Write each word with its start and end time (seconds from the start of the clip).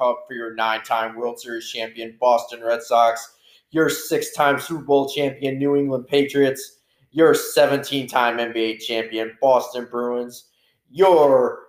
hub 0.00 0.16
for 0.26 0.34
your 0.34 0.54
nine 0.54 0.82
time 0.82 1.14
World 1.14 1.38
Series 1.38 1.70
champion 1.70 2.16
Boston 2.20 2.62
Red 2.62 2.82
Sox, 2.82 3.36
your 3.70 3.88
six 3.88 4.32
time 4.32 4.58
Super 4.58 4.82
Bowl 4.82 5.08
champion 5.08 5.58
New 5.58 5.76
England 5.76 6.06
Patriots, 6.08 6.78
your 7.12 7.34
17 7.34 8.08
time 8.08 8.38
NBA 8.38 8.80
champion 8.80 9.36
Boston 9.40 9.86
Bruins, 9.90 10.48
your 10.90 11.60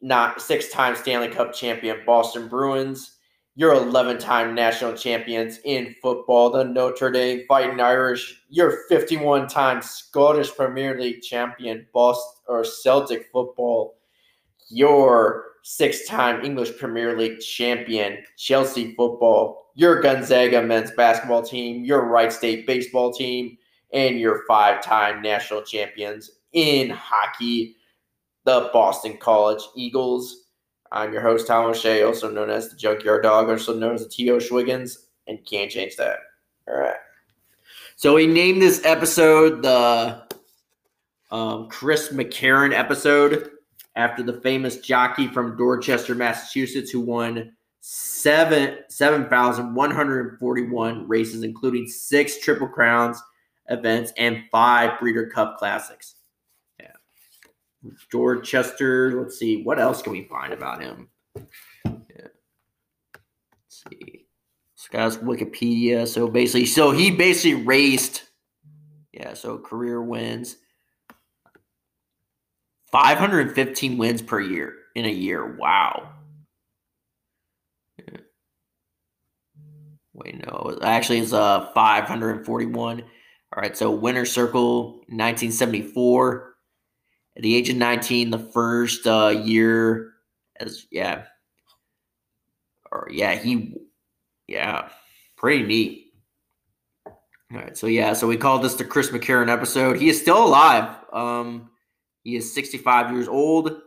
not 0.00 0.40
six 0.40 0.70
time 0.70 0.96
Stanley 0.96 1.28
Cup 1.28 1.52
champion 1.52 1.98
Boston 2.06 2.48
Bruins, 2.48 3.16
your 3.54 3.74
11 3.74 4.18
time 4.18 4.54
national 4.54 4.94
champions 4.94 5.58
in 5.64 5.94
football, 6.00 6.50
the 6.50 6.64
Notre 6.64 7.10
Dame 7.10 7.42
Fighting 7.46 7.80
Irish, 7.80 8.42
your 8.48 8.78
51 8.88 9.46
time 9.48 9.82
Scottish 9.82 10.54
Premier 10.54 10.98
League 10.98 11.22
champion 11.22 11.86
Boston 11.92 12.42
or 12.48 12.64
Celtic 12.64 13.26
football 13.32 13.98
your 14.70 15.44
six 15.68 16.06
time 16.06 16.42
English 16.42 16.78
Premier 16.78 17.18
League 17.18 17.40
champion, 17.40 18.16
Chelsea 18.38 18.94
football, 18.94 19.70
your 19.74 20.00
Gonzaga 20.00 20.62
men's 20.62 20.90
basketball 20.92 21.42
team, 21.42 21.84
your 21.84 22.06
Wright 22.06 22.32
State 22.32 22.66
baseball 22.66 23.12
team, 23.12 23.58
and 23.92 24.18
your 24.18 24.44
five 24.48 24.82
time 24.82 25.20
national 25.20 25.60
champions 25.60 26.30
in 26.54 26.88
hockey, 26.88 27.76
the 28.44 28.70
Boston 28.72 29.18
College 29.18 29.62
Eagles. 29.76 30.46
I'm 30.90 31.12
your 31.12 31.20
host, 31.20 31.46
Tom 31.46 31.66
O'Shea, 31.66 32.02
also 32.02 32.30
known 32.30 32.48
as 32.48 32.70
the 32.70 32.76
Junkyard 32.76 33.22
Dog, 33.22 33.50
also 33.50 33.78
known 33.78 33.94
as 33.94 34.04
the 34.04 34.08
T.O. 34.08 34.38
Schwiggins, 34.38 34.96
and 35.26 35.44
can't 35.44 35.70
change 35.70 35.96
that. 35.96 36.20
All 36.66 36.78
right. 36.78 36.96
So 37.96 38.14
we 38.14 38.26
named 38.26 38.62
this 38.62 38.82
episode 38.86 39.62
the 39.62 40.22
um, 41.30 41.68
Chris 41.68 42.08
McCarron 42.08 42.72
episode 42.72 43.50
after 43.96 44.22
the 44.22 44.40
famous 44.40 44.78
jockey 44.78 45.26
from 45.26 45.56
Dorchester, 45.56 46.14
Massachusetts, 46.14 46.90
who 46.90 47.00
won 47.00 47.52
seven 47.80 48.78
seven 48.88 49.28
thousand 49.28 49.74
one 49.74 49.90
hundred 49.90 50.38
forty 50.38 50.62
one 50.62 51.06
races, 51.08 51.42
including 51.42 51.86
six 51.86 52.38
Triple 52.38 52.68
Crowns 52.68 53.22
events 53.68 54.12
and 54.16 54.44
five 54.50 54.98
Breeder 55.00 55.26
Cup 55.26 55.58
Classics. 55.58 56.16
Yeah, 56.78 56.92
Dorchester. 58.10 59.20
Let's 59.20 59.38
see 59.38 59.62
what 59.62 59.78
else 59.78 60.02
can 60.02 60.12
we 60.12 60.24
find 60.24 60.52
about 60.52 60.82
him. 60.82 61.08
Yeah. 61.36 62.28
Let's 63.14 63.84
see. 63.90 64.26
This 64.76 64.88
guy's 64.90 65.16
Wikipedia. 65.18 66.06
So 66.06 66.28
basically, 66.28 66.66
so 66.66 66.90
he 66.92 67.10
basically 67.10 67.64
raced. 67.64 68.24
Yeah, 69.12 69.34
so 69.34 69.58
career 69.58 70.00
wins. 70.02 70.56
515 72.90 73.98
wins 73.98 74.22
per 74.22 74.40
year 74.40 74.74
in 74.94 75.04
a 75.04 75.10
year. 75.10 75.56
Wow. 75.56 76.10
Wait, 80.18 80.44
no. 80.44 80.76
Actually, 80.82 81.20
it's 81.20 81.32
uh 81.32 81.70
541. 81.74 83.00
All 83.00 83.62
right, 83.62 83.76
so 83.76 83.90
winner 83.90 84.24
circle 84.24 84.94
1974. 85.08 86.54
At 87.36 87.42
the 87.42 87.54
age 87.54 87.70
of 87.70 87.76
19, 87.76 88.30
the 88.30 88.38
first 88.38 89.06
uh, 89.06 89.28
year 89.28 90.14
as 90.58 90.86
yeah. 90.90 91.24
Or 92.90 93.08
yeah, 93.10 93.36
he 93.36 93.76
yeah, 94.48 94.88
pretty 95.36 95.62
neat. 95.62 96.12
All 97.06 97.14
right, 97.52 97.76
so 97.76 97.86
yeah, 97.86 98.12
so 98.12 98.26
we 98.26 98.36
called 98.36 98.62
this 98.62 98.74
the 98.74 98.84
Chris 98.84 99.10
McCarron 99.10 99.50
episode. 99.50 99.98
He 99.98 100.08
is 100.08 100.20
still 100.20 100.44
alive. 100.44 100.96
Um 101.12 101.70
he 102.28 102.36
is 102.36 102.52
65 102.52 103.10
years 103.12 103.26
old. 103.26 103.80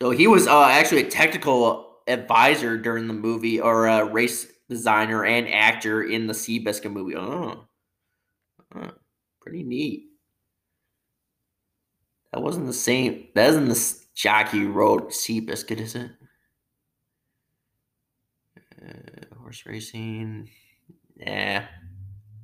So 0.00 0.10
he 0.10 0.26
was 0.26 0.46
uh, 0.46 0.64
actually 0.64 1.02
a 1.02 1.10
technical 1.10 1.98
advisor 2.06 2.78
during 2.78 3.08
the 3.08 3.14
movie, 3.14 3.60
or 3.60 3.86
a 3.86 4.06
race 4.06 4.46
designer 4.70 5.24
and 5.24 5.46
actor 5.48 6.02
in 6.02 6.26
the 6.26 6.32
Seabiscuit 6.32 6.92
movie. 6.92 7.14
Oh, 7.14 7.66
oh 8.74 8.90
pretty 9.42 9.62
neat. 9.62 10.04
That 12.32 12.40
wasn't 12.40 12.66
the 12.66 12.72
same. 12.72 13.28
That 13.34 13.50
isn't 13.50 13.68
the 13.68 14.04
jockey 14.14 14.60
who 14.60 14.72
rode 14.72 15.10
Seabiscuit, 15.10 15.80
is 15.80 15.94
it? 15.94 16.10
Uh, 18.82 19.34
horse 19.38 19.64
racing. 19.66 20.48
Yeah, 21.16 21.66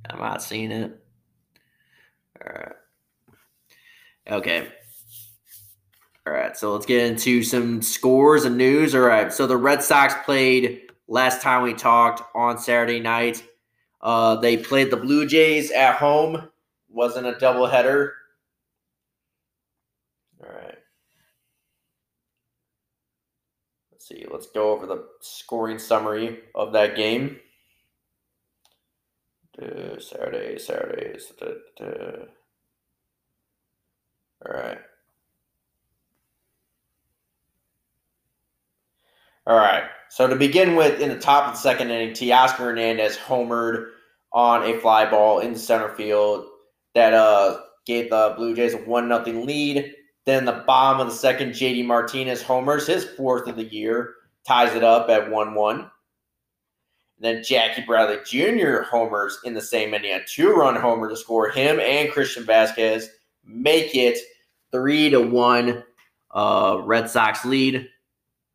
I'm 0.07 0.19
not 0.19 0.43
seeing 0.43 0.71
it. 0.71 1.02
All 2.41 2.53
right. 2.53 2.75
Okay. 4.29 4.67
All 6.25 6.33
right. 6.33 6.55
So 6.55 6.73
let's 6.73 6.85
get 6.85 7.05
into 7.05 7.43
some 7.43 7.81
scores 7.81 8.45
and 8.45 8.57
news. 8.57 8.95
All 8.95 9.01
right. 9.01 9.31
So 9.31 9.45
the 9.47 9.57
Red 9.57 9.83
Sox 9.83 10.13
played 10.25 10.91
last 11.07 11.41
time 11.41 11.63
we 11.63 11.73
talked 11.73 12.21
on 12.35 12.57
Saturday 12.57 12.99
night. 12.99 13.43
Uh, 14.01 14.35
they 14.35 14.57
played 14.57 14.91
the 14.91 14.97
Blue 14.97 15.25
Jays 15.25 15.71
at 15.71 15.95
home. 15.95 16.49
Wasn't 16.89 17.27
a 17.27 17.33
doubleheader. 17.33 18.11
All 20.41 20.49
right. 20.53 20.77
Let's 23.91 24.07
see. 24.07 24.25
Let's 24.31 24.47
go 24.47 24.71
over 24.71 24.85
the 24.85 25.05
scoring 25.21 25.79
summary 25.79 26.39
of 26.55 26.73
that 26.73 26.95
game. 26.95 27.37
Uh, 29.61 29.99
Saturday, 29.99 30.57
Saturdays. 30.57 31.31
Da, 31.39 31.47
da. 31.77 32.25
All 34.45 34.53
right. 34.53 34.79
All 39.45 39.57
right. 39.57 39.83
So 40.09 40.27
to 40.27 40.35
begin 40.35 40.75
with, 40.75 40.99
in 40.99 41.09
the 41.09 41.19
top 41.19 41.47
of 41.47 41.53
the 41.53 41.59
second 41.59 41.91
inning, 41.91 42.11
Teoscar 42.11 42.57
Hernandez 42.57 43.17
homered 43.17 43.89
on 44.31 44.63
a 44.63 44.79
fly 44.79 45.09
ball 45.09 45.39
in 45.39 45.55
center 45.55 45.89
field 45.89 46.45
that 46.95 47.13
uh, 47.13 47.59
gave 47.85 48.09
the 48.09 48.33
Blue 48.35 48.55
Jays 48.55 48.73
a 48.73 48.77
one 48.77 49.07
nothing 49.07 49.45
lead. 49.45 49.93
Then 50.25 50.45
the 50.45 50.63
bottom 50.65 51.01
of 51.01 51.07
the 51.07 51.17
second, 51.17 51.51
JD 51.51 51.85
Martinez 51.85 52.41
homers 52.41 52.87
his 52.87 53.03
fourth 53.03 53.47
of 53.47 53.57
the 53.57 53.65
year, 53.65 54.15
ties 54.47 54.73
it 54.75 54.83
up 54.83 55.09
at 55.09 55.29
one 55.29 55.53
one. 55.53 55.91
Then 57.23 57.41
Jackie 57.41 57.83
Bradley 57.87 58.17
Jr. 58.25 58.81
homers 58.81 59.39
in 59.45 59.53
the 59.53 59.61
same 59.61 59.93
inning, 59.93 60.11
a 60.11 60.25
two-run 60.25 60.75
homer 60.75 61.07
to 61.07 61.15
score 61.15 61.49
him 61.49 61.79
and 61.79 62.11
Christian 62.11 62.43
Vázquez 62.43 63.05
make 63.45 63.95
it 63.95 64.19
three 64.73 65.09
to 65.09 65.21
one 65.21 65.85
uh, 66.31 66.81
Red 66.83 67.09
Sox 67.09 67.45
lead. 67.45 67.87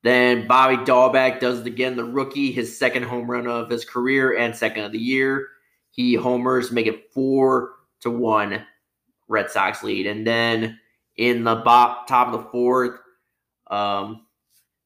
Then 0.03 0.47
Bobby 0.47 0.77
Dalbec 0.77 1.41
does 1.41 1.61
it 1.61 1.67
again, 1.67 1.97
the 1.97 2.05
rookie, 2.05 2.53
his 2.53 2.79
second 2.79 3.05
home 3.05 3.29
run 3.29 3.47
of 3.47 3.71
his 3.71 3.87
career 3.87 4.37
and 4.37 4.55
second 4.55 4.85
of 4.85 4.93
the 4.93 4.99
year. 4.99 5.49
He 5.91 6.15
homers, 6.15 6.71
make 6.71 6.87
it 6.87 7.11
four 7.11 7.71
to 8.01 8.11
one 8.11 8.67
Red 9.29 9.51
Sox 9.51 9.83
lead. 9.83 10.07
And 10.07 10.27
then 10.27 10.79
in 11.17 11.43
the 11.43 11.63
top 11.63 12.11
of 12.11 12.33
the 12.33 12.51
fourth, 12.51 13.01
um, 13.69 14.27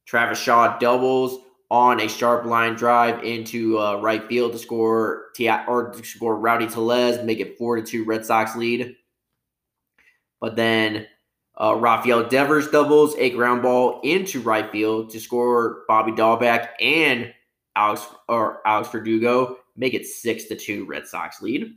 Travis 0.06 0.38
Shaw 0.38 0.78
doubles 0.78 1.40
on 1.72 2.00
a 2.00 2.06
sharp 2.08 2.44
line 2.44 2.74
drive 2.74 3.24
into 3.24 3.78
uh, 3.78 3.96
right 3.96 4.28
field 4.28 4.52
to 4.52 4.58
score 4.58 5.30
T- 5.34 5.48
or 5.48 5.90
to 5.90 6.04
score 6.04 6.36
Rowdy 6.36 6.66
Tellez, 6.66 7.24
make 7.24 7.40
it 7.40 7.56
four 7.56 7.76
to 7.76 7.82
two 7.82 8.04
Red 8.04 8.26
Sox 8.26 8.54
lead. 8.54 8.94
But 10.38 10.54
then 10.54 11.06
uh, 11.58 11.74
Rafael 11.76 12.28
Devers 12.28 12.68
doubles 12.68 13.16
a 13.16 13.30
ground 13.30 13.62
ball 13.62 14.02
into 14.04 14.42
right 14.42 14.70
field 14.70 15.08
to 15.10 15.18
score 15.18 15.84
Bobby 15.88 16.12
Dalbec 16.12 16.68
and 16.78 17.32
Alex 17.74 18.06
or 18.28 18.60
Alex 18.66 18.90
Verdugo, 18.90 19.56
make 19.74 19.94
it 19.94 20.04
six 20.04 20.44
to 20.44 20.56
two 20.56 20.84
Red 20.84 21.06
Sox 21.06 21.40
lead. 21.40 21.72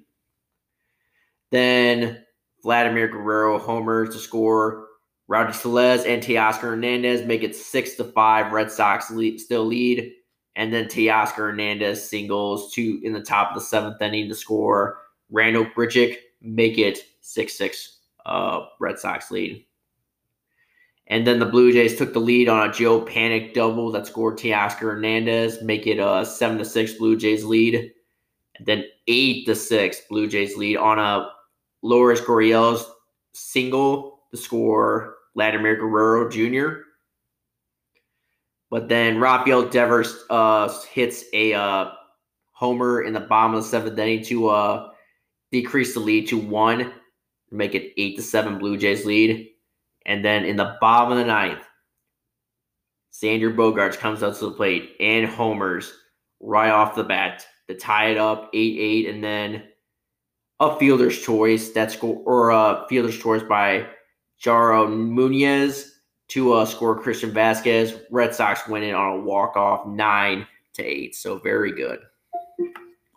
Then 1.52 2.22
Vladimir 2.64 3.08
Guerrero 3.08 3.58
homers 3.60 4.14
to 4.14 4.20
score 4.20 4.85
Rowdy 5.28 5.54
Tellez 5.54 6.06
and 6.06 6.22
Teoscar 6.22 6.62
Hernandez 6.62 7.26
make 7.26 7.44
it 7.44 7.56
six 7.56 7.96
to 7.96 8.04
five. 8.04 8.52
Red 8.52 8.72
Sox 8.72 9.10
lead, 9.10 9.40
still 9.40 9.66
lead, 9.66 10.14
and 10.56 10.72
then 10.72 10.86
Teoscar 10.86 11.36
Hernandez 11.36 12.08
singles 12.08 12.74
two 12.74 13.02
in 13.04 13.14
the 13.14 13.22
top 13.22 13.50
of 13.50 13.56
the 13.56 13.62
seventh 13.62 14.02
inning 14.02 14.30
to 14.30 14.36
score. 14.36 15.00
Randal 15.32 15.66
Grichuk 15.66 16.18
make 16.42 16.78
it 16.78 17.00
six 17.22 17.58
six. 17.58 18.00
Uh, 18.26 18.66
Red 18.80 18.98
Sox 18.98 19.30
lead. 19.30 19.66
And 21.08 21.28
then 21.28 21.38
the 21.38 21.46
Blue 21.46 21.72
Jays 21.72 21.96
took 21.96 22.14
the 22.14 22.20
lead 22.20 22.50
on 22.50 22.68
a 22.68 22.74
Joe 22.74 23.02
Panik 23.02 23.54
double 23.54 23.92
that 23.92 24.08
scored 24.08 24.40
Teoscar 24.40 24.80
Hernandez, 24.80 25.62
make 25.62 25.86
it 25.86 26.00
a 26.00 26.26
seven 26.26 26.58
to 26.58 26.66
six 26.66 26.94
Blue 26.94 27.16
Jays 27.16 27.46
lead. 27.46 27.92
And 28.58 28.66
then 28.66 28.86
eight 29.08 29.46
to 29.46 29.54
six 29.54 30.02
Blue 30.10 30.28
Jays 30.28 30.58
lead 30.58 30.78
on 30.78 30.98
a 30.98 31.30
Lourdes 31.84 32.22
Gurriel's 32.22 32.90
single 33.34 34.15
to 34.36 34.42
score 34.42 35.16
Vladimir 35.36 35.76
Guerrero 35.76 36.30
Jr. 36.30 36.82
But 38.70 38.90
then 38.90 39.20
Rafael 39.20 39.70
Devers 39.70 40.24
uh, 40.30 40.74
hits 40.92 41.24
a 41.34 41.54
uh, 41.54 41.92
homer 42.52 43.04
in 43.04 43.14
the 43.14 43.20
bottom 43.20 43.56
of 43.56 43.64
the 43.64 43.70
seventh 43.70 43.98
inning 43.98 44.24
to 44.26 44.50
uh, 44.50 44.90
decrease 45.52 45.94
the 45.94 46.00
lead 46.00 46.28
to 46.30 46.38
one, 46.38 46.94
make 47.52 47.76
it 47.76 47.94
eight 47.98 48.16
to 48.18 48.24
seven 48.24 48.58
Blue 48.58 48.78
Jays 48.78 49.06
lead. 49.06 49.50
And 50.06 50.24
then 50.24 50.46
in 50.46 50.56
the 50.56 50.78
bottom 50.82 51.14
of 51.14 51.18
the 51.18 51.26
ninth, 51.26 51.64
Xander 53.14 53.56
Bogaerts 53.56 53.98
comes 53.98 54.24
up 54.24 54.38
to 54.38 54.46
the 54.46 54.52
plate 54.52 54.96
and 55.00 55.26
homers 55.26 55.94
right 56.42 56.70
off 56.70 56.96
the 56.96 57.04
bat 57.04 57.46
to 57.70 57.76
tie 57.76 58.10
it 58.10 58.18
up 58.18 58.50
8 58.54 58.80
8. 58.80 59.10
And 59.10 59.24
then 59.24 59.64
a 60.60 60.78
fielder's 60.78 61.20
choice 61.22 61.70
that's 61.70 61.96
go 61.96 62.22
or 62.26 62.50
a 62.50 62.86
fielder's 62.90 63.18
choice 63.18 63.44
by 63.44 63.88
Yairo 64.42 64.90
Munoz 64.90 66.00
to 66.30 66.54
uh, 66.54 66.66
score 66.66 67.00
Christian 67.00 67.32
Vázquez. 67.32 68.02
Red 68.12 68.34
Sox 68.34 68.68
win 68.68 68.84
it 68.84 68.94
on 68.94 69.20
a 69.20 69.22
walk 69.22 69.56
off 69.56 69.88
nine 69.88 70.46
to 70.74 70.84
eight. 70.84 71.16
So 71.16 71.40
very 71.40 71.72
good, 71.72 72.00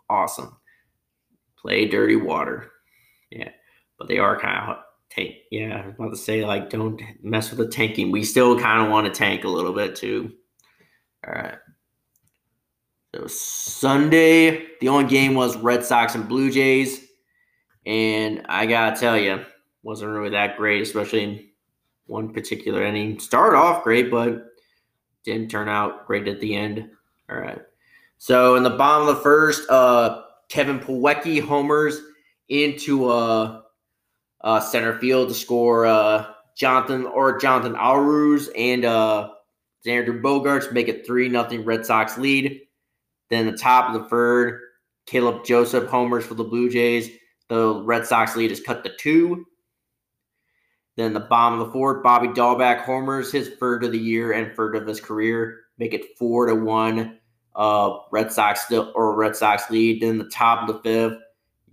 awesome. 0.09 0.57
Play 1.57 1.87
dirty 1.87 2.15
water, 2.15 2.71
yeah. 3.31 3.49
But 3.97 4.07
they 4.07 4.17
are 4.17 4.39
kind 4.39 4.71
of 4.71 4.77
tank. 5.09 5.35
Yeah, 5.51 5.81
I 5.81 5.87
was 5.87 5.95
about 5.95 6.09
to 6.11 6.15
say 6.15 6.45
like 6.45 6.69
don't 6.69 7.01
mess 7.21 7.49
with 7.49 7.59
the 7.59 7.67
tanking. 7.67 8.11
We 8.11 8.23
still 8.23 8.59
kind 8.59 8.83
of 8.83 8.91
want 8.91 9.07
to 9.07 9.17
tank 9.17 9.43
a 9.43 9.49
little 9.49 9.73
bit 9.73 9.95
too. 9.95 10.31
All 11.27 11.33
right. 11.33 11.57
So 13.15 13.25
Sunday, 13.27 14.67
the 14.81 14.87
only 14.87 15.09
game 15.09 15.33
was 15.33 15.57
Red 15.57 15.83
Sox 15.83 16.13
and 16.15 16.29
Blue 16.29 16.51
Jays. 16.51 17.05
And 17.85 18.45
I 18.47 18.67
gotta 18.67 18.99
tell 18.99 19.17
you, 19.17 19.43
wasn't 19.89 20.11
really 20.11 20.29
that 20.29 20.55
great, 20.55 20.83
especially 20.83 21.23
in 21.23 21.47
one 22.05 22.31
particular 22.31 22.85
inning. 22.85 23.19
Started 23.19 23.57
off 23.57 23.83
great, 23.83 24.11
but 24.11 24.51
didn't 25.25 25.49
turn 25.49 25.67
out 25.67 26.05
great 26.05 26.27
at 26.27 26.39
the 26.39 26.55
end. 26.55 26.87
All 27.27 27.37
right. 27.37 27.59
So 28.19 28.53
in 28.55 28.61
the 28.61 28.69
bottom 28.69 29.07
of 29.07 29.15
the 29.15 29.23
first, 29.23 29.67
uh, 29.67 30.25
Kevin 30.47 30.79
Plawecki 30.79 31.41
homers 31.41 31.99
into 32.49 33.07
uh, 33.09 33.61
uh, 34.41 34.59
center 34.59 34.99
field 34.99 35.29
to 35.29 35.33
score 35.33 35.87
uh, 35.87 36.33
Jonathan 36.55 37.07
or 37.07 37.39
Jonathan 37.39 37.73
Arauz 37.73 38.47
and 38.55 38.85
uh, 38.85 39.31
Xander 39.83 40.21
Bogaerts 40.21 40.71
make 40.71 40.87
it 40.87 41.03
three 41.03 41.29
nothing 41.29 41.65
Red 41.65 41.83
Sox 41.83 42.15
lead. 42.15 42.61
Then 43.31 43.47
the 43.47 43.57
top 43.57 43.91
of 43.91 44.03
the 44.03 44.07
third, 44.07 44.61
Caleb 45.07 45.43
Joseph 45.45 45.89
homers 45.89 46.27
for 46.27 46.35
the 46.35 46.43
Blue 46.43 46.69
Jays. 46.69 47.09
The 47.47 47.81
Red 47.83 48.05
Sox 48.05 48.35
lead 48.35 48.51
is 48.51 48.61
cut 48.61 48.83
to 48.83 48.95
two. 48.97 49.47
Then 50.99 51.13
the 51.13 51.21
bottom 51.21 51.61
of 51.61 51.65
the 51.65 51.71
fourth, 51.71 52.03
Bobby 52.03 52.27
Dalbec 52.27 52.81
homers 52.81 53.31
his 53.31 53.51
third 53.57 53.85
of 53.85 53.93
the 53.93 53.97
year 53.97 54.33
and 54.33 54.53
third 54.53 54.75
of 54.75 54.85
his 54.85 54.99
career, 54.99 55.61
make 55.77 55.93
it 55.93 56.17
four 56.17 56.47
to 56.47 56.55
one. 56.55 57.17
Uh, 57.55 57.99
Red 58.11 58.33
Sox 58.33 58.65
still 58.65 58.91
or 58.95 59.15
Red 59.15 59.33
Sox 59.33 59.69
lead. 59.69 60.01
Then 60.01 60.17
the 60.17 60.25
top 60.25 60.67
of 60.67 60.75
the 60.75 60.81
fifth, 60.81 61.21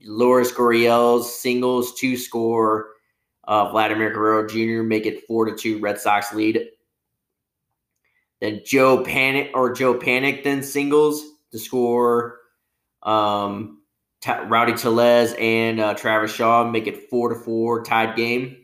Lourdes 0.05 0.53
Gurriel's 0.53 1.41
singles 1.41 1.93
to 1.95 2.17
score. 2.17 2.91
Uh, 3.43 3.69
Vladimir 3.73 4.13
Guerrero 4.13 4.47
Jr. 4.47 4.85
make 4.85 5.07
it 5.07 5.27
four 5.27 5.45
to 5.47 5.57
two. 5.57 5.81
Red 5.81 5.99
Sox 5.99 6.33
lead. 6.33 6.65
Then 8.41 8.61
Joe 8.65 9.03
Panik 9.03 9.51
or 9.55 9.73
Joe 9.73 9.95
Panik 9.95 10.45
then 10.45 10.63
singles 10.63 11.25
to 11.51 11.59
score. 11.59 12.39
Um, 13.03 13.83
Rowdy 14.25 14.75
Tellez 14.75 15.35
and 15.37 15.81
uh, 15.81 15.95
Travis 15.95 16.33
Shaw 16.33 16.63
make 16.71 16.87
it 16.87 17.11
four 17.11 17.31
to 17.31 17.35
four 17.35 17.83
tied 17.83 18.15
game. 18.15 18.59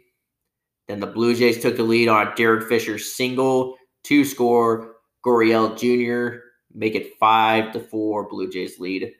Then 0.92 1.00
the 1.00 1.06
Blue 1.06 1.34
Jays 1.34 1.58
took 1.58 1.78
the 1.78 1.84
lead 1.84 2.08
on 2.08 2.34
Derek 2.36 2.68
Fisher's 2.68 3.14
single 3.14 3.78
to 4.04 4.26
score. 4.26 4.96
Gurriel 5.24 5.74
Jr. 5.74 6.40
make 6.74 6.94
it 6.94 7.16
five 7.18 7.72
to 7.72 7.80
four. 7.80 8.28
Blue 8.28 8.50
Jays 8.50 8.78
lead. 8.78 9.10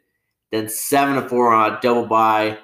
Then 0.50 0.68
seven 0.68 1.14
to 1.14 1.26
four 1.26 1.54
on 1.54 1.72
a 1.72 1.80
double 1.80 2.04
by 2.04 2.58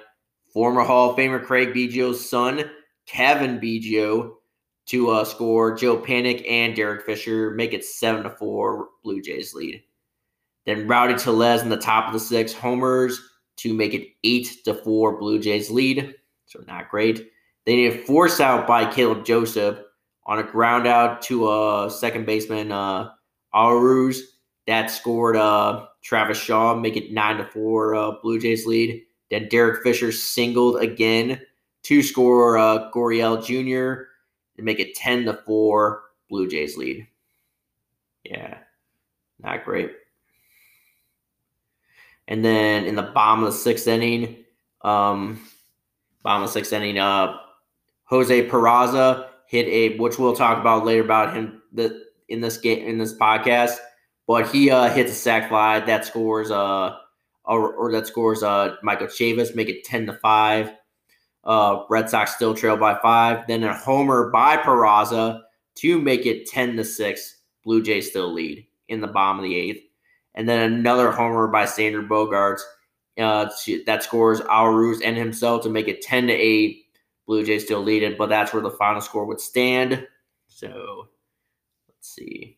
former 0.53 0.83
Hall 0.83 1.09
of 1.09 1.17
Famer 1.17 1.43
Craig 1.43 1.69
Biggio's 1.73 2.29
son, 2.29 2.69
Cavan 3.07 3.59
Biggio, 3.59 4.33
to 4.89 5.09
uh, 5.09 5.25
score. 5.25 5.75
Joe 5.75 5.97
Panik 5.97 6.47
and 6.47 6.75
Derek 6.75 7.03
Fisher 7.03 7.49
make 7.49 7.73
it 7.73 7.83
seven 7.83 8.21
to 8.21 8.29
four. 8.29 8.89
Blue 9.03 9.23
Jays 9.23 9.55
lead. 9.55 9.81
Then 10.67 10.87
Rowdy 10.87 11.15
Tellez 11.15 11.63
in 11.63 11.69
the 11.69 11.77
top 11.77 12.05
of 12.05 12.13
the 12.13 12.19
six 12.19 12.53
homers 12.53 13.19
to 13.57 13.73
make 13.73 13.95
it 13.95 14.09
eight 14.23 14.63
to 14.65 14.75
four. 14.75 15.17
Blue 15.17 15.39
Jays 15.39 15.71
lead. 15.71 16.13
So 16.45 16.63
not 16.67 16.91
great. 16.91 17.31
They 17.69 17.75
need 17.75 17.93
a 17.93 17.97
force 17.99 18.39
out 18.39 18.65
by 18.65 18.91
Caleb 18.91 19.23
Joseph 19.23 19.77
on 20.25 20.39
a 20.39 20.43
ground 20.43 20.87
out 20.87 21.21
to 21.21 21.51
a 21.51 21.87
second 21.87 22.25
baseman, 22.25 22.71
uh, 22.71 23.11
Arauz. 23.53 24.21
That 24.65 24.89
scored 24.89 25.35
uh, 25.35 25.85
Travis 26.01 26.39
Shaw, 26.39 26.73
make 26.73 26.97
it 26.97 27.11
nine 27.11 27.37
to 27.37 27.45
four. 27.45 27.93
Uh, 27.93 28.13
Blue 28.23 28.39
Jays 28.39 28.65
lead. 28.65 29.03
Then 29.29 29.49
Derek 29.49 29.83
Fisher 29.83 30.11
singled 30.11 30.81
again 30.81 31.39
to 31.83 32.01
score 32.01 32.57
uh, 32.57 32.89
Gurriel 32.89 33.37
Jr. 33.45 34.05
and 34.57 34.65
make 34.65 34.79
it 34.79 34.95
ten 34.95 35.25
to 35.25 35.35
four. 35.45 36.05
Blue 36.27 36.47
Jays 36.47 36.75
lead. 36.75 37.05
Yeah, 38.23 38.57
not 39.43 39.63
great. 39.63 39.91
And 42.27 42.43
then 42.43 42.85
in 42.85 42.95
the 42.95 43.03
bottom 43.03 43.43
of 43.43 43.51
the 43.53 43.59
sixth 43.59 43.87
inning, 43.87 44.37
um, 44.81 45.39
bottom 46.23 46.41
of 46.41 46.49
the 46.49 46.53
sixth 46.53 46.73
inning, 46.73 46.97
uh, 46.97 47.37
Jose 48.09 48.49
Peraza 48.49 49.27
hit 49.47 49.67
a, 49.67 49.97
which 49.97 50.17
we'll 50.17 50.35
talk 50.35 50.59
about 50.59 50.85
later 50.85 51.03
about 51.03 51.35
him 51.35 51.61
the, 51.71 52.03
in 52.27 52.41
this 52.41 52.57
game 52.57 52.85
in 52.85 52.97
this 52.97 53.15
podcast. 53.15 53.77
But 54.27 54.49
he 54.49 54.69
uh, 54.69 54.89
hits 54.89 55.11
a 55.11 55.15
sac 55.15 55.49
fly 55.49 55.79
that 55.79 56.05
scores 56.05 56.51
uh 56.51 56.95
or, 57.45 57.73
or 57.73 57.91
that 57.91 58.07
scores 58.07 58.43
uh 58.43 58.75
Michael 58.83 59.07
Chavis, 59.07 59.55
make 59.55 59.69
it 59.69 59.83
ten 59.83 60.05
to 60.07 60.13
five. 60.13 60.71
Uh, 61.43 61.83
Red 61.89 62.09
Sox 62.09 62.35
still 62.35 62.53
trail 62.53 62.77
by 62.77 62.99
five. 63.01 63.47
Then 63.47 63.63
a 63.63 63.75
homer 63.75 64.29
by 64.29 64.57
Peraza 64.57 65.41
to 65.75 65.99
make 65.99 66.25
it 66.25 66.47
ten 66.47 66.75
to 66.77 66.83
six. 66.83 67.37
Blue 67.63 67.81
Jays 67.81 68.09
still 68.09 68.33
lead 68.33 68.65
in 68.87 69.01
the 69.01 69.07
bottom 69.07 69.39
of 69.39 69.43
the 69.43 69.55
eighth. 69.55 69.83
And 70.35 70.47
then 70.47 70.73
another 70.73 71.11
homer 71.11 71.47
by 71.47 71.65
Xander 71.65 72.07
Bogaerts 72.07 72.61
uh, 73.19 73.49
that 73.85 74.03
scores 74.03 74.41
Arauz 74.41 75.01
and 75.03 75.17
himself 75.17 75.63
to 75.63 75.69
make 75.69 75.87
it 75.87 76.01
ten 76.01 76.27
to 76.27 76.33
eight. 76.33 76.85
Blue 77.29 77.45
Jays 77.45 77.63
still 77.63 77.83
lead 77.83 78.01
it, 78.01 78.17
but 78.17 78.27
that's 78.27 78.51
where 78.53 78.63
the 78.63 78.71
final 78.71 79.01
score 79.01 79.23
would 79.23 79.39
stand. 79.39 80.07
So 80.47 81.09
let's 81.87 82.09
see. 82.09 82.57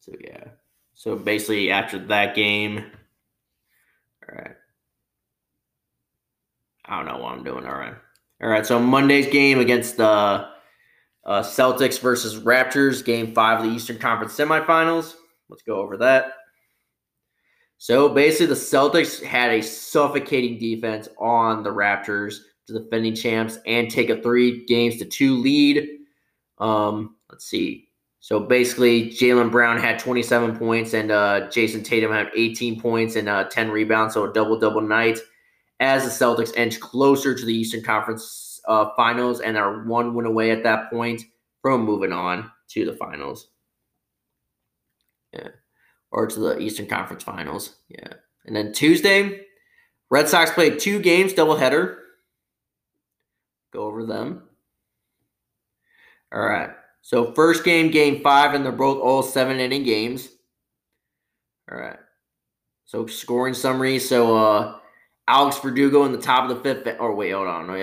So 0.00 0.12
yeah. 0.22 0.44
So 0.94 1.16
basically 1.16 1.70
after 1.70 1.98
that 2.06 2.34
game, 2.34 2.78
all 4.26 4.38
right. 4.38 4.56
I 6.86 6.96
don't 6.96 7.04
know 7.04 7.22
what 7.22 7.34
I'm 7.34 7.44
doing. 7.44 7.66
All 7.66 7.74
right. 7.74 7.94
All 8.42 8.48
right. 8.48 8.64
So 8.64 8.78
Monday's 8.78 9.26
game 9.26 9.58
against 9.58 9.98
the 9.98 10.04
uh, 10.06 10.48
Celtics 11.26 12.00
versus 12.00 12.42
Raptors, 12.42 13.04
game 13.04 13.34
five 13.34 13.60
of 13.60 13.66
the 13.66 13.72
Eastern 13.76 13.98
Conference 13.98 14.34
semifinals. 14.34 15.14
Let's 15.50 15.62
go 15.62 15.76
over 15.76 15.98
that. 15.98 16.32
So 17.82 18.08
basically, 18.08 18.46
the 18.46 18.54
Celtics 18.54 19.20
had 19.20 19.50
a 19.50 19.60
suffocating 19.60 20.56
defense 20.56 21.08
on 21.18 21.64
the 21.64 21.70
Raptors, 21.70 22.36
the 22.68 22.78
defending 22.78 23.12
champs, 23.12 23.58
and 23.66 23.90
take 23.90 24.08
a 24.08 24.22
three 24.22 24.64
games 24.66 24.98
to 24.98 25.04
two 25.04 25.38
lead. 25.38 25.88
Um, 26.58 27.16
let's 27.28 27.46
see. 27.46 27.88
So 28.20 28.38
basically, 28.38 29.10
Jaylen 29.10 29.50
Brown 29.50 29.78
had 29.78 29.98
27 29.98 30.56
points, 30.56 30.94
and 30.94 31.10
uh, 31.10 31.48
Jayson 31.50 31.82
Tatum 31.82 32.12
had 32.12 32.30
18 32.36 32.80
points 32.80 33.16
and 33.16 33.28
uh, 33.28 33.48
10 33.50 33.72
rebounds, 33.72 34.14
so 34.14 34.30
a 34.30 34.32
double 34.32 34.60
double 34.60 34.80
night. 34.80 35.18
As 35.80 36.04
the 36.04 36.24
Celtics 36.24 36.52
edge 36.56 36.78
closer 36.78 37.34
to 37.34 37.44
the 37.44 37.52
Eastern 37.52 37.82
Conference 37.82 38.60
uh, 38.68 38.90
Finals 38.96 39.40
and 39.40 39.56
are 39.56 39.82
one 39.86 40.14
win 40.14 40.26
away 40.26 40.52
at 40.52 40.62
that 40.62 40.88
point 40.88 41.20
from 41.62 41.84
moving 41.84 42.12
on 42.12 42.48
to 42.68 42.84
the 42.84 42.92
finals. 42.92 43.48
Yeah 45.32 45.48
or 46.12 46.26
to 46.26 46.38
the 46.38 46.58
Eastern 46.58 46.86
Conference 46.86 47.24
Finals. 47.24 47.76
Yeah. 47.88 48.12
And 48.44 48.54
then 48.54 48.72
Tuesday, 48.72 49.46
Red 50.10 50.28
Sox 50.28 50.50
played 50.50 50.78
two 50.78 51.00
games, 51.00 51.32
doubleheader. 51.32 51.96
Go 53.72 53.84
over 53.84 54.04
them. 54.04 54.42
All 56.32 56.42
right. 56.42 56.70
So 57.00 57.32
first 57.32 57.64
game, 57.64 57.90
game 57.90 58.22
five, 58.22 58.54
and 58.54 58.64
they're 58.64 58.72
both 58.72 59.00
all 59.00 59.22
seven 59.22 59.58
inning 59.58 59.82
games. 59.82 60.28
All 61.70 61.78
right. 61.78 61.98
So 62.84 63.06
scoring 63.06 63.54
summary. 63.54 63.98
So 63.98 64.36
uh 64.36 64.78
Alex 65.26 65.58
Verdugo 65.58 66.04
in 66.04 66.12
the 66.12 66.18
top 66.18 66.50
of 66.50 66.56
the 66.56 66.62
fifth. 66.62 66.96
Or 67.00 67.14
wait, 67.14 67.30
hold 67.30 67.48
on. 67.48 67.70
All 67.70 67.76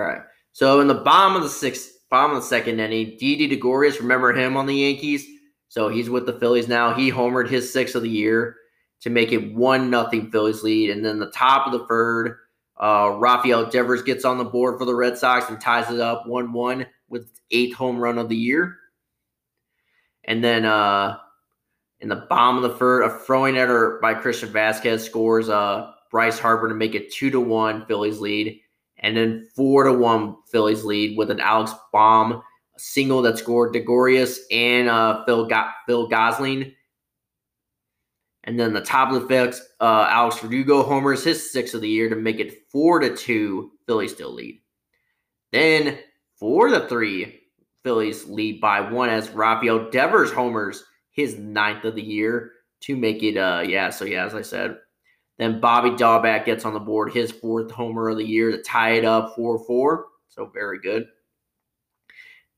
right. 0.00 0.22
So 0.52 0.80
in 0.80 0.88
the 0.88 0.94
bottom 0.94 1.36
of 1.36 1.42
the 1.42 1.48
sixth, 1.48 1.92
bottom 2.10 2.36
of 2.36 2.42
the 2.42 2.48
second 2.48 2.80
inning, 2.80 3.16
Didi 3.18 3.46
Gregorius, 3.46 4.00
remember 4.00 4.32
him 4.32 4.56
on 4.56 4.66
the 4.66 4.74
Yankees? 4.74 5.26
So 5.72 5.88
he's 5.88 6.10
with 6.10 6.26
the 6.26 6.38
Phillies 6.38 6.68
now. 6.68 6.92
He 6.92 7.10
homered 7.10 7.48
his 7.48 7.72
sixth 7.72 7.94
of 7.94 8.02
the 8.02 8.10
year 8.10 8.56
to 9.00 9.08
make 9.08 9.32
it 9.32 9.54
one 9.54 9.88
nothing 9.88 10.30
Phillies 10.30 10.62
lead. 10.62 10.90
And 10.90 11.02
then 11.02 11.18
the 11.18 11.30
top 11.30 11.66
of 11.66 11.72
the 11.72 11.86
third, 11.86 12.36
uh, 12.78 13.16
Rafael 13.18 13.70
Devers 13.70 14.02
gets 14.02 14.26
on 14.26 14.36
the 14.36 14.44
board 14.44 14.78
for 14.78 14.84
the 14.84 14.94
Red 14.94 15.16
Sox 15.16 15.48
and 15.48 15.58
ties 15.58 15.90
it 15.90 15.98
up 15.98 16.26
one 16.26 16.52
one 16.52 16.84
with 17.08 17.26
eighth 17.50 17.74
home 17.74 17.98
run 17.98 18.18
of 18.18 18.28
the 18.28 18.36
year. 18.36 18.76
And 20.24 20.44
then 20.44 20.66
uh, 20.66 21.16
In 22.02 22.08
the 22.08 22.16
bottom 22.16 22.56
of 22.56 22.64
the 22.64 22.76
third, 22.76 23.04
a 23.04 23.10
throwing 23.20 23.56
error 23.56 24.00
by 24.02 24.12
Christian 24.12 24.48
Vázquez 24.48 25.00
scores 25.00 25.48
uh, 25.48 25.92
Bryce 26.10 26.36
Harper 26.36 26.68
to 26.68 26.74
make 26.74 26.96
it 26.96 27.12
two 27.12 27.30
to 27.30 27.40
one 27.40 27.86
Phillies 27.86 28.18
lead, 28.18 28.60
and 28.98 29.16
then 29.16 29.46
four 29.54 29.84
to 29.84 29.92
one 29.92 30.36
Phillies 30.50 30.84
lead 30.84 31.16
with 31.16 31.30
an 31.30 31.38
Alec 31.38 31.70
Bohm 31.92 32.32
a 32.32 32.42
single 32.82 33.22
that 33.22 33.38
scored 33.38 33.72
Gregorius 33.72 34.40
and 34.50 34.88
uh, 34.88 35.24
Phil 35.24 35.46
got 35.46 35.68
Phil 35.86 36.08
Gosselin. 36.08 36.74
And 38.44 38.58
then 38.58 38.72
the 38.72 38.80
top 38.80 39.12
of 39.12 39.22
the 39.22 39.28
fifth, 39.28 39.60
uh, 39.80 40.08
Alex 40.10 40.40
Verdugo 40.40 40.82
homers 40.82 41.22
his 41.22 41.52
sixth 41.52 41.74
of 41.74 41.80
the 41.80 41.88
year 41.88 42.08
to 42.08 42.16
make 42.16 42.40
it 42.40 42.68
four 42.72 42.98
to 42.98 43.16
two. 43.16 43.70
Phillies 43.86 44.12
still 44.12 44.34
lead. 44.34 44.60
Then 45.52 45.98
four 46.40 46.68
to 46.68 46.88
three, 46.88 47.42
Phillies 47.84 48.26
lead 48.26 48.60
by 48.60 48.80
one 48.80 49.10
as 49.10 49.30
Rafael 49.30 49.88
Devers 49.90 50.32
homers 50.32 50.82
his 51.12 51.36
ninth 51.36 51.84
of 51.84 51.94
the 51.94 52.02
year 52.02 52.50
to 52.80 52.96
make 52.96 53.22
it, 53.22 53.36
uh, 53.36 53.62
yeah, 53.64 53.90
so 53.90 54.04
yeah, 54.04 54.26
as 54.26 54.34
I 54.34 54.42
said. 54.42 54.76
Then 55.38 55.60
Bobby 55.60 55.90
Dalbec 55.90 56.46
gets 56.46 56.64
on 56.64 56.74
the 56.74 56.80
board, 56.80 57.12
his 57.12 57.30
fourth 57.30 57.70
homer 57.70 58.08
of 58.08 58.16
the 58.16 58.26
year 58.26 58.50
to 58.50 58.60
tie 58.60 58.94
it 58.94 59.04
up 59.04 59.36
4 59.36 59.64
4. 59.64 60.06
So 60.28 60.46
very 60.46 60.80
good. 60.80 61.06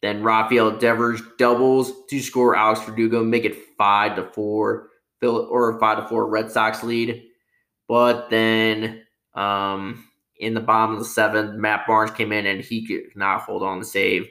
Then 0.04 0.22
Rafael 0.22 0.76
Devers 0.76 1.22
doubles 1.38 2.04
to 2.10 2.20
score 2.20 2.54
Alex 2.54 2.82
Verdugo, 2.82 3.24
make 3.24 3.46
it 3.46 3.56
5 3.78 4.16
to 4.16 4.24
4, 4.24 4.88
or 5.22 5.80
5 5.80 6.02
to 6.02 6.08
4 6.10 6.26
Red 6.28 6.50
Sox 6.50 6.82
lead. 6.82 7.22
But 7.88 8.28
then 8.28 9.02
um, 9.32 10.04
in 10.36 10.52
the 10.52 10.60
bottom 10.60 10.92
of 10.92 10.98
the 10.98 11.06
seventh, 11.06 11.54
Matt 11.54 11.86
Barnes 11.86 12.10
came 12.10 12.32
in 12.32 12.44
and 12.44 12.60
he 12.60 12.86
could 12.86 13.16
not 13.16 13.40
hold 13.40 13.62
on 13.62 13.78
to 13.78 13.84
save 13.86 14.28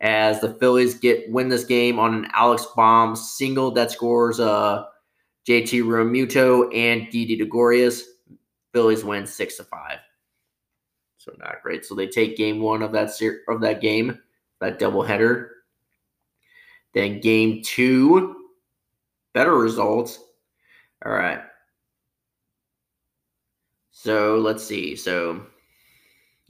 as 0.00 0.40
the 0.40 0.54
Phillies 0.54 0.94
get 0.94 1.30
win 1.30 1.50
this 1.50 1.64
game 1.64 1.98
on 1.98 2.14
an 2.14 2.30
Alec 2.32 2.62
Bohm 2.74 3.14
single 3.14 3.70
that 3.72 3.90
scores 3.90 4.40
uh, 4.40 4.84
JT 5.46 5.82
Realmuto 5.82 6.74
and 6.74 7.10
Didi 7.10 7.36
Gregorius. 7.36 8.04
Phillies 8.72 9.04
win 9.04 9.26
six 9.26 9.58
to 9.58 9.64
five. 9.64 9.98
So 11.18 11.34
not 11.38 11.60
great. 11.62 11.84
So 11.84 11.94
they 11.94 12.06
take 12.06 12.38
game 12.38 12.62
one 12.62 12.80
of 12.80 12.92
that 12.92 13.10
ser- 13.10 13.42
of 13.48 13.60
that 13.60 13.82
game, 13.82 14.18
that 14.60 14.78
doubleheader. 14.78 15.48
Then 16.94 17.20
game 17.20 17.62
two, 17.62 18.36
better 19.32 19.54
results. 19.54 20.18
All 21.04 21.12
right. 21.12 21.40
So 23.90 24.38
let's 24.38 24.64
see. 24.64 24.96
So 24.96 25.42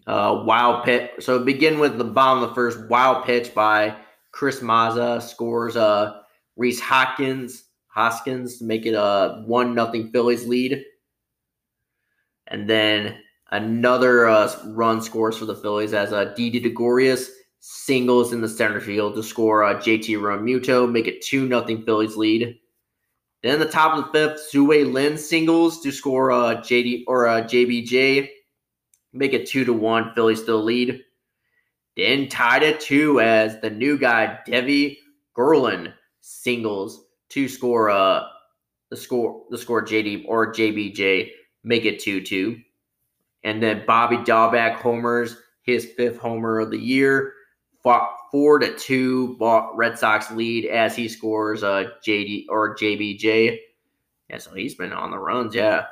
uh, 0.07 0.43
wild 0.45 0.85
pitch. 0.85 1.11
So 1.21 1.45
begin 1.45 1.79
with 1.79 1.99
the 1.99 2.05
bottom 2.05 2.43
of 2.43 2.51
the 2.51 2.55
first 2.55 2.89
wild 2.89 3.25
pitch 3.25 3.55
by 3.55 3.97
Chris 4.33 4.61
Mazza 4.61 5.21
scores 5.21 5.77
uh, 5.77 6.21
Rhys 6.57 6.81
Hoskins 6.81 7.65
Hoskins 7.89 8.59
to 8.59 8.65
make 8.65 8.87
it 8.87 8.95
a 8.95 9.43
one 9.47 9.75
nothing 9.75 10.11
Phillies 10.11 10.47
lead, 10.47 10.85
and 12.47 12.71
then 12.71 13.19
another 13.51 14.29
uh, 14.29 14.53
run 14.69 15.03
scores 15.03 15.37
for 15.37 15.45
the 15.45 15.57
Phillies 15.57 15.93
as 15.93 16.13
uh, 16.13 16.27
Didi 16.37 16.61
Gregorius 16.61 17.31
singles 17.61 18.33
in 18.33 18.41
the 18.41 18.49
center 18.49 18.81
field 18.81 19.15
to 19.15 19.23
score 19.23 19.65
uh, 19.65 19.75
JT 19.75 20.17
Realmuto, 20.17 20.91
make 20.91 21.07
it 21.07 21.23
two 21.23 21.47
nothing 21.47 21.83
Phillies 21.85 22.17
lead. 22.17 22.59
Then 23.43 23.59
the 23.59 23.67
top 23.67 23.97
of 23.97 24.05
the 24.05 24.11
fifth, 24.13 24.49
Tzu-Wei 24.51 24.85
Lin 24.85 25.17
singles 25.17 25.81
to 25.83 25.91
score 25.93 26.31
uh, 26.31 26.57
JD 26.57 27.05
or 27.07 27.27
uh, 27.27 27.43
JBJ 27.43 28.29
make 29.13 29.33
it 29.33 29.47
two 29.47 29.65
to 29.65 29.73
one. 29.73 30.13
Philly 30.15 30.37
still 30.37 30.63
lead. 30.63 31.03
Then 31.97 32.29
tied 32.29 32.63
at 32.63 32.81
two 32.81 33.21
as 33.21 33.61
the 33.61 33.71
new 33.71 33.99
guy 33.99 34.39
Devi 34.47 34.99
Gerlin 35.37 35.93
singles 36.21 37.05
to 37.31 37.49
score 37.49 37.91
uh 37.91 38.25
the 38.91 38.97
score 38.97 39.45
the 39.51 39.59
score 39.59 39.85
JD 39.85 40.25
or 40.27 40.53
JBJ 40.53 41.31
make 41.65 41.85
it 41.85 41.99
two 41.99 42.23
two. 42.23 42.59
And 43.43 43.63
then 43.63 43.85
Bobby 43.87 44.19
Dalbec 44.19 44.77
homers 44.77 45.37
his 45.63 45.93
fifth 45.97 46.19
homer 46.19 46.59
of 46.61 46.71
the 46.71 46.79
year. 46.79 47.33
Four 47.83 48.59
to 48.59 48.77
two 48.77 49.37
Red 49.75 49.99
Sox 49.99 50.31
lead 50.31 50.67
as 50.67 50.95
he 50.95 51.09
scores 51.09 51.63
uh 51.63 51.91
JD 52.07 52.47
or 52.49 52.77
JBJ. 52.77 53.59
Yeah, 54.29 54.39
so 54.39 54.55
he's 54.55 54.75
been 54.75 54.93
on 54.93 55.11
the 55.11 55.19
runs, 55.19 55.55
yeah. 55.55 55.87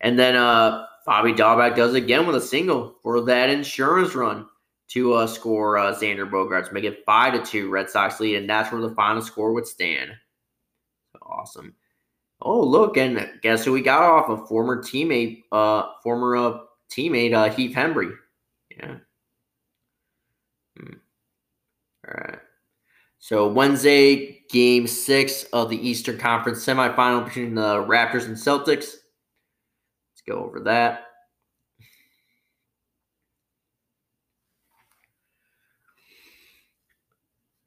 And 0.00 0.18
then 0.18 0.36
uh 0.36 0.86
Bobby 1.04 1.32
Dalbec 1.32 1.76
does 1.76 1.94
again 1.94 2.26
with 2.26 2.36
a 2.36 2.40
single 2.40 2.96
for 3.02 3.20
that 3.22 3.50
insurance 3.50 4.14
run 4.14 4.46
to 4.88 5.14
uh, 5.14 5.26
score 5.26 5.78
uh, 5.78 5.94
Xander 5.94 6.30
Bogaerts, 6.30 6.72
make 6.72 6.84
it 6.84 7.02
five 7.06 7.32
to 7.32 7.42
two 7.42 7.70
Red 7.70 7.88
Sox 7.88 8.20
lead, 8.20 8.36
and 8.36 8.48
that's 8.48 8.70
where 8.70 8.80
the 8.82 8.94
final 8.94 9.22
score 9.22 9.54
would 9.54 9.66
stand. 9.66 10.10
Awesome. 11.22 11.74
Oh, 12.42 12.60
look, 12.60 12.96
and 12.96 13.26
guess 13.40 13.64
who 13.64 13.72
we 13.72 13.80
got 13.80 14.02
off 14.02 14.28
a 14.28 14.46
former 14.46 14.82
teammate, 14.82 15.44
uh, 15.50 15.84
former 16.02 16.36
uh, 16.36 16.58
teammate 16.90 17.32
uh, 17.32 17.50
Heath 17.50 17.74
Hembree. 17.74 18.14
Yeah. 18.76 18.96
All 22.12 22.24
right. 22.28 22.38
So 23.18 23.48
Wednesday, 23.48 24.42
Game 24.50 24.86
Six 24.86 25.44
of 25.52 25.70
the 25.70 25.88
Eastern 25.88 26.18
Conference 26.18 26.64
semifinal 26.64 27.24
between 27.24 27.54
the 27.54 27.76
Raptors 27.76 28.26
and 28.26 28.36
Celtics 28.36 28.96
Let's 30.26 30.38
go 30.38 30.44
over 30.44 30.60
that. 30.60 31.06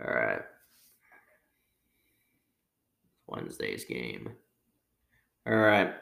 All 0.06 0.14
right. 0.14 0.42
Wednesday's 3.28 3.86
game. 3.86 4.30
All 5.48 5.56
right. 5.56 5.94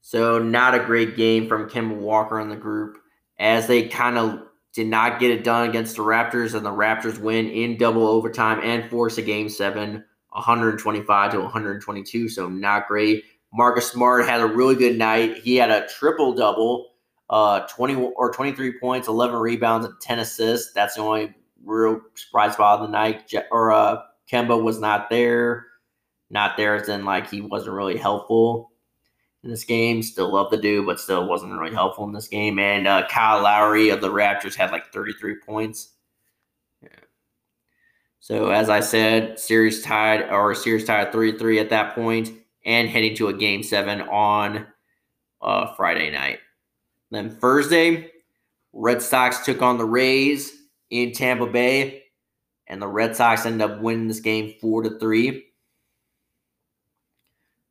So, 0.00 0.38
not 0.38 0.74
a 0.74 0.84
great 0.84 1.16
game 1.16 1.48
from 1.48 1.68
Kemba 1.68 1.96
Walker 1.96 2.38
and 2.40 2.50
the 2.50 2.56
group 2.56 2.98
as 3.38 3.66
they 3.66 3.88
kind 3.88 4.16
of 4.16 4.42
did 4.76 4.88
not 4.88 5.18
get 5.18 5.30
it 5.30 5.42
done 5.42 5.66
against 5.68 5.96
the 5.96 6.02
Raptors, 6.02 6.54
and 6.54 6.64
the 6.64 6.70
Raptors 6.70 7.18
win 7.18 7.48
in 7.48 7.78
double 7.78 8.06
overtime 8.06 8.60
and 8.62 8.88
force 8.90 9.16
a 9.16 9.22
game 9.22 9.48
seven, 9.48 10.04
125 10.28 11.32
to 11.32 11.40
122. 11.40 12.28
So, 12.28 12.48
not 12.50 12.86
great. 12.86 13.24
Marcus 13.54 13.90
Smart 13.90 14.26
had 14.26 14.42
a 14.42 14.46
really 14.46 14.74
good 14.74 14.98
night. 14.98 15.38
He 15.38 15.56
had 15.56 15.70
a 15.70 15.88
triple 15.88 16.34
double, 16.34 16.88
uh, 17.30 17.60
20 17.60 18.12
or 18.16 18.30
23 18.30 18.78
points, 18.78 19.08
11 19.08 19.36
rebounds, 19.36 19.86
and 19.86 19.98
10 19.98 20.18
assists. 20.18 20.74
That's 20.74 20.96
the 20.96 21.00
only 21.00 21.34
real 21.64 22.02
surprise 22.14 22.52
spot 22.52 22.80
of 22.80 22.86
the 22.86 22.92
night. 22.92 23.32
Or 23.50 23.72
uh, 23.72 24.02
Kemba 24.30 24.62
was 24.62 24.78
not 24.78 25.08
there. 25.08 25.66
Not 26.28 26.58
there 26.58 26.74
as 26.74 26.90
in 26.90 27.06
like 27.06 27.30
he 27.30 27.40
wasn't 27.40 27.76
really 27.76 27.96
helpful 27.96 28.72
in 29.46 29.50
this 29.50 29.64
game. 29.64 30.02
Still 30.02 30.32
love 30.32 30.50
the 30.50 30.58
dude, 30.58 30.84
but 30.84 31.00
still 31.00 31.26
wasn't 31.26 31.58
really 31.58 31.74
helpful 31.74 32.04
in 32.04 32.12
this 32.12 32.28
game. 32.28 32.58
And 32.58 32.86
uh, 32.86 33.06
Kyle 33.08 33.42
Lowry 33.42 33.88
of 33.88 34.00
the 34.02 34.10
Raptors 34.10 34.54
had 34.54 34.72
like 34.72 34.92
33 34.92 35.36
points. 35.46 35.92
So 38.20 38.50
as 38.50 38.68
I 38.68 38.80
said, 38.80 39.38
series 39.38 39.82
tied 39.82 40.28
or 40.30 40.52
series 40.52 40.84
tied 40.84 41.12
3-3 41.12 41.60
at 41.60 41.70
that 41.70 41.94
point 41.94 42.32
and 42.64 42.88
heading 42.88 43.14
to 43.16 43.28
a 43.28 43.32
game 43.32 43.62
seven 43.62 44.00
on 44.00 44.66
uh, 45.40 45.72
Friday 45.74 46.10
night. 46.10 46.40
Then 47.12 47.30
Thursday, 47.30 48.10
Red 48.72 49.00
Sox 49.00 49.44
took 49.44 49.62
on 49.62 49.78
the 49.78 49.84
Rays 49.84 50.52
in 50.90 51.12
Tampa 51.12 51.46
Bay, 51.46 52.02
and 52.66 52.82
the 52.82 52.88
Red 52.88 53.14
Sox 53.14 53.46
ended 53.46 53.70
up 53.70 53.80
winning 53.80 54.08
this 54.08 54.18
game 54.18 54.54
four 54.60 54.82
to 54.82 54.98
three. 54.98 55.30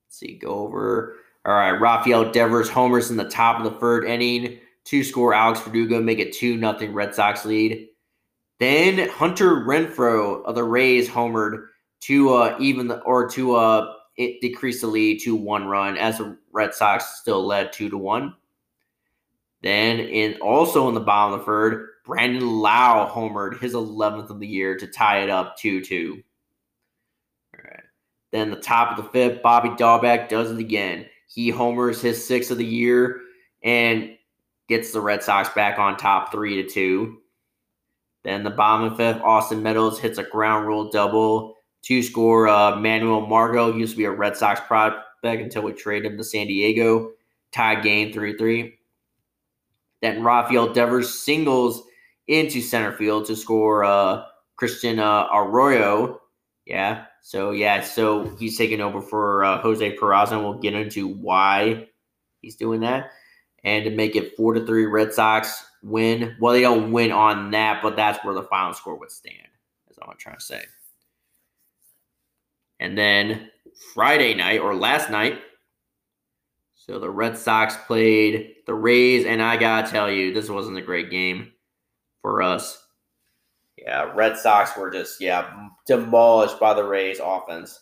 Let's 0.06 0.20
see, 0.20 0.38
go 0.38 0.52
over. 0.52 1.18
All 1.46 1.54
right, 1.54 1.80
Rafael 1.80 2.32
Devers 2.32 2.70
homers 2.70 3.12
in 3.12 3.18
the 3.18 3.30
top 3.30 3.60
of 3.60 3.72
the 3.72 3.80
third 3.80 4.06
inning 4.06 4.60
to 4.86 5.04
score 5.04 5.34
Alex 5.34 5.60
Verdugo, 5.62 6.02
make 6.02 6.18
it 6.18 6.34
2 6.34 6.58
nothing 6.58 6.92
Red 6.92 7.14
Sox 7.14 7.46
lead. 7.46 7.88
Then 8.60 9.10
Hunter 9.10 9.64
Renfroe 9.66 10.44
of 10.46 10.56
the 10.56 10.64
Rays 10.64 11.08
homered 11.08 11.68
to 12.02 12.34
uh, 12.34 12.58
even 12.60 12.88
the, 12.88 13.00
or 13.02 13.30
to 13.32 13.56
uh, 13.56 13.94
it 14.18 14.42
decreased 14.42 14.82
the 14.82 14.88
lead 14.88 15.22
to 15.22 15.36
one 15.36 15.68
run 15.68 15.98
as 15.98 16.18
the 16.18 16.38
Red 16.52 16.74
Sox 16.74 17.20
still 17.20 17.46
led 17.46 17.74
two 17.74 17.90
to 17.90 17.98
one. 17.98 18.34
Then 19.62 20.00
in 20.00 20.36
also 20.42 20.88
in 20.88 20.96
the 20.96 21.00
bottom 21.00 21.34
of 21.34 21.40
the 21.42 21.46
third, 21.46 21.90
Brandon 22.06 22.48
Lowe 22.48 23.10
homered 23.12 23.60
his 23.60 23.74
11th 23.74 24.30
of 24.30 24.40
the 24.40 24.48
year 24.48 24.78
to 24.78 24.88
tie 24.88 25.20
it 25.20 25.30
up 25.30 25.58
2-2. 25.60 26.12
All 26.12 26.20
right. 27.64 27.84
Then 28.32 28.52
the 28.52 28.58
top 28.58 28.98
of 28.98 29.04
the 29.04 29.12
fifth, 29.12 29.42
Bobby 29.42 29.70
Dalbec 29.70 30.30
does 30.30 30.52
it 30.52 30.60
again. 30.60 31.08
He 31.36 31.50
homers 31.50 32.02
his 32.02 32.26
sixth 32.26 32.50
of 32.50 32.58
the 32.58 32.66
year 32.66 33.20
and 33.62 34.16
gets 34.70 34.94
the 34.94 35.02
Red 35.02 35.22
Sox 35.22 35.50
back 35.50 35.78
on 35.78 35.98
top 35.98 36.32
3 36.32 36.64
to 36.64 36.70
2. 36.70 37.18
Then 38.24 38.44
the 38.44 38.50
bottom 38.50 38.90
of 38.90 38.98
fifth, 38.98 39.22
Austin 39.22 39.62
Meadows 39.62 40.00
hits 40.00 40.18
a 40.18 40.24
ground 40.24 40.66
rule 40.66 40.90
double 40.90 41.56
to 41.84 42.02
score 42.02 42.48
uh, 42.48 42.78
Manuel 42.78 43.28
Margot 43.28 43.76
used 43.76 43.92
to 43.92 43.98
be 43.98 44.06
a 44.06 44.12
Red 44.12 44.38
Sox 44.38 44.62
prospect 44.62 45.04
until 45.44 45.64
we 45.64 45.74
traded 45.74 46.10
him 46.10 46.18
to 46.18 46.24
San 46.24 46.48
Diego. 46.48 47.12
Tied 47.52 47.84
game 47.84 48.14
3 48.14 48.38
3. 48.38 48.74
Then 50.02 50.24
Rafael 50.24 50.72
Devers 50.72 51.22
singles 51.22 51.84
into 52.28 52.62
center 52.62 52.94
field 52.94 53.26
to 53.26 53.36
score 53.36 53.84
uh, 53.84 54.24
Christian 54.56 55.00
uh, 55.00 55.28
Arroyo. 55.34 56.22
Yeah. 56.66 57.06
So 57.26 57.50
yeah, 57.50 57.82
so 57.82 58.36
he's 58.38 58.56
taking 58.56 58.82
over 58.82 59.02
for 59.02 59.44
uh, 59.44 59.58
Jose 59.58 59.98
Peraza, 59.98 60.34
and 60.34 60.44
we'll 60.44 60.60
get 60.60 60.76
into 60.76 61.08
why 61.08 61.88
he's 62.44 62.56
doing 62.56 62.82
that. 62.82 63.14
And 63.64 63.84
to 63.84 63.90
make 63.90 64.16
it 64.16 64.38
four 64.38 64.54
to 64.54 64.64
three, 64.64 64.86
Red 64.86 65.12
Sox 65.12 65.66
win. 65.82 66.38
Well, 66.40 66.54
they 66.54 66.62
don't 66.62 66.92
win 66.92 67.12
on 67.12 67.50
that, 67.50 67.82
but 67.82 67.96
that's 67.96 68.24
where 68.24 68.36
the 68.36 68.44
final 68.44 68.76
score 68.76 68.94
would 69.00 69.10
stand. 69.10 69.48
That's 69.88 69.98
all 69.98 70.12
I'm 70.12 70.20
trying 70.20 70.38
to 70.38 70.46
say. 70.46 70.66
And 72.80 72.96
then 72.96 73.50
Friday 73.96 74.36
night 74.36 74.60
or 74.60 74.76
last 74.76 75.10
night, 75.10 75.40
so 76.76 77.00
the 77.00 77.10
Red 77.10 77.40
Sox 77.40 77.76
played 77.88 78.54
the 78.68 78.76
Rays, 78.76 79.26
and 79.26 79.42
I 79.42 79.58
gotta 79.58 79.90
tell 79.90 80.12
you, 80.12 80.32
this 80.32 80.48
wasn't 80.48 80.78
a 80.78 80.84
great 80.84 81.10
game 81.10 81.54
for 82.22 82.44
us. 82.44 82.85
Yeah, 83.78 84.12
Red 84.16 84.38
Sox 84.38 84.78
were 84.78 84.90
just 84.90 85.20
yeah 85.20 85.68
demolished 85.86 86.60
by 86.60 86.74
the 86.74 86.84
Rays 86.84 87.20
offense. 87.24 87.80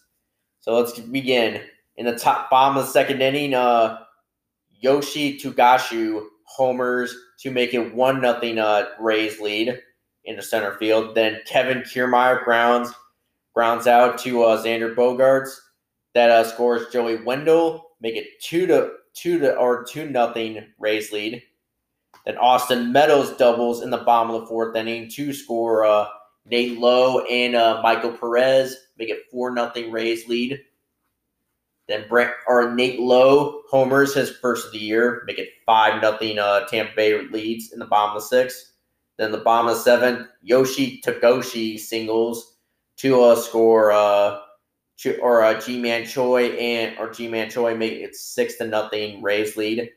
So 0.60 0.76
let's 0.76 0.98
begin 1.00 1.62
in 1.98 2.06
the 2.06 2.18
top 2.18 2.50
bottom 2.50 2.78
of 2.78 2.86
the 2.86 2.92
second 2.92 3.22
inning. 3.22 3.54
Uh, 3.54 4.00
Yoshi 4.80 5.40
Togashu 5.40 6.26
homers 6.46 7.16
to 7.40 7.52
make 7.52 7.74
it 7.74 7.94
one 7.94 8.22
nothing 8.22 8.58
uh, 8.58 8.86
Rays 9.00 9.40
lead 9.40 9.80
in 10.26 10.36
the 10.36 10.42
center 10.42 10.74
field. 10.74 11.16
Then 11.16 11.40
Kevin 11.46 11.82
Kiermaier 11.82 12.44
grounds 12.44 12.92
grounds 13.54 13.88
out 13.88 14.18
to 14.18 14.44
uh, 14.44 14.64
Xander 14.64 14.96
Bogaerts 14.96 15.56
that 16.14 16.30
uh, 16.30 16.44
scores 16.44 16.92
Joey 16.92 17.24
Wendle 17.24 17.92
make 18.02 18.16
it 18.16 18.28
two 18.42 18.66
to 18.68 18.92
two 19.14 19.40
to 19.40 19.56
or 19.56 19.84
two 19.84 20.10
nothing 20.10 20.66
Rays 20.80 21.12
lead. 21.12 21.42
Then 22.26 22.38
Austin 22.38 22.92
Meadows 22.92 23.36
doubles 23.38 23.82
in 23.82 23.90
the 23.90 23.98
bottom 23.98 24.34
of 24.34 24.42
the 24.42 24.48
fourth 24.48 24.76
inning 24.76 25.10
to 25.12 25.34
score 25.34 25.86
uh, 25.86 26.08
Nate 26.46 26.78
Lowe 26.80 27.26
and 27.26 27.56
uh, 27.56 27.82
Michael 27.82 28.14
Perez, 28.14 28.76
make 28.98 29.10
it 29.10 29.30
four 29.32 29.52
nothing 29.52 29.92
Rays 29.92 30.28
lead. 30.28 30.60
Then 31.88 32.06
Brent 32.08 32.32
or 32.48 32.74
Nate 32.74 33.00
Lowe 33.00 33.62
homers 33.70 34.14
his 34.14 34.30
first 34.38 34.68
of 34.68 34.72
the 34.72 34.80
year, 34.80 35.24
make 35.28 35.38
it 35.38 35.50
five 35.66 36.02
nothing 36.02 36.40
uh, 36.40 36.66
Tampa 36.68 36.94
Bay 36.96 37.22
leads 37.28 37.74
in 37.74 37.80
the 37.80 37.86
bottom 37.86 38.16
of 38.16 38.22
the 38.22 38.28
sixth. 38.28 38.72
Then 39.18 39.32
the 39.32 39.40
bottom 39.40 39.70
of 39.70 39.76
the 39.76 39.82
seventh, 39.82 40.28
Yoshi 40.42 41.02
Tagoshi 41.02 41.78
singles 41.78 42.58
to 42.98 43.22
uh, 43.22 43.36
score 43.36 43.92
uh, 43.92 44.40
or 45.22 45.44
uh, 45.44 45.60
Ji-Man 45.60 46.06
Choi 46.06 46.52
and 46.52 46.98
or 46.98 47.12
Ji-Man 47.12 47.50
Choi 47.50 47.76
make 47.76 47.94
it 47.94 48.16
six 48.16 48.56
to 48.58 48.68
nothing 48.68 49.22
Rays 49.22 49.58
lead. 49.58 49.90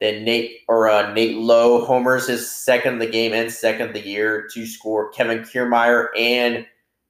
Then 0.00 0.24
Nate 0.24 0.60
or 0.68 0.90
uh, 0.90 1.12
Nate 1.14 1.36
Lowe 1.36 1.84
homers 1.84 2.26
his 2.26 2.50
second 2.50 2.94
of 2.94 3.00
the 3.00 3.06
game 3.06 3.32
and 3.32 3.50
second 3.50 3.88
of 3.88 3.94
the 3.94 4.06
year 4.06 4.46
to 4.52 4.66
score 4.66 5.10
Kevin 5.10 5.38
Kiermaier 5.38 6.08
and 6.16 6.66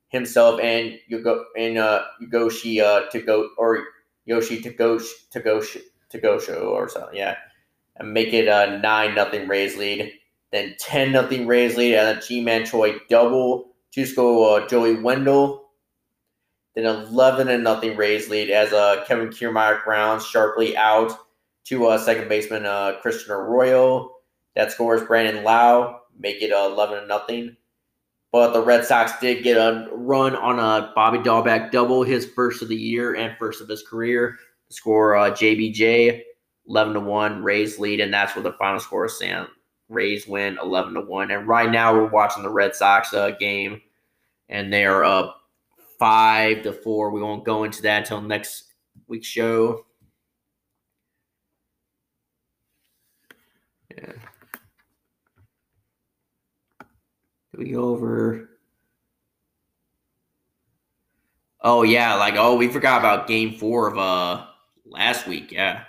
himself 0.08 0.60
and 0.60 0.96
Yugo 1.10 1.42
and 1.58 1.78
uh 1.78 2.04
Yugoshi 2.22 2.80
uh 2.80 3.10
to 3.10 3.20
go 3.20 3.50
or 3.58 3.84
Yoshi 4.24 4.60
to 4.60 4.70
go 4.70 4.98
to 4.98 5.40
go 5.40 5.60
to 6.10 6.18
go 6.18 6.38
show 6.38 6.68
or 6.68 6.88
something, 6.88 7.16
yeah. 7.16 7.36
And 7.96 8.12
make 8.12 8.32
it 8.32 8.46
a 8.46 8.78
nine 8.78 9.14
nothing 9.14 9.48
Rays 9.48 9.76
lead. 9.76 10.12
Then 10.52 10.76
ten 10.78 11.10
nothing 11.10 11.48
Rays 11.48 11.76
lead 11.76 11.94
and 11.94 12.16
a 12.16 12.20
Ji-Man 12.20 12.66
Choi 12.66 12.98
double 13.10 13.74
to 13.92 14.06
score 14.06 14.60
uh, 14.60 14.68
Joey 14.68 15.00
Wendle. 15.00 15.70
Then 16.76 16.86
eleven 16.86 17.48
and 17.48 17.64
nothing 17.64 17.96
Rays 17.96 18.28
lead 18.28 18.50
as 18.50 18.72
uh 18.72 19.04
Kevin 19.08 19.30
Kiermaier 19.30 19.82
grounds 19.82 20.24
sharply 20.24 20.76
out 20.76 21.18
to 21.66 21.86
uh 21.86 21.98
second 21.98 22.28
baseman 22.28 22.66
uh 22.66 22.98
Christian 23.00 23.32
Arroyo. 23.32 24.12
That 24.54 24.72
scores 24.72 25.06
Brandon 25.06 25.44
Lowe, 25.44 26.00
make 26.18 26.40
it 26.42 26.52
uh, 26.52 26.70
eleven 26.72 26.98
and 26.98 27.08
nothing. 27.08 27.56
But 28.32 28.52
the 28.52 28.62
Red 28.62 28.84
Sox 28.84 29.12
did 29.20 29.44
get 29.44 29.56
a 29.56 29.88
run 29.92 30.36
on 30.36 30.58
a 30.58 30.92
Bobby 30.94 31.18
Dalbec 31.18 31.70
double, 31.70 32.02
his 32.02 32.26
first 32.26 32.60
of 32.60 32.68
the 32.68 32.76
year 32.76 33.14
and 33.14 33.36
first 33.38 33.62
of 33.62 33.68
his 33.68 33.82
career. 33.82 34.36
Score 34.68 35.16
uh, 35.16 35.30
JBJ, 35.30 36.22
11 36.68 36.94
to 36.94 37.00
1, 37.00 37.42
Rays 37.42 37.78
lead, 37.78 38.00
and 38.00 38.12
that's 38.12 38.34
what 38.34 38.42
the 38.42 38.52
final 38.52 38.80
score 38.80 39.06
is 39.06 39.18
saying. 39.18 39.46
Rays 39.88 40.26
win 40.26 40.58
11 40.60 40.94
to 40.94 41.00
1. 41.02 41.30
And 41.30 41.46
right 41.46 41.70
now 41.70 41.94
we're 41.94 42.08
watching 42.08 42.42
the 42.42 42.50
Red 42.50 42.74
Sox 42.74 43.14
uh, 43.14 43.30
game, 43.30 43.80
and 44.48 44.72
they 44.72 44.84
are 44.84 45.04
up 45.04 45.40
5 45.98 46.62
to 46.64 46.72
4. 46.72 47.10
We 47.10 47.22
won't 47.22 47.44
go 47.44 47.64
into 47.64 47.82
that 47.82 48.02
until 48.02 48.20
next 48.20 48.64
week's 49.06 49.28
show. 49.28 49.86
Yeah. 53.96 54.12
we 57.56 57.70
go 57.70 57.84
over? 57.84 58.50
Oh 61.60 61.82
yeah, 61.82 62.14
like 62.14 62.34
oh 62.36 62.56
we 62.56 62.68
forgot 62.68 63.00
about 63.00 63.26
game 63.26 63.56
four 63.58 63.88
of 63.88 63.98
uh 63.98 64.46
last 64.84 65.26
week. 65.26 65.52
Yeah. 65.52 65.84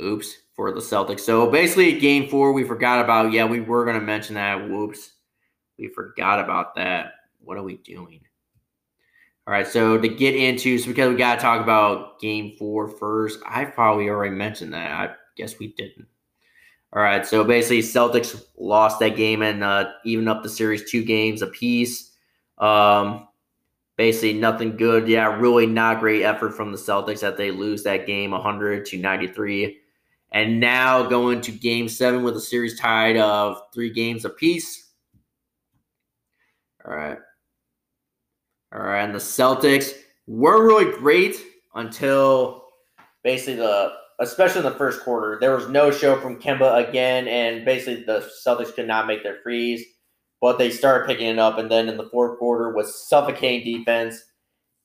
Oops 0.00 0.34
for 0.54 0.72
the 0.72 0.80
Celtics. 0.80 1.20
So 1.20 1.50
basically, 1.50 1.98
game 1.98 2.28
four 2.28 2.52
we 2.52 2.64
forgot 2.64 3.04
about. 3.04 3.32
Yeah, 3.32 3.44
we 3.44 3.60
were 3.60 3.84
gonna 3.84 4.00
mention 4.00 4.34
that. 4.36 4.68
Whoops, 4.68 5.12
we 5.78 5.88
forgot 5.88 6.40
about 6.40 6.74
that. 6.76 7.12
What 7.40 7.58
are 7.58 7.62
we 7.62 7.76
doing? 7.76 8.20
All 9.46 9.52
right, 9.52 9.66
so 9.66 9.96
to 9.96 10.08
get 10.08 10.36
into, 10.36 10.76
so 10.76 10.88
because 10.88 11.08
we 11.08 11.16
got 11.16 11.36
to 11.36 11.40
talk 11.40 11.62
about 11.62 12.20
game 12.20 12.54
four 12.58 12.86
first, 12.86 13.40
I 13.46 13.64
probably 13.64 14.10
already 14.10 14.34
mentioned 14.34 14.74
that. 14.74 14.90
I 14.90 15.14
guess 15.36 15.58
we 15.58 15.68
didn't. 15.68 16.06
All 16.92 17.02
right, 17.02 17.26
so 17.26 17.44
basically, 17.44 17.80
Celtics 17.80 18.42
lost 18.56 18.98
that 19.00 19.16
game 19.16 19.42
and 19.42 19.62
uh, 19.62 19.90
even 20.04 20.26
up 20.26 20.42
the 20.42 20.48
series 20.48 20.90
two 20.90 21.04
games 21.04 21.42
apiece. 21.42 22.14
Um, 22.56 23.28
basically, 23.96 24.32
nothing 24.32 24.76
good. 24.76 25.06
Yeah, 25.06 25.36
really 25.38 25.66
not 25.66 26.00
great 26.00 26.22
effort 26.22 26.54
from 26.54 26.72
the 26.72 26.78
Celtics 26.78 27.20
that 27.20 27.36
they 27.36 27.50
lose 27.50 27.82
that 27.82 28.06
game 28.06 28.30
100 28.30 28.86
to 28.86 28.96
93. 28.96 29.78
And 30.32 30.60
now 30.60 31.02
going 31.04 31.42
to 31.42 31.52
game 31.52 31.88
seven 31.88 32.22
with 32.22 32.36
a 32.36 32.40
series 32.40 32.78
tied 32.78 33.18
of 33.18 33.60
three 33.74 33.90
games 33.90 34.24
apiece. 34.24 34.90
All 36.86 36.94
right. 36.94 37.18
All 38.72 38.80
right, 38.80 39.02
and 39.02 39.14
the 39.14 39.18
Celtics 39.18 39.92
were 40.26 40.66
really 40.66 40.90
great 40.98 41.36
until 41.74 42.64
basically 43.22 43.56
the 43.56 43.92
especially 44.20 44.60
in 44.60 44.72
the 44.72 44.78
first 44.78 45.02
quarter. 45.02 45.38
There 45.40 45.54
was 45.54 45.68
no 45.68 45.90
show 45.90 46.20
from 46.20 46.40
Kemba 46.40 46.88
again, 46.88 47.28
and 47.28 47.64
basically 47.64 48.04
the 48.04 48.28
Celtics 48.44 48.74
could 48.74 48.86
not 48.86 49.06
make 49.06 49.22
their 49.22 49.38
freeze. 49.42 49.84
But 50.40 50.58
they 50.58 50.70
started 50.70 51.06
picking 51.06 51.26
it 51.26 51.38
up, 51.38 51.58
and 51.58 51.70
then 51.70 51.88
in 51.88 51.96
the 51.96 52.08
fourth 52.10 52.38
quarter 52.38 52.72
was 52.72 53.08
suffocating 53.08 53.78
defense 53.78 54.22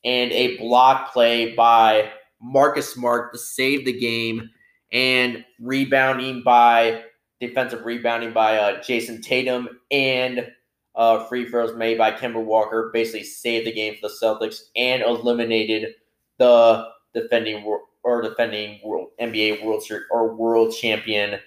and 0.04 0.32
a 0.32 0.58
block 0.58 1.14
play 1.14 1.54
by 1.56 2.12
Marcus 2.42 2.92
Smart 2.92 3.32
to 3.34 3.40
save 3.40 3.86
the 3.86 3.98
game, 3.98 4.50
and 4.92 5.46
rebounding 5.60 6.42
by 6.44 7.04
defensive 7.40 7.86
rebounding 7.86 8.34
by 8.34 8.58
uh, 8.58 8.82
Jayson 8.82 9.22
Tatum 9.22 9.68
and 9.92 10.48
uh, 10.96 11.26
free 11.26 11.50
throws 11.50 11.76
made 11.76 11.98
by 11.98 12.12
Kemba 12.12 12.44
Walker 12.44 12.90
basically 12.94 13.24
saved 13.24 13.68
the 13.68 13.72
game 13.72 13.96
for 13.96 14.08
the 14.08 14.14
Celtics 14.22 14.62
and 14.76 15.02
eliminated 15.02 15.96
the 16.38 16.88
defending 17.14 17.64
or 18.04 18.22
defending 18.22 18.80
world 18.84 19.10
NBA 19.20 19.64
World 19.64 19.84
Series 19.84 20.06
or 20.12 20.36
World 20.36 20.74
Champion 20.76 21.40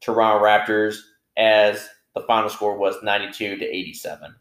Toronto 0.00 0.44
Raptors 0.44 0.96
as 1.36 1.88
the 2.14 2.22
final 2.22 2.50
score 2.50 2.76
was 2.76 2.96
92 3.02 3.56
to 3.56 3.64
87. 3.64 4.34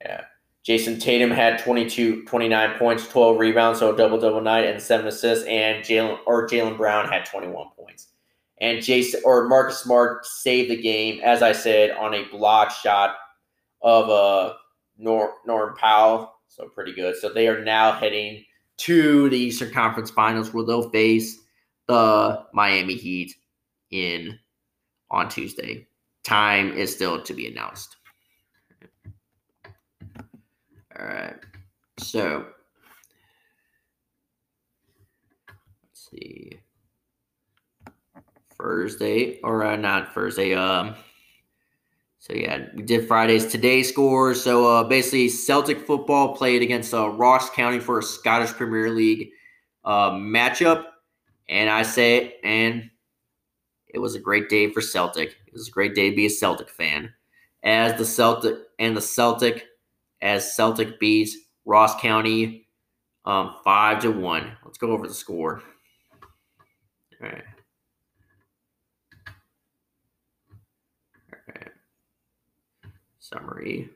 Yeah. 0.00 0.24
Jayson 0.66 1.00
Tatum 1.00 1.30
had 1.30 1.58
22, 1.58 2.24
29 2.24 2.78
points, 2.78 3.08
12 3.08 3.38
rebounds, 3.38 3.80
so 3.80 3.94
double 3.94 4.20
double 4.20 4.40
night, 4.40 4.64
and 4.64 4.80
seven 4.80 5.08
assists. 5.08 5.44
And 5.46 5.84
Jaylen 5.84 6.18
or 6.24 6.48
Jaylen 6.48 6.76
Brown 6.76 7.08
had 7.08 7.26
21 7.26 7.68
points. 7.76 8.08
And 8.60 8.80
Jason 8.80 9.20
or 9.24 9.48
Marcus 9.48 9.78
Smart 9.78 10.24
saved 10.24 10.70
the 10.70 10.80
game, 10.80 11.20
as 11.24 11.42
I 11.42 11.50
said, 11.50 11.90
on 11.92 12.14
a 12.14 12.28
block 12.28 12.70
shot 12.70 13.16
of 13.82 14.08
uh 14.08 14.54
Norm, 14.98 15.30
Norm 15.46 15.74
Powell. 15.76 16.32
So 16.46 16.68
pretty 16.68 16.92
good. 16.92 17.16
So 17.16 17.28
they 17.28 17.48
are 17.48 17.64
now 17.64 17.92
heading 17.92 18.44
to 18.78 19.28
the 19.28 19.38
Eastern 19.38 19.70
Conference 19.70 20.10
Finals 20.10 20.52
where 20.52 20.64
they'll 20.64 20.90
face 20.90 21.38
the 21.86 22.44
Miami 22.52 22.94
Heat 22.94 23.34
in 23.90 24.38
on 25.10 25.28
Tuesday. 25.28 25.86
Time 26.24 26.72
is 26.72 26.92
still 26.92 27.20
to 27.22 27.34
be 27.34 27.48
announced. 27.48 27.96
All 30.98 31.06
right. 31.06 31.36
So 31.98 32.46
let's 35.84 36.10
see. 36.10 36.60
Thursday 38.58 39.40
or 39.42 39.64
uh, 39.64 39.76
not 39.76 40.14
Thursday. 40.14 40.54
Um. 40.54 40.94
So 42.22 42.34
yeah, 42.34 42.66
we 42.76 42.84
did 42.84 43.08
Friday's 43.08 43.46
today 43.46 43.82
scores. 43.82 44.40
So 44.40 44.64
uh, 44.64 44.84
basically, 44.84 45.28
Celtic 45.28 45.84
football 45.84 46.36
played 46.36 46.62
against 46.62 46.94
uh, 46.94 47.08
Ross 47.08 47.50
County 47.50 47.80
for 47.80 47.98
a 47.98 48.02
Scottish 48.02 48.52
Premier 48.52 48.90
League 48.90 49.30
uh, 49.84 50.12
matchup, 50.12 50.84
and 51.48 51.68
I 51.68 51.82
say, 51.82 52.18
it, 52.18 52.40
and 52.44 52.88
it 53.88 53.98
was 53.98 54.14
a 54.14 54.20
great 54.20 54.48
day 54.48 54.70
for 54.70 54.80
Celtic. 54.80 55.30
It 55.48 55.52
was 55.52 55.66
a 55.66 55.72
great 55.72 55.96
day 55.96 56.10
to 56.10 56.14
be 56.16 56.26
a 56.26 56.30
Celtic 56.30 56.70
fan, 56.70 57.12
as 57.64 57.98
the 57.98 58.04
Celtic 58.04 58.54
and 58.78 58.96
the 58.96 59.00
Celtic, 59.00 59.66
as 60.20 60.54
Celtic 60.54 61.00
beats 61.00 61.36
Ross 61.64 62.00
County, 62.00 62.68
um, 63.24 63.56
five 63.64 64.00
to 64.02 64.12
one. 64.12 64.52
Let's 64.64 64.78
go 64.78 64.92
over 64.92 65.08
the 65.08 65.14
score. 65.14 65.60
All 67.20 67.28
right. 67.28 67.42
All 71.32 71.38
right. 71.48 71.72
Summary. 73.32 73.90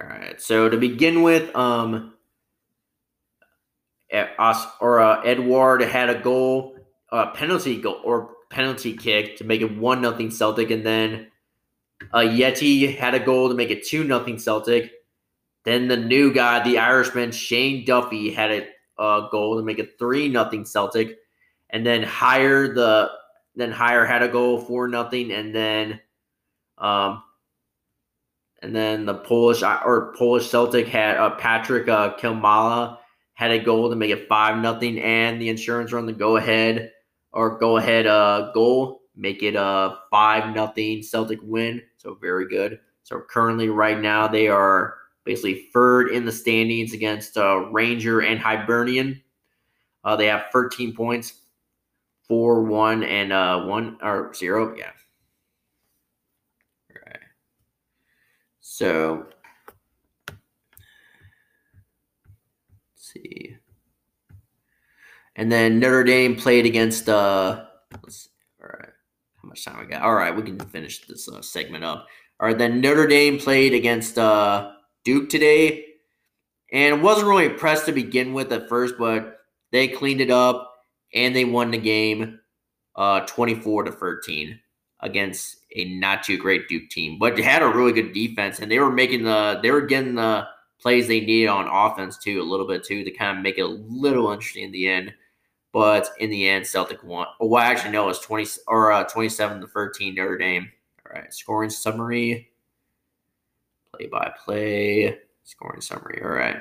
All 0.00 0.06
right. 0.06 0.40
So 0.40 0.68
to 0.68 0.76
begin 0.76 1.22
with, 1.22 1.54
um, 1.56 2.14
us 4.38 4.66
or 4.80 5.00
uh, 5.00 5.20
Edward 5.22 5.82
had 5.82 6.08
a 6.08 6.18
goal, 6.18 6.76
uh, 7.10 7.30
penalty 7.32 7.80
goal 7.80 8.00
or 8.04 8.30
penalty 8.50 8.96
kick 8.96 9.36
to 9.36 9.44
make 9.44 9.60
it 9.60 9.76
one 9.76 10.00
nothing 10.00 10.30
Celtic, 10.30 10.70
and 10.70 10.84
then 10.84 11.26
uh, 12.12 12.20
Yeti 12.20 12.96
had 12.96 13.14
a 13.14 13.20
goal 13.20 13.48
to 13.48 13.54
make 13.54 13.70
it 13.70 13.86
two 13.86 14.04
nothing 14.04 14.38
Celtic. 14.38 14.92
Then 15.64 15.88
the 15.88 15.96
new 15.96 16.32
guy, 16.32 16.62
the 16.62 16.78
Irishman 16.78 17.32
Shane 17.32 17.84
Duffy, 17.84 18.32
had 18.32 18.50
a 18.50 18.66
uh, 18.98 19.28
goal 19.28 19.56
to 19.56 19.62
make 19.62 19.78
it 19.78 19.98
three 19.98 20.28
nothing 20.28 20.64
Celtic, 20.64 21.18
and 21.70 21.84
then 21.84 22.02
higher 22.02 22.72
the 22.72 23.10
then 23.58 23.72
higher 23.72 24.04
had 24.04 24.22
a 24.22 24.28
goal 24.28 24.60
for 24.60 24.88
nothing, 24.88 25.32
and 25.32 25.54
then 25.54 26.00
um 26.78 27.22
and 28.62 28.74
then 28.74 29.06
the 29.06 29.14
Polish 29.14 29.62
or 29.62 30.14
Polish 30.18 30.48
Celtic 30.48 30.88
had 30.88 31.16
uh, 31.16 31.30
Patrick 31.36 31.88
uh, 31.88 32.16
Klimala 32.16 32.98
had 33.34 33.52
a 33.52 33.58
goal 33.58 33.88
to 33.90 33.96
make 33.96 34.10
it 34.10 34.28
five 34.28 34.58
nothing, 34.58 34.98
and 34.98 35.40
the 35.40 35.48
insurance 35.48 35.92
run 35.92 36.06
the 36.06 36.12
go 36.12 36.36
ahead 36.36 36.90
or 37.32 37.58
go 37.58 37.76
ahead 37.76 38.06
uh, 38.06 38.50
goal 38.52 38.98
make 39.18 39.42
it 39.42 39.56
a 39.56 39.98
five 40.10 40.54
nothing 40.54 41.02
Celtic 41.02 41.40
win. 41.42 41.82
So 41.98 42.14
very 42.14 42.48
good. 42.48 42.78
So 43.02 43.20
currently, 43.28 43.68
right 43.68 43.98
now, 43.98 44.28
they 44.28 44.48
are 44.48 44.94
basically 45.24 45.68
third 45.74 46.10
in 46.10 46.24
the 46.24 46.32
standings 46.32 46.92
against 46.92 47.36
uh, 47.36 47.66
Ranger 47.70 48.20
and 48.20 48.38
Hibernian. 48.38 49.22
Uh, 50.04 50.16
they 50.16 50.26
have 50.26 50.46
13 50.52 50.94
points, 50.94 51.37
four, 52.28 52.62
one, 52.62 53.02
and 53.02 53.32
uh, 53.32 53.64
one 53.64 53.98
or 54.02 54.32
zero. 54.34 54.76
Yeah. 54.76 54.90
So 58.78 59.26
let's 60.28 60.38
see. 62.94 63.56
And 65.34 65.50
then 65.50 65.80
Notre 65.80 66.04
Dame 66.04 66.36
played 66.36 66.64
against 66.64 67.08
uh 67.08 67.64
let's 68.04 68.28
all 68.62 68.68
right. 68.68 68.90
How 69.42 69.48
much 69.48 69.64
time 69.64 69.80
we 69.80 69.86
got? 69.86 70.02
All 70.02 70.14
right, 70.14 70.36
we 70.36 70.42
can 70.42 70.60
finish 70.60 71.04
this 71.08 71.28
uh, 71.28 71.42
segment 71.42 71.82
up. 71.82 72.06
All 72.38 72.46
right, 72.46 72.56
then 72.56 72.80
Notre 72.80 73.08
Dame 73.08 73.40
played 73.40 73.74
against 73.74 74.16
uh 74.16 74.70
Duke 75.02 75.28
today. 75.28 75.84
And 76.72 77.02
wasn't 77.02 77.26
really 77.26 77.46
impressed 77.46 77.86
to 77.86 77.92
begin 77.92 78.32
with 78.32 78.52
at 78.52 78.68
first, 78.68 78.94
but 78.96 79.40
they 79.72 79.88
cleaned 79.88 80.20
it 80.20 80.30
up 80.30 80.67
and 81.14 81.34
they 81.34 81.44
won 81.44 81.70
the 81.70 81.78
game 81.78 82.40
uh 82.96 83.20
24 83.20 83.84
to 83.84 83.92
13 83.92 84.58
against 85.00 85.58
a 85.76 85.84
not 85.98 86.22
too 86.22 86.36
great 86.36 86.68
Duke 86.68 86.88
team, 86.90 87.18
but 87.18 87.36
they 87.36 87.42
had 87.42 87.62
a 87.62 87.68
really 87.68 87.92
good 87.92 88.12
defense, 88.12 88.58
and 88.58 88.70
they 88.70 88.78
were 88.78 88.90
making 88.90 89.24
the 89.24 89.60
they 89.62 89.70
were 89.70 89.82
getting 89.82 90.14
the 90.14 90.46
plays 90.80 91.08
they 91.08 91.20
needed 91.20 91.48
on 91.48 91.68
offense 91.68 92.16
too, 92.16 92.40
a 92.40 92.44
little 92.44 92.66
bit 92.66 92.84
too, 92.84 93.04
to 93.04 93.10
kind 93.10 93.36
of 93.36 93.42
make 93.42 93.58
it 93.58 93.62
a 93.62 93.66
little 93.66 94.30
interesting 94.30 94.64
in 94.64 94.72
the 94.72 94.88
end. 94.88 95.12
But 95.72 96.08
in 96.18 96.30
the 96.30 96.48
end, 96.48 96.66
Celtic 96.66 97.02
won. 97.04 97.26
Oh, 97.40 97.46
Well, 97.46 97.62
actually, 97.62 97.92
no, 97.92 98.04
it 98.04 98.08
was 98.08 98.20
twenty 98.20 98.46
or 98.66 98.90
uh, 98.90 99.04
twenty-seven 99.04 99.60
to 99.60 99.66
thirteen 99.66 100.14
Notre 100.14 100.38
Dame. 100.38 100.70
All 101.06 101.20
right, 101.20 101.32
scoring 101.32 101.70
summary, 101.70 102.50
play 103.92 104.06
by 104.06 104.32
play, 104.42 105.18
scoring 105.44 105.80
summary. 105.80 106.20
All 106.22 106.30
right. 106.30 106.56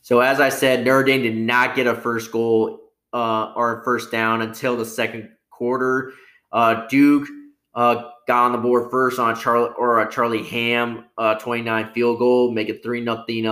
So 0.00 0.20
as 0.20 0.40
I 0.40 0.48
said, 0.48 0.84
Notre 0.84 1.04
Dame 1.04 1.22
did 1.22 1.36
not 1.36 1.76
get 1.76 1.86
a 1.86 1.94
first 1.94 2.32
goal 2.32 2.87
uh, 3.12 3.52
or 3.54 3.82
first 3.84 4.10
down 4.10 4.42
until 4.42 4.76
the 4.76 4.84
second 4.84 5.30
quarter. 5.50 6.12
Uh, 6.52 6.86
Duke 6.88 7.28
uh, 7.74 8.10
got 8.26 8.46
on 8.46 8.52
the 8.52 8.58
board 8.58 8.90
first 8.90 9.18
on 9.18 9.36
Charlie 9.36 9.72
or 9.78 10.00
a 10.00 10.10
Charlie 10.10 10.44
Ham 10.44 11.04
uh, 11.16 11.34
29 11.36 11.92
field 11.92 12.18
goal, 12.18 12.52
make 12.52 12.68
it 12.68 12.82
three 12.82 13.00
nothing 13.00 13.44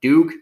Duke. 0.00 0.32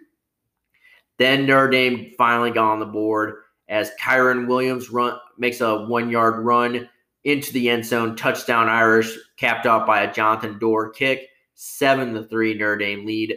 Then 1.19 1.47
Notre 1.47 1.71
Dame 1.71 2.13
finally 2.19 2.51
got 2.51 2.73
on 2.73 2.81
the 2.81 2.87
board 2.87 3.37
as 3.69 3.91
Kyren 4.01 4.47
Williams 4.47 4.91
run 4.91 5.19
makes 5.39 5.61
a 5.61 5.85
one 5.87 6.11
yard 6.11 6.45
run 6.45 6.89
into 7.25 7.53
the 7.53 7.69
end 7.69 7.85
zone, 7.85 8.15
touchdown 8.17 8.69
Irish, 8.69 9.17
capped 9.37 9.67
off 9.67 9.87
by 9.87 10.03
a 10.03 10.13
Jonathan 10.13 10.59
Doerer 10.61 10.95
kick, 10.95 11.29
seven 11.55 12.15
to 12.15 12.23
three 12.25 12.55
Notre 12.55 12.77
Dame 12.77 13.05
lead. 13.05 13.37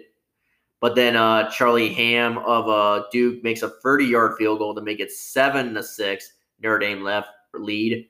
But 0.82 0.96
then 0.96 1.16
uh, 1.16 1.50
Charlie 1.50 1.94
Ham 1.94 2.38
of 2.40 2.70
uh, 2.70 3.06
Duke 3.12 3.44
makes 3.44 3.62
a 3.62 3.70
30 3.70 4.06
yard 4.06 4.38
field 4.38 4.60
goal 4.60 4.74
to 4.76 4.82
make 4.82 5.00
it 5.00 5.12
seven 5.12 5.74
to 5.74 5.84
six 5.84 6.34
Notre 6.62 6.80
Dame 6.80 7.04
left 7.04 7.30
lead. 7.54 8.08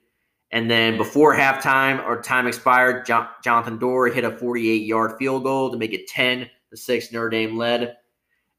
And 0.52 0.70
then 0.70 0.98
before 0.98 1.36
halftime 1.36 2.04
or 2.06 2.22
time 2.22 2.48
expired, 2.48 3.06
Jonathan 3.06 3.78
Doerer 3.78 4.14
hit 4.14 4.24
a 4.24 4.32
48 4.32 4.84
yard 4.84 5.18
field 5.20 5.44
goal 5.44 5.72
to 5.72 5.78
make 5.78 5.94
it 5.94 6.08
10 6.08 6.50
to 6.72 6.78
6 6.78 7.12
Notre 7.12 7.30
Dame 7.30 7.58
led. 7.58 7.98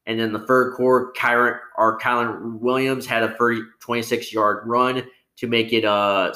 And 0.05 0.19
then 0.19 0.33
the 0.33 0.45
third 0.47 0.73
quarter, 0.73 1.13
Kyren 1.15 1.59
or 1.77 1.99
Kylen 1.99 2.59
Williams 2.59 3.05
had 3.05 3.23
a 3.23 3.35
30, 3.35 3.61
26 3.79 4.33
yard 4.33 4.65
run 4.65 5.03
to 5.37 5.47
make 5.47 5.73
it 5.73 5.83
a 5.83 6.33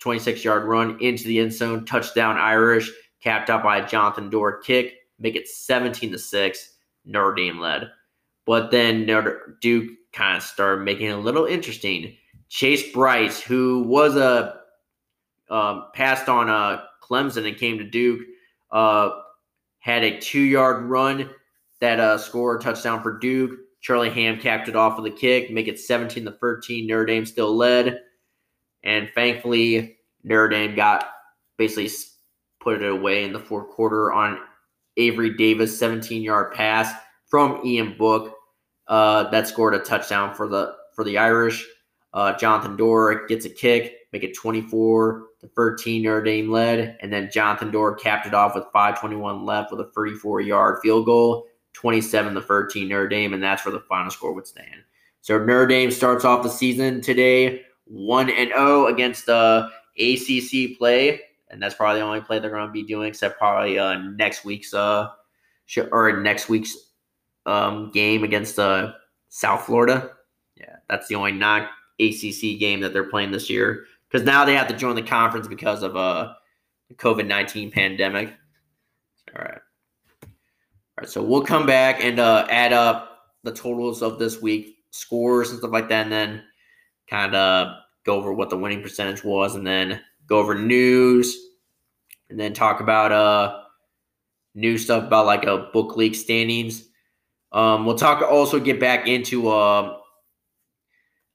26 0.00 0.44
yard 0.44 0.64
run 0.64 0.98
into 1.00 1.24
the 1.24 1.38
end 1.38 1.52
zone, 1.52 1.84
touchdown 1.84 2.36
Irish, 2.36 2.90
capped 3.22 3.50
up 3.50 3.62
by 3.62 3.78
a 3.78 3.86
Jonathan 3.86 4.30
Doerer 4.30 4.62
kick, 4.62 4.94
make 5.18 5.36
it 5.36 5.46
17 5.46 6.10
to 6.12 6.18
6, 6.18 6.70
Notre 7.04 7.34
Dame 7.34 7.58
led. 7.58 7.90
But 8.46 8.70
then 8.70 9.06
Notre 9.06 9.58
Duke 9.60 9.90
kind 10.12 10.36
of 10.36 10.42
started 10.42 10.84
making 10.84 11.06
it 11.06 11.14
a 11.14 11.18
little 11.18 11.46
interesting. 11.46 12.16
Chase 12.48 12.92
Brice, 12.92 13.40
who 13.40 13.84
was 13.84 14.16
a 14.16 14.60
um, 15.50 15.86
passed 15.94 16.28
on 16.28 16.48
uh, 16.48 16.82
Clemson 17.02 17.46
and 17.46 17.56
came 17.56 17.78
to 17.78 17.84
Duke. 17.84 18.20
Uh, 18.70 19.10
had 19.80 20.04
a 20.04 20.18
two 20.18 20.40
yard 20.40 20.84
run 20.84 21.30
that 21.80 21.98
uh, 21.98 22.18
scored 22.18 22.60
a 22.60 22.64
touchdown 22.64 23.02
for 23.02 23.18
Duke. 23.18 23.58
Charlie 23.80 24.10
Ham 24.10 24.38
capped 24.38 24.68
it 24.68 24.76
off 24.76 25.00
with 25.00 25.12
a 25.12 25.16
kick, 25.16 25.50
make 25.50 25.66
it 25.66 25.80
17 25.80 26.24
to 26.24 26.32
13. 26.32 26.86
Notre 26.86 27.06
Dame 27.06 27.24
still 27.24 27.56
led. 27.56 28.00
And 28.84 29.10
thankfully, 29.14 29.98
Notre 30.22 30.48
Dame 30.48 30.74
got 30.74 31.08
basically 31.56 31.90
put 32.60 32.82
it 32.82 32.90
away 32.90 33.24
in 33.24 33.32
the 33.32 33.40
fourth 33.40 33.70
quarter 33.70 34.12
on 34.12 34.38
Avery 34.96 35.36
Davis 35.36 35.78
17 35.78 36.22
yard 36.22 36.52
pass 36.54 36.92
from 37.26 37.60
Ian 37.64 37.96
Book 37.96 38.34
uh, 38.88 39.30
that 39.30 39.48
scored 39.48 39.74
a 39.74 39.78
touchdown 39.78 40.34
for 40.34 40.48
the 40.48 40.74
for 40.94 41.04
the 41.04 41.16
Irish. 41.16 41.64
Uh, 42.12 42.36
Jonathan 42.36 42.76
Doerer 42.76 43.28
gets 43.28 43.44
a 43.44 43.50
kick, 43.50 43.98
make 44.12 44.24
it 44.24 44.36
24 44.36 45.26
to 45.40 45.46
13 45.46 46.02
Notre 46.02 46.24
Dame 46.24 46.50
led, 46.50 46.98
and 47.00 47.12
then 47.12 47.30
Jonathan 47.32 47.70
Doerer 47.70 47.98
capped 47.98 48.26
it 48.26 48.34
off 48.34 48.56
with 48.56 48.64
5:21 48.74 49.44
left 49.44 49.70
with 49.70 49.80
a 49.80 49.90
34-yard 49.96 50.80
field 50.82 51.06
goal, 51.06 51.46
27 51.72 52.34
to 52.34 52.42
13 52.42 52.88
Notre 52.88 53.08
Dame, 53.08 53.32
and 53.32 53.42
that's 53.42 53.64
where 53.64 53.72
the 53.72 53.80
final 53.80 54.10
score 54.10 54.32
would 54.32 54.46
stand. 54.46 54.82
So 55.20 55.38
Notre 55.38 55.66
Dame 55.66 55.92
starts 55.92 56.24
off 56.24 56.42
the 56.42 56.50
season 56.50 57.00
today 57.00 57.62
1 57.84 58.30
and 58.30 58.50
0 58.50 58.86
against 58.86 59.26
the 59.26 59.68
ACC 59.98 60.78
play, 60.78 61.20
and 61.50 61.60
that's 61.62 61.74
probably 61.74 62.00
the 62.00 62.06
only 62.06 62.20
play 62.20 62.38
they're 62.38 62.50
going 62.50 62.66
to 62.66 62.72
be 62.72 62.82
doing, 62.84 63.08
except 63.08 63.38
probably 63.38 63.78
uh, 63.78 63.94
next 63.98 64.44
week's 64.44 64.72
uh 64.72 65.08
or 65.92 66.20
next 66.20 66.48
week's 66.48 66.76
um, 67.46 67.90
game 67.92 68.24
against 68.24 68.58
uh, 68.58 68.92
South 69.28 69.64
Florida. 69.64 70.10
Yeah, 70.56 70.76
that's 70.88 71.08
the 71.08 71.14
only 71.14 71.32
non 71.32 71.68
ACC 72.00 72.58
game 72.58 72.80
that 72.80 72.92
they're 72.92 73.08
playing 73.10 73.30
this 73.30 73.50
year 73.50 73.84
because 74.08 74.26
now 74.26 74.44
they 74.44 74.54
have 74.54 74.68
to 74.68 74.76
join 74.76 74.94
the 74.94 75.02
conference 75.02 75.48
because 75.48 75.82
of 75.82 75.96
uh, 75.96 76.32
the 76.88 76.94
COVID 76.94 77.26
nineteen 77.26 77.70
pandemic. 77.70 78.34
All 79.36 79.44
right, 79.44 79.60
all 80.22 80.30
right. 80.98 81.08
So 81.08 81.22
we'll 81.22 81.42
come 81.42 81.66
back 81.66 82.02
and 82.02 82.18
uh, 82.18 82.46
add 82.50 82.72
up 82.72 83.18
the 83.42 83.52
totals 83.52 84.02
of 84.02 84.18
this 84.18 84.42
week, 84.42 84.76
scores 84.90 85.50
and 85.50 85.58
stuff 85.58 85.72
like 85.72 85.88
that, 85.88 86.04
and 86.04 86.12
then 86.12 86.42
kind 87.08 87.34
of 87.34 87.76
go 88.04 88.16
over 88.16 88.32
what 88.32 88.50
the 88.50 88.58
winning 88.58 88.82
percentage 88.82 89.24
was, 89.24 89.54
and 89.54 89.66
then 89.66 90.00
go 90.30 90.38
over 90.38 90.54
news, 90.54 91.36
and 92.30 92.40
then 92.40 92.54
talk 92.54 92.80
about 92.80 93.12
uh 93.12 93.60
new 94.54 94.78
stuff 94.78 95.04
about 95.04 95.26
like 95.26 95.44
a 95.44 95.68
book 95.72 95.96
league 95.96 96.14
standings. 96.14 96.84
Um, 97.52 97.84
we'll 97.84 97.98
talk 97.98 98.22
also 98.22 98.60
get 98.60 98.78
back 98.80 99.08
into 99.08 99.48
uh, 99.48 99.98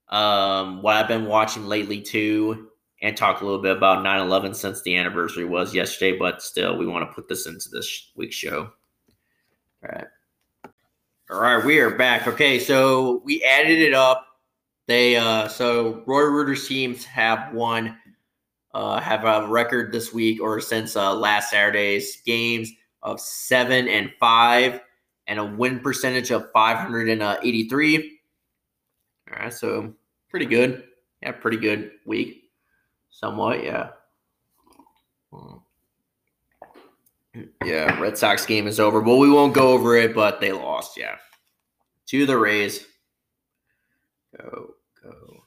um, 0.10 0.82
what 0.82 0.96
I've 0.96 1.08
been 1.08 1.26
watching 1.26 1.66
lately 1.66 2.02
too, 2.02 2.70
and 3.02 3.16
talk 3.18 3.42
a 3.42 3.46
little 3.46 3.62
bit 3.62 3.76
about 3.76 4.02
9 4.02 4.22
11 4.22 4.54
since 4.54 4.82
the 4.82 4.96
anniversary 4.96 5.46
was 5.46 5.76
yesterday, 5.76 6.18
but 6.18 6.42
still, 6.42 6.78
we 6.78 6.88
want 6.88 7.08
to 7.08 7.14
put 7.14 7.28
this 7.28 7.48
into 7.48 7.70
this 7.70 8.12
week's 8.16 8.36
show. 8.36 8.72
All 9.84 9.90
right. 9.92 10.08
All 11.30 11.42
right, 11.42 11.66
we 11.66 11.80
are 11.80 11.90
back. 11.90 12.28
Okay, 12.28 12.60
so 12.60 13.22
we 13.26 13.44
added 13.44 13.80
it 13.80 13.94
up. 13.94 14.26
They 14.88 15.16
uh 15.16 15.48
so 15.48 16.04
Roy 16.06 16.22
Reuter's 16.22 16.68
teams 16.68 17.04
have 17.06 17.52
won 17.52 17.98
uh 18.76 19.00
have 19.00 19.24
a 19.24 19.48
record 19.48 19.92
this 19.92 20.14
week 20.14 20.42
or 20.42 20.60
since 20.60 20.96
uh 20.96 21.16
last 21.16 21.50
Saturday's 21.50 22.22
games 22.22 22.70
of 23.02 23.20
seven 23.20 23.88
and 23.88 24.12
five, 24.20 24.82
and 25.28 25.40
a 25.40 25.46
win 25.46 25.80
percentage 25.80 26.32
of 26.32 26.52
583. 26.52 28.20
All 29.32 29.40
right, 29.40 29.54
so 29.54 29.94
pretty 30.30 30.48
good. 30.48 30.84
Yeah, 31.22 31.32
pretty 31.32 31.58
good 31.58 31.92
week. 32.06 32.50
Somewhat, 33.10 33.64
yeah. 33.64 33.90
Hmm. 35.32 35.58
Yeah, 37.64 38.00
Red 38.00 38.18
Sox 38.18 38.46
game 38.46 38.66
is 38.66 38.80
over. 38.80 39.02
Well, 39.02 39.20
we 39.20 39.30
won't 39.30 39.54
go 39.54 39.70
over 39.70 39.96
it, 39.98 40.16
but 40.16 40.40
they 40.40 40.52
lost, 40.52 40.98
yeah. 40.98 41.18
To 42.08 42.26
the 42.26 42.38
Rays. 42.38 42.86
Go, 44.38 44.76
go. 45.04 45.44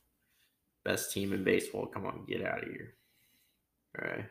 Best 0.85 1.13
team 1.13 1.33
in 1.33 1.45
baseball. 1.45 1.87
Come 1.87 2.05
on, 2.05 2.25
get 2.27 2.45
out 2.45 2.63
of 2.63 2.69
here. 2.69 2.95
All 4.01 4.09
right. 4.09 4.25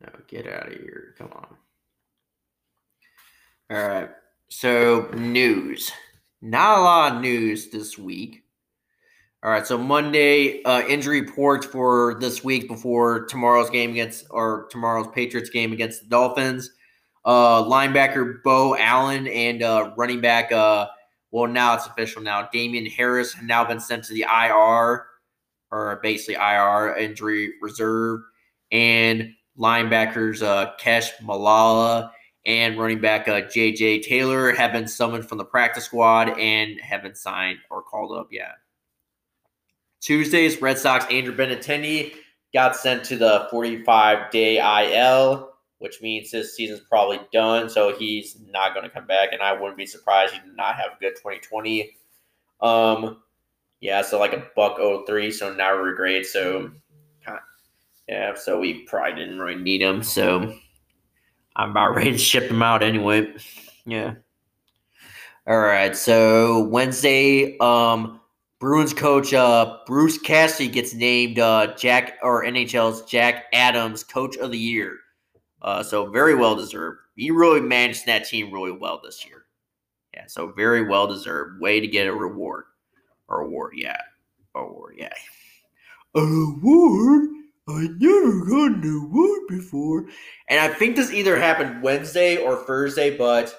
No, 0.00 0.08
get 0.28 0.46
out 0.46 0.68
of 0.68 0.74
here. 0.74 1.14
Come 1.18 1.30
on. 1.32 1.56
All 3.70 3.88
right. 3.88 4.10
So, 4.48 5.08
news. 5.14 5.90
Not 6.42 6.78
a 6.78 6.82
lot 6.82 7.16
of 7.16 7.22
news 7.22 7.70
this 7.70 7.96
week. 7.98 8.43
All 9.44 9.50
right. 9.50 9.66
So, 9.66 9.76
Monday, 9.76 10.62
uh, 10.62 10.86
injury 10.88 11.20
reports 11.20 11.66
for 11.66 12.16
this 12.18 12.42
week 12.42 12.66
before 12.66 13.26
tomorrow's 13.26 13.68
game 13.68 13.90
against, 13.90 14.24
or 14.30 14.66
tomorrow's 14.70 15.08
Patriots 15.08 15.50
game 15.50 15.70
against 15.74 16.00
the 16.00 16.08
Dolphins. 16.08 16.70
Uh, 17.26 17.62
linebacker 17.62 18.42
Bo 18.42 18.74
Allen 18.74 19.28
and 19.28 19.62
uh, 19.62 19.92
running 19.98 20.22
back, 20.22 20.50
uh, 20.50 20.86
well, 21.30 21.46
now 21.46 21.74
it's 21.74 21.84
official 21.84 22.22
now. 22.22 22.48
Damien 22.54 22.86
Harris 22.86 23.34
have 23.34 23.44
now 23.44 23.62
been 23.66 23.80
sent 23.80 24.04
to 24.04 24.14
the 24.14 24.22
IR, 24.22 25.04
or 25.70 26.00
basically 26.02 26.36
IR 26.36 26.96
injury 26.96 27.52
reserve. 27.60 28.20
And 28.72 29.34
linebackers 29.58 30.42
uh, 30.42 30.72
Cassh 30.78 31.10
Maluia 31.22 32.10
and 32.46 32.78
running 32.78 33.02
back 33.02 33.28
uh, 33.28 33.42
J.J. 33.42 34.00
Taylor 34.00 34.54
have 34.54 34.72
been 34.72 34.88
summoned 34.88 35.28
from 35.28 35.36
the 35.36 35.44
practice 35.44 35.84
squad 35.84 36.30
and 36.38 36.80
have 36.80 37.02
been 37.02 37.14
signed 37.14 37.58
or 37.70 37.82
called 37.82 38.16
up 38.16 38.28
yet. 38.30 38.54
Tuesdays, 40.04 40.60
Red 40.60 40.76
Sox 40.76 41.06
Andrew 41.10 41.34
Benintendi 41.34 42.12
got 42.52 42.76
sent 42.76 43.04
to 43.04 43.16
the 43.16 43.48
45 43.50 44.30
day 44.30 44.58
IL, 44.58 45.54
which 45.78 46.02
means 46.02 46.30
his 46.30 46.54
season's 46.54 46.80
probably 46.80 47.20
done. 47.32 47.70
So 47.70 47.96
he's 47.96 48.38
not 48.50 48.74
going 48.74 48.84
to 48.84 48.90
come 48.90 49.06
back, 49.06 49.32
and 49.32 49.40
I 49.40 49.54
wouldn't 49.54 49.78
be 49.78 49.86
surprised 49.86 50.34
he 50.34 50.40
did 50.40 50.56
not 50.56 50.76
have 50.76 50.92
a 50.96 51.00
good 51.00 51.16
2020. 51.16 51.96
Um, 52.60 53.22
yeah, 53.80 54.02
so 54.02 54.20
like 54.20 54.34
a 54.34 54.46
buck 54.54 54.78
03, 55.06 55.30
so 55.30 55.54
not 55.54 55.68
really 55.68 55.96
great. 55.96 56.26
So 56.26 56.70
yeah, 58.06 58.34
so 58.34 58.60
we 58.60 58.82
probably 58.82 59.14
didn't 59.14 59.38
really 59.38 59.62
need 59.62 59.80
him. 59.80 60.02
So 60.02 60.54
I'm 61.56 61.70
about 61.70 61.94
ready 61.94 62.12
to 62.12 62.18
ship 62.18 62.50
him 62.50 62.62
out 62.62 62.82
anyway. 62.82 63.32
Yeah. 63.86 64.16
All 65.46 65.58
right. 65.58 65.96
So 65.96 66.64
Wednesday, 66.64 67.56
um, 67.58 68.20
Bruins 68.64 68.94
coach 68.94 69.34
uh, 69.34 69.76
Bruce 69.86 70.16
Cassidy 70.16 70.70
gets 70.70 70.94
named 70.94 71.38
uh, 71.38 71.74
Jack 71.76 72.14
or 72.22 72.46
NHL's 72.46 73.02
Jack 73.02 73.44
Adams 73.52 74.02
Coach 74.02 74.38
of 74.38 74.52
the 74.52 74.58
Year. 74.58 74.96
Uh, 75.60 75.82
so 75.82 76.06
very 76.06 76.34
well 76.34 76.56
deserved. 76.56 77.00
He 77.14 77.30
really 77.30 77.60
managed 77.60 78.06
that 78.06 78.24
team 78.24 78.50
really 78.50 78.72
well 78.72 79.02
this 79.04 79.26
year. 79.26 79.44
Yeah, 80.14 80.24
so 80.28 80.50
very 80.52 80.88
well 80.88 81.06
deserved. 81.06 81.60
Way 81.60 81.78
to 81.78 81.86
get 81.86 82.06
a 82.06 82.14
reward 82.14 82.64
or 83.28 83.42
award. 83.42 83.74
Yeah, 83.76 84.00
award. 84.54 84.94
Yeah, 84.96 85.12
A 86.14 86.20
award. 86.20 87.28
I 87.68 87.88
never 87.98 88.46
got 88.46 88.82
an 88.82 89.10
award 89.10 89.40
before. 89.46 90.06
And 90.48 90.58
I 90.58 90.68
think 90.68 90.96
this 90.96 91.12
either 91.12 91.38
happened 91.38 91.82
Wednesday 91.82 92.38
or 92.38 92.64
Thursday, 92.64 93.14
but 93.14 93.54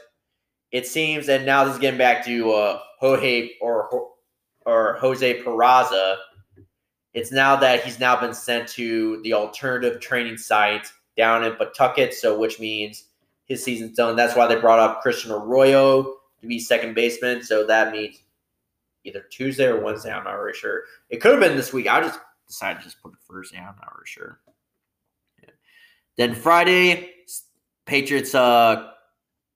it 0.71 0.87
seems 0.87 1.27
that 1.27 1.43
now 1.43 1.63
this 1.63 1.75
is 1.75 1.79
getting 1.79 1.99
back 1.99 2.25
to 2.25 2.51
uh, 2.53 2.79
Jorge 2.99 3.51
or 3.61 4.14
or 4.65 4.97
Jose 4.99 5.43
Peraza. 5.43 6.17
It's 7.13 7.31
now 7.31 7.55
that 7.55 7.83
he's 7.83 7.99
now 7.99 8.19
been 8.19 8.33
sent 8.33 8.67
to 8.69 9.21
the 9.21 9.33
alternative 9.33 10.01
training 10.01 10.37
site 10.37 10.91
down 11.15 11.43
in 11.43 11.53
Pawtucket, 11.55 12.13
so 12.13 12.37
which 12.37 12.59
means 12.59 13.05
his 13.45 13.63
season's 13.63 13.95
done. 13.95 14.15
That's 14.15 14.35
why 14.35 14.47
they 14.47 14.59
brought 14.59 14.79
up 14.79 15.01
Christian 15.01 15.31
Arroyo 15.31 16.03
to 16.41 16.47
be 16.47 16.59
second 16.59 16.93
baseman. 16.93 17.41
So 17.43 17.65
that 17.67 17.91
means 17.91 18.21
either 19.05 19.21
Tuesday 19.29 19.65
or 19.65 19.79
Wednesday. 19.79 20.11
I'm 20.11 20.23
not 20.23 20.33
really 20.33 20.57
sure. 20.57 20.83
It 21.09 21.21
could 21.21 21.31
have 21.31 21.39
been 21.39 21.55
this 21.55 21.71
week. 21.71 21.87
I 21.87 22.01
just 22.01 22.19
decided 22.47 22.79
to 22.79 22.85
just 22.85 23.01
put 23.01 23.13
it 23.13 23.19
first. 23.25 23.53
Yeah, 23.53 23.69
I'm 23.69 23.75
not 23.75 23.93
really 23.93 24.07
sure. 24.07 24.39
Yeah. 25.41 25.49
Then 26.17 26.35
Friday, 26.35 27.11
Patriots, 27.85 28.35
uh, 28.35 28.91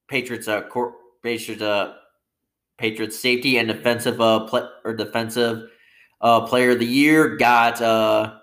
Patriots, 0.07 0.47
uh, 0.47 0.61
cor- 0.63 0.95
Patriots, 1.23 1.61
uh, 1.61 1.95
Patriots 2.79 3.19
safety 3.19 3.57
and 3.57 3.67
defensive, 3.67 4.21
uh, 4.21 4.45
play- 4.45 4.69
or 4.85 4.93
defensive, 4.95 5.69
uh, 6.21 6.41
player 6.47 6.71
of 6.71 6.79
the 6.79 6.85
year 6.85 7.35
got, 7.35 7.81
uh, 7.81 8.35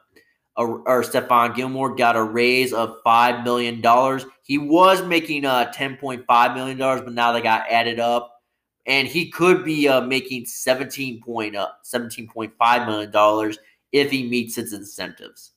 a, 0.58 0.62
or 0.62 1.02
Stephon 1.02 1.54
Gilmore 1.54 1.94
got 1.94 2.16
a 2.16 2.22
raise 2.22 2.72
of 2.72 2.98
five 3.02 3.44
million 3.44 3.80
dollars. 3.80 4.24
He 4.42 4.58
was 4.58 5.02
making 5.02 5.44
uh 5.44 5.72
ten 5.72 5.96
point 5.96 6.24
five 6.26 6.54
million 6.54 6.78
dollars, 6.78 7.02
but 7.02 7.14
now 7.14 7.32
they 7.32 7.42
got 7.42 7.68
added 7.70 7.98
up, 7.98 8.40
and 8.86 9.08
he 9.08 9.30
could 9.30 9.64
be 9.64 9.88
uh, 9.88 10.00
making 10.02 10.46
seventeen 10.46 11.20
point 11.22 11.56
uh, 11.56 11.68
seventeen 11.82 12.28
point 12.28 12.52
five 12.58 12.86
million 12.86 13.10
dollars 13.10 13.58
if 13.92 14.10
he 14.10 14.28
meets 14.28 14.56
his 14.56 14.72
incentives. 14.72 15.52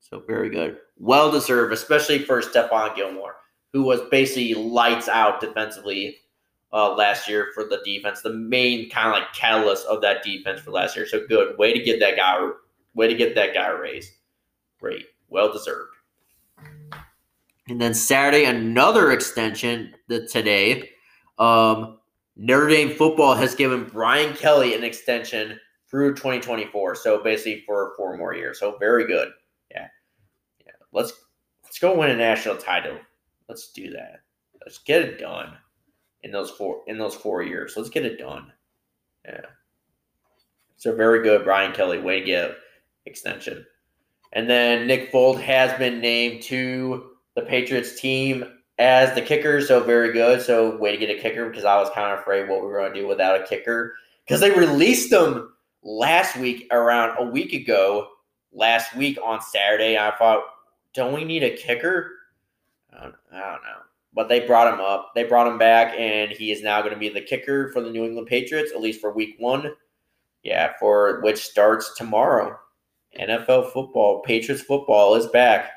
So 0.00 0.20
very 0.26 0.50
good. 0.50 0.78
Well 0.98 1.30
deserved, 1.30 1.72
especially 1.72 2.18
for 2.18 2.42
Stephon 2.42 2.94
Gilmore, 2.94 3.36
who 3.72 3.82
was 3.82 4.00
basically 4.10 4.52
lights 4.54 5.08
out 5.08 5.40
defensively 5.40 6.18
uh, 6.72 6.94
last 6.94 7.28
year 7.28 7.50
for 7.54 7.64
the 7.64 7.80
defense, 7.84 8.22
the 8.22 8.32
main 8.32 8.88
kind 8.88 9.08
of 9.08 9.14
like 9.14 9.32
catalyst 9.34 9.86
of 9.86 10.00
that 10.00 10.22
defense 10.22 10.60
for 10.60 10.70
last 10.70 10.96
year. 10.96 11.06
So 11.06 11.26
good. 11.26 11.56
Way 11.58 11.72
to 11.72 11.82
get 11.82 12.00
that 12.00 12.16
guy 12.16 12.50
way 12.94 13.08
to 13.08 13.14
get 13.14 13.34
that 13.34 13.54
guy 13.54 13.68
raised. 13.68 14.12
Great. 14.80 15.06
Well 15.28 15.52
deserved. 15.52 15.94
And 17.68 17.80
then 17.80 17.94
Saturday, 17.94 18.44
another 18.44 19.12
extension 19.12 19.94
the, 20.08 20.26
today. 20.26 20.90
Um, 21.38 21.98
Notre 22.36 22.68
Dame 22.68 22.90
football 22.90 23.34
has 23.34 23.54
given 23.54 23.84
Brian 23.84 24.34
Kelly 24.34 24.74
an 24.74 24.82
extension 24.82 25.58
through 25.88 26.14
2024. 26.14 26.96
So 26.96 27.22
basically 27.22 27.62
for 27.66 27.92
four 27.96 28.16
more 28.16 28.34
years. 28.34 28.58
So 28.58 28.76
very 28.78 29.06
good. 29.06 29.30
Yeah. 29.70 29.88
Yeah. 30.64 30.72
Let's 30.92 31.12
let's 31.62 31.78
go 31.78 31.96
win 31.96 32.10
a 32.10 32.16
national 32.16 32.56
title. 32.56 32.98
Let's 33.48 33.72
do 33.72 33.90
that. 33.90 34.20
Let's 34.64 34.78
get 34.78 35.02
it 35.02 35.18
done 35.18 35.56
in 36.22 36.30
those 36.30 36.50
four 36.50 36.82
in 36.86 36.98
those 36.98 37.14
four 37.14 37.42
years. 37.42 37.74
Let's 37.76 37.90
get 37.90 38.04
it 38.04 38.18
done. 38.18 38.52
Yeah. 39.24 39.46
So 40.76 40.94
very 40.94 41.22
good, 41.22 41.44
Brian 41.44 41.72
Kelly. 41.72 41.98
Way 41.98 42.20
to 42.20 42.26
get 42.26 42.56
extension. 43.06 43.64
And 44.32 44.48
then 44.48 44.86
Nick 44.86 45.10
Folk 45.10 45.38
has 45.40 45.76
been 45.78 46.00
named 46.00 46.42
to 46.44 47.10
the 47.34 47.42
Patriots 47.42 48.00
team 48.00 48.44
as 48.78 49.14
the 49.14 49.22
kicker. 49.22 49.60
So 49.60 49.82
very 49.82 50.12
good. 50.12 50.42
So 50.42 50.76
way 50.78 50.92
to 50.92 50.98
get 50.98 51.16
a 51.16 51.20
kicker 51.20 51.48
because 51.48 51.64
I 51.64 51.76
was 51.76 51.90
kind 51.90 52.12
of 52.12 52.20
afraid 52.20 52.48
what 52.48 52.62
we 52.62 52.66
were 52.66 52.78
going 52.78 52.92
to 52.92 53.00
do 53.00 53.06
without 53.06 53.40
a 53.40 53.46
kicker 53.46 53.94
because 54.24 54.40
they 54.40 54.50
released 54.50 55.10
them 55.10 55.52
last 55.82 56.36
week, 56.36 56.66
around 56.70 57.16
a 57.18 57.24
week 57.24 57.52
ago, 57.52 58.08
last 58.52 58.94
week 58.94 59.18
on 59.22 59.40
Saturday, 59.40 59.98
I 59.98 60.12
thought, 60.16 60.42
don't 60.94 61.12
we 61.12 61.24
need 61.24 61.42
a 61.42 61.56
kicker? 61.56 62.12
I 62.92 63.02
don't, 63.02 63.14
I 63.32 63.40
don't 63.40 63.62
know. 63.62 63.80
But 64.14 64.28
they 64.28 64.40
brought 64.40 64.72
him 64.72 64.80
up. 64.80 65.12
They 65.14 65.24
brought 65.24 65.46
him 65.46 65.58
back, 65.58 65.94
and 65.98 66.30
he 66.30 66.52
is 66.52 66.62
now 66.62 66.80
going 66.80 66.92
to 66.92 66.98
be 66.98 67.08
the 67.08 67.20
kicker 67.20 67.70
for 67.72 67.80
the 67.80 67.90
New 67.90 68.04
England 68.04 68.28
Patriots, 68.28 68.72
at 68.72 68.80
least 68.80 69.00
for 69.00 69.12
week 69.12 69.36
one. 69.38 69.72
Yeah, 70.42 70.72
for 70.78 71.20
which 71.22 71.38
starts 71.38 71.94
tomorrow. 71.96 72.58
NFL 73.18 73.72
football, 73.72 74.22
Patriots 74.22 74.64
football 74.64 75.14
is 75.14 75.26
back. 75.28 75.70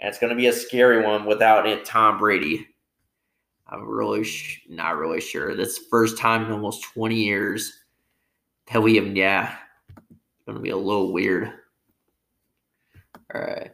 And 0.00 0.08
it's 0.08 0.18
going 0.18 0.30
to 0.30 0.36
be 0.36 0.48
a 0.48 0.52
scary 0.52 1.04
one 1.04 1.24
without 1.24 1.66
it, 1.66 1.84
Tom 1.84 2.18
Brady. 2.18 2.66
I'm 3.66 3.86
really 3.86 4.24
sh- 4.24 4.62
not 4.68 4.96
really 4.96 5.20
sure. 5.20 5.54
This 5.54 5.78
first 5.90 6.18
time 6.18 6.44
in 6.44 6.52
almost 6.52 6.82
20 6.92 7.14
years 7.14 7.84
Tell 8.66 8.82
we 8.82 8.96
have, 8.96 9.06
yeah, 9.16 9.56
it's 10.10 10.46
gonna 10.46 10.60
be 10.60 10.70
a 10.70 10.76
little 10.76 11.12
weird. 11.12 11.52
All 13.34 13.40
right. 13.40 13.72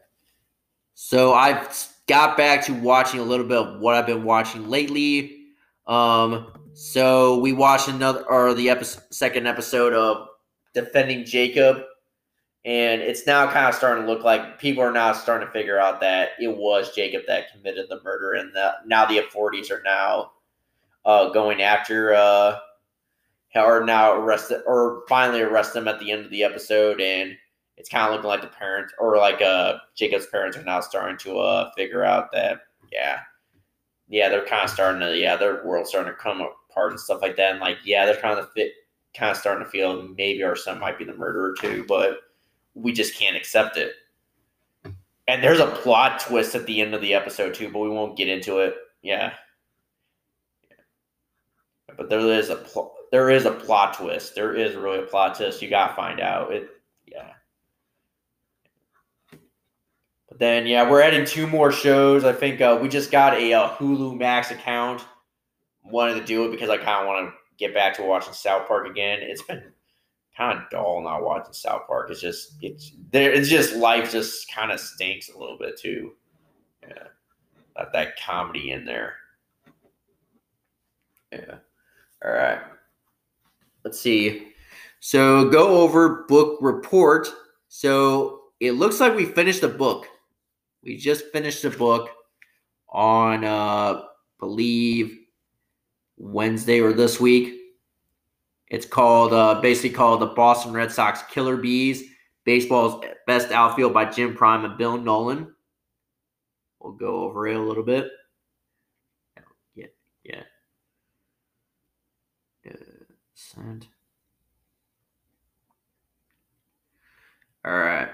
So 0.95 1.33
I've 1.33 1.73
got 2.11 2.37
back 2.37 2.67
to 2.67 2.75
watching 2.75 3.21
a 3.21 3.23
little 3.23 3.47
bit 3.47 3.57
of 3.57 3.79
what 3.79 3.95
I've 3.95 4.05
been 4.05 4.25
watching 4.25 4.69
lately. 4.69 5.47
Um, 5.87 6.53
so 6.75 7.39
we 7.39 7.53
watched 7.53 7.87
another 7.87 8.25
or 8.29 8.53
the 8.53 8.69
episode, 8.69 9.05
second 9.11 9.47
episode 9.47 9.93
of 9.93 10.27
Defending 10.75 11.25
Jacob, 11.25 11.85
and 12.65 13.01
it's 13.01 13.29
now 13.29 13.49
kind 13.49 13.67
of 13.67 13.77
starting 13.77 14.05
to 14.05 14.13
look 14.13 14.25
like 14.25 14.59
people 14.59 14.83
are 14.83 14.91
now 14.91 15.13
starting 15.13 15.47
to 15.47 15.53
figure 15.53 15.79
out 15.79 16.01
that 16.01 16.31
it 16.41 16.49
was 16.49 16.93
Jacob 16.97 17.23
that 17.29 17.53
committed 17.53 17.87
the 17.89 18.01
murder, 18.03 18.33
and 18.33 18.53
that 18.57 18.89
now 18.89 19.07
the 19.07 19.19
authorities 19.19 19.71
are 19.71 19.83
now 19.85 20.33
uh, 21.05 21.29
going 21.29 21.63
after 21.63 22.13
uh, 22.13 22.59
or 23.55 23.85
now 23.85 24.15
arrested 24.15 24.63
or 24.67 25.05
finally 25.09 25.43
arrest 25.43 25.75
them 25.75 25.87
at 25.87 26.01
the 26.01 26.11
end 26.11 26.25
of 26.25 26.31
the 26.33 26.43
episode, 26.43 27.01
and 27.01 27.37
it's 27.81 27.89
kind 27.89 28.07
of 28.07 28.13
looking 28.13 28.29
like 28.29 28.43
the 28.43 28.47
parents 28.47 28.93
or 28.99 29.17
like 29.17 29.41
uh 29.41 29.79
Jacob's 29.97 30.27
parents 30.27 30.57
are 30.57 30.63
now 30.63 30.81
starting 30.81 31.17
to 31.19 31.39
uh 31.39 31.71
figure 31.77 32.05
out 32.05 32.31
that 32.33 32.61
yeah, 32.93 33.21
yeah, 34.09 34.29
they're 34.29 34.45
kind 34.45 34.65
of 34.65 34.71
starting 34.71 35.01
to 35.01 35.17
yeah, 35.17 35.37
their 35.37 35.65
world's 35.65 35.89
starting 35.89 36.13
to 36.13 36.19
come 36.19 36.43
apart 36.71 36.91
and 36.91 37.01
stuff 37.01 37.23
like 37.23 37.37
that, 37.37 37.53
and 37.53 37.61
like 37.61 37.79
yeah, 37.85 38.05
they're 38.05 38.21
kind 38.21 38.39
of 38.39 38.53
fit, 38.53 38.73
kind 39.17 39.31
of 39.31 39.37
starting 39.39 39.65
to 39.65 39.71
feel 39.71 40.03
maybe 40.03 40.43
our 40.43 40.57
son 40.57 40.79
might 40.79 40.99
be 40.99 41.05
the 41.05 41.15
murderer 41.15 41.55
too, 41.59 41.85
but 41.89 42.19
we 42.75 42.93
just 42.93 43.17
can't 43.19 43.37
accept 43.37 43.79
it. 43.79 43.93
And 45.27 45.43
there's 45.43 45.61
a 45.61 45.67
plot 45.67 46.21
twist 46.21 46.55
at 46.55 46.67
the 46.67 46.83
end 46.83 46.95
of 46.95 47.01
the 47.01 47.15
episode 47.15 47.55
too, 47.55 47.71
but 47.71 47.79
we 47.79 47.89
won't 47.89 48.17
get 48.17 48.29
into 48.29 48.59
it. 48.59 48.75
Yeah. 49.01 49.33
But 51.97 52.11
there 52.11 52.21
is 52.21 52.51
a 52.51 52.57
pl- 52.57 52.95
there 53.11 53.31
is 53.31 53.47
a 53.47 53.53
plot 53.53 53.95
twist. 53.95 54.35
There 54.35 54.55
is 54.55 54.75
really 54.75 54.99
a 54.99 55.07
plot 55.07 55.37
twist. 55.37 55.63
You 55.63 55.71
gotta 55.71 55.95
find 55.95 56.21
out 56.21 56.53
it. 56.53 56.69
Yeah. 57.07 57.31
But 60.31 60.39
then 60.39 60.67
yeah, 60.67 60.89
we're 60.89 61.03
adding 61.03 61.27
two 61.27 61.47
more 61.47 61.71
shows. 61.73 62.25
I 62.25 62.33
think 62.33 62.61
uh, 62.61 62.79
we 62.81 62.89
just 62.89 63.11
got 63.11 63.35
a, 63.35 63.51
a 63.51 63.61
uh, 63.61 63.77
Hulu 63.77 64.17
Max 64.17 64.51
account. 64.51 65.05
Wanted 65.85 66.15
to 66.15 66.25
do 66.25 66.47
it 66.47 66.53
because 66.53 66.71
I 66.71 66.77
kind 66.77 67.01
of 67.03 67.07
want 67.07 67.29
to 67.29 67.35
get 67.59 67.75
back 67.75 67.95
to 67.97 68.03
watching 68.03 68.33
South 68.33 68.67
Park 68.69 68.87
again. 68.89 69.19
It's 69.21 69.43
been 69.43 69.63
kind 70.37 70.59
of 70.59 70.71
dull 70.71 71.03
not 71.03 71.25
watching 71.25 71.53
South 71.53 71.87
Park. 71.87 72.11
It's 72.11 72.21
just 72.21 72.55
it's 72.63 72.93
there. 73.11 73.33
It's 73.33 73.49
just 73.49 73.75
life 73.75 74.13
just 74.13 74.51
kind 74.55 74.71
of 74.71 74.79
stinks 74.79 75.29
a 75.31 75.39
little 75.39 75.59
bit 75.59 75.79
too. 75.79 76.13
Yeah, 76.89 77.09
got 77.77 77.93
that 77.93 78.21
comedy 78.21 78.71
in 78.71 78.85
there. 78.85 79.17
Yeah. 81.33 81.57
All 82.25 82.33
right. 82.33 82.61
Let's 83.85 84.01
see. 84.01 84.49
So 85.01 85.49
go 85.49 85.81
over 85.81 86.25
book 86.29 86.59
report. 86.61 87.29
So 87.69 88.41
it 88.61 88.73
looks 88.73 89.01
like 89.01 89.17
we 89.17 89.25
finished 89.25 89.63
the 89.63 89.69
book. 89.69 90.07
We 90.83 90.97
just 90.97 91.27
finished 91.27 91.63
the 91.63 91.71
book 91.71 92.11
on 92.89 93.45
uh 93.45 94.03
believe 94.39 95.19
Wednesday 96.17 96.81
or 96.81 96.93
this 96.93 97.21
week. 97.21 97.55
It's 98.69 98.87
called 98.87 99.33
uh 99.33 99.61
basically 99.61 99.91
called 99.91 100.21
the 100.21 100.27
Boston 100.27 100.73
Red 100.73 100.91
Sox 100.91 101.23
Killer 101.31 101.57
Bees, 101.57 102.05
Baseball's 102.45 103.05
Best 103.27 103.51
Outfield 103.53 103.93
by 103.93 104.07
Jim 104.07 104.35
Prime 104.35 104.65
and 104.65 104.79
Bill 104.79 104.97
Nolan. 104.97 105.55
We'll 106.81 106.93
go 106.93 107.25
over 107.25 107.47
it 107.47 107.57
a 107.57 107.61
little 107.61 107.83
bit. 107.83 108.11
Yeah, 109.75 109.87
yeah. 110.25 110.43
Send. 113.35 113.87
All 117.65 117.73
right. 117.73 118.09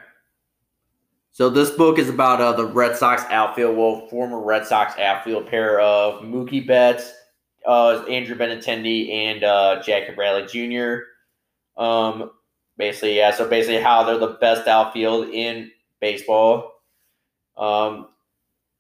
So 1.37 1.51
this 1.51 1.69
book 1.69 1.99
is 1.99 2.09
about 2.09 2.41
uh, 2.41 2.53
the 2.53 2.65
Red 2.65 2.97
Sox 2.97 3.23
outfield, 3.29 3.77
well, 3.77 4.07
former 4.07 4.41
Red 4.41 4.65
Sox 4.65 4.99
outfield 4.99 5.47
pair 5.47 5.79
of 5.81 6.23
Mookie 6.23 6.67
Betts, 6.67 7.13
uh, 7.67 8.03
Andrew 8.09 8.35
Benintendi, 8.35 9.13
and 9.13 9.45
uh, 9.45 9.83
Jackie 9.83 10.15
Bradley 10.15 10.47
Jr. 10.47 11.03
Um, 11.79 12.31
basically, 12.79 13.19
yeah. 13.19 13.33
So 13.33 13.47
basically, 13.47 13.83
how 13.83 14.03
they're 14.03 14.17
the 14.17 14.39
best 14.41 14.67
outfield 14.67 15.29
in 15.29 15.71
baseball. 16.01 16.73
Um, 17.59 18.09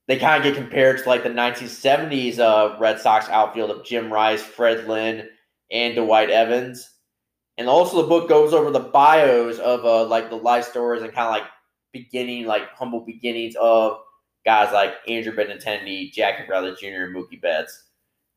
they 0.09 0.16
kind 0.16 0.42
of 0.42 0.51
get 0.51 0.59
compared 0.59 1.03
to 1.03 1.09
like 1.11 1.25
the 1.25 1.29
1970s 1.29 2.38
uh, 2.38 2.79
Red 2.79 2.99
Sox 3.01 3.29
outfield 3.29 3.71
of 3.71 3.85
Jim 3.85 4.11
Rice, 4.11 4.42
Fred 4.42 4.88
Lynn, 4.88 5.29
and 5.71 5.95
Dwight 5.95 6.31
Evans. 6.31 6.88
And 7.59 7.69
also 7.69 8.01
the 8.01 8.09
book 8.09 8.31
goes 8.31 8.55
over 8.55 8.71
the 8.71 8.81
bios 8.81 9.59
of 9.59 9.85
uh, 9.85 10.07
like 10.07 10.31
the 10.31 10.37
life 10.37 10.64
stories 10.64 11.03
and 11.03 11.12
kind 11.12 11.27
of 11.27 11.33
like 11.33 11.51
beginning, 11.98 12.46
like 12.46 12.70
humble 12.70 13.00
beginnings 13.00 13.54
of 13.61 14.00
guys 14.44 14.72
like 14.72 14.94
Andrew 15.09 15.35
Benintendi, 15.35 16.12
Jackie 16.12 16.46
Bradley 16.46 16.74
Jr., 16.80 17.04
and 17.04 17.14
Mookie 17.14 17.40
Betts. 17.40 17.85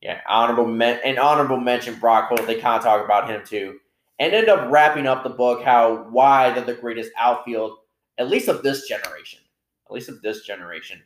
Yeah, 0.02 0.20
honorable 0.26 0.66
men- 0.66 1.00
and 1.04 1.18
honorable 1.18 1.58
mention 1.58 1.94
Brock 1.96 2.28
Holt. 2.28 2.46
They 2.46 2.60
kind 2.60 2.78
of 2.78 2.82
talk 2.84 3.04
about 3.04 3.28
him 3.28 3.42
too, 3.44 3.78
and 4.18 4.32
end 4.32 4.48
up 4.48 4.70
wrapping 4.70 5.06
up 5.06 5.22
the 5.22 5.30
book 5.30 5.62
how 5.62 6.08
why 6.10 6.50
they're 6.50 6.64
the 6.64 6.74
greatest 6.74 7.12
outfield, 7.18 7.78
at 8.18 8.30
least 8.30 8.48
of 8.48 8.62
this 8.62 8.88
generation, 8.88 9.40
at 9.86 9.92
least 9.92 10.08
of 10.08 10.22
this 10.22 10.44
generation, 10.46 11.02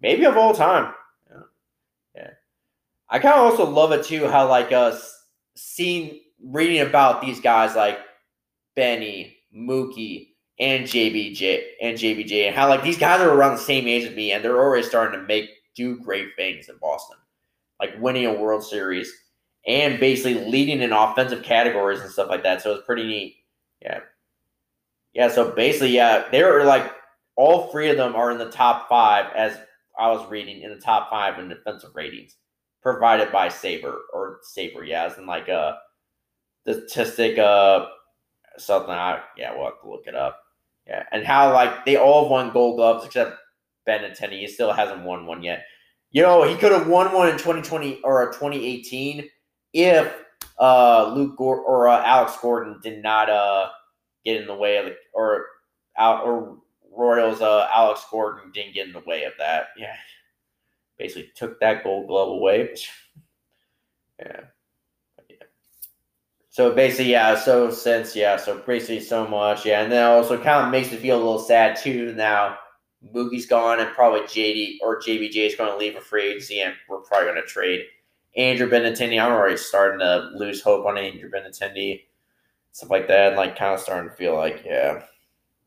maybe 0.00 0.24
of 0.24 0.36
all 0.36 0.54
time. 0.54 0.94
Yeah, 1.28 1.42
yeah. 2.14 2.30
I 3.08 3.18
kind 3.18 3.34
of 3.34 3.50
also 3.50 3.68
love 3.68 3.90
it 3.92 4.04
too 4.04 4.28
how 4.28 4.48
like 4.48 4.70
uh, 4.70 4.76
us 4.76 5.24
seeing 5.56 6.20
reading 6.40 6.86
about 6.86 7.20
these 7.20 7.40
guys 7.40 7.74
like 7.74 7.98
Benny, 8.76 9.38
Mookie, 9.56 10.34
and 10.58 10.84
JBJ 10.84 11.62
and 11.82 11.98
JBJ 11.98 12.46
and 12.46 12.56
how 12.56 12.68
like 12.68 12.82
these 12.82 12.98
guys 12.98 13.20
are 13.20 13.32
around 13.32 13.52
the 13.52 13.62
same 13.62 13.86
age 13.86 14.04
as 14.04 14.16
me 14.16 14.32
and 14.32 14.42
they're 14.42 14.56
already 14.56 14.86
starting 14.86 15.20
to 15.20 15.26
make 15.26 15.50
do 15.74 15.98
great 15.98 16.28
things 16.36 16.68
in 16.68 16.76
Boston. 16.80 17.18
Like 17.78 17.94
winning 18.00 18.24
a 18.24 18.32
World 18.32 18.64
Series 18.64 19.12
and 19.66 20.00
basically 20.00 20.46
leading 20.46 20.80
in 20.80 20.92
offensive 20.92 21.42
categories 21.42 22.00
and 22.00 22.10
stuff 22.10 22.30
like 22.30 22.42
that. 22.42 22.62
So 22.62 22.74
it's 22.74 22.86
pretty 22.86 23.06
neat. 23.06 23.36
Yeah. 23.82 24.00
Yeah, 25.12 25.28
so 25.28 25.50
basically, 25.50 25.90
yeah, 25.90 26.24
they're 26.30 26.64
like 26.64 26.92
all 27.36 27.68
three 27.68 27.90
of 27.90 27.96
them 27.96 28.14
are 28.14 28.30
in 28.30 28.38
the 28.38 28.50
top 28.50 28.88
five 28.88 29.26
as 29.34 29.58
I 29.98 30.10
was 30.10 30.28
reading 30.30 30.62
in 30.62 30.70
the 30.70 30.80
top 30.80 31.10
five 31.10 31.38
in 31.38 31.48
defensive 31.48 31.90
ratings 31.94 32.36
provided 32.82 33.32
by 33.32 33.48
SABR 33.48 33.96
or 34.12 34.40
SABR. 34.56 34.86
yeah, 34.86 35.04
as 35.04 35.18
in 35.18 35.26
like 35.26 35.48
a 35.48 35.78
statistic, 36.62 37.38
uh, 37.38 37.86
something. 38.58 38.92
I 38.92 39.22
yeah, 39.36 39.54
we'll 39.54 39.64
have 39.64 39.80
to 39.82 39.90
look 39.90 40.06
it 40.06 40.14
up. 40.14 40.40
Yeah, 40.86 41.04
and 41.12 41.24
how 41.24 41.52
like 41.52 41.84
they 41.84 41.96
all 41.96 42.22
have 42.22 42.30
won 42.30 42.52
Gold 42.52 42.76
Gloves 42.76 43.04
except 43.04 43.36
Benintendi. 43.88 44.40
He 44.40 44.46
still 44.46 44.72
hasn't 44.72 45.02
won 45.02 45.26
one 45.26 45.42
yet. 45.42 45.64
You 46.12 46.22
know, 46.22 46.44
he 46.44 46.54
could 46.56 46.72
have 46.72 46.86
won 46.86 47.12
one 47.12 47.28
in 47.28 47.34
2020 47.36 48.00
or 48.02 48.26
2018 48.32 49.28
if 49.72 50.14
uh, 50.58 51.12
Luke 51.14 51.36
Gordon 51.36 51.64
or 51.66 51.88
uh, 51.88 52.02
Alex 52.04 52.36
Gordon 52.40 52.78
did 52.82 53.02
not 53.02 53.28
uh, 53.28 53.68
get 54.24 54.40
in 54.40 54.46
the 54.46 54.54
way 54.54 54.76
of 54.78 54.86
the 54.86 54.96
or 55.12 55.46
out 55.98 56.24
or 56.24 56.58
Royals 56.96 57.42
uh, 57.42 57.68
Alex 57.74 58.04
Gordon 58.10 58.52
didn't 58.52 58.74
get 58.74 58.86
in 58.86 58.92
the 58.92 59.02
way 59.06 59.24
of 59.24 59.32
that. 59.38 59.66
Yeah 59.76 59.96
basically 60.98 61.30
took 61.34 61.58
that 61.60 61.84
gold 61.84 62.08
glove 62.08 62.28
away. 62.28 62.74
yeah. 64.18 64.40
So 66.56 66.72
basically, 66.72 67.12
yeah. 67.12 67.38
So 67.38 67.70
since 67.70 68.16
yeah, 68.16 68.38
so 68.38 68.56
basically 68.56 69.00
so 69.00 69.28
much, 69.28 69.66
yeah, 69.66 69.82
and 69.82 69.92
then 69.92 70.02
also 70.06 70.42
kind 70.42 70.64
of 70.64 70.70
makes 70.70 70.90
me 70.90 70.96
feel 70.96 71.16
a 71.16 71.18
little 71.18 71.38
sad 71.38 71.76
too. 71.76 72.14
Now 72.14 72.56
Mookie's 73.14 73.44
gone, 73.44 73.78
and 73.78 73.90
probably 73.90 74.20
JD 74.20 74.78
or 74.80 74.98
JBJ 74.98 75.36
is 75.36 75.54
going 75.54 75.70
to 75.70 75.76
leave 75.76 75.96
a 75.96 76.00
free 76.00 76.28
agency, 76.28 76.62
and 76.62 76.72
we're 76.88 77.00
probably 77.00 77.26
going 77.26 77.42
to 77.42 77.46
trade 77.46 77.82
Andrew 78.38 78.70
Benintendi. 78.70 79.20
I'm 79.20 79.32
already 79.32 79.58
starting 79.58 79.98
to 79.98 80.30
lose 80.34 80.62
hope 80.62 80.86
on 80.86 80.96
Andrew 80.96 81.30
Benintendi, 81.30 82.04
stuff 82.72 82.90
like 82.90 83.06
that. 83.08 83.26
And 83.28 83.36
like 83.36 83.58
kind 83.58 83.74
of 83.74 83.80
starting 83.80 84.08
to 84.08 84.16
feel 84.16 84.34
like 84.34 84.62
yeah, 84.64 85.02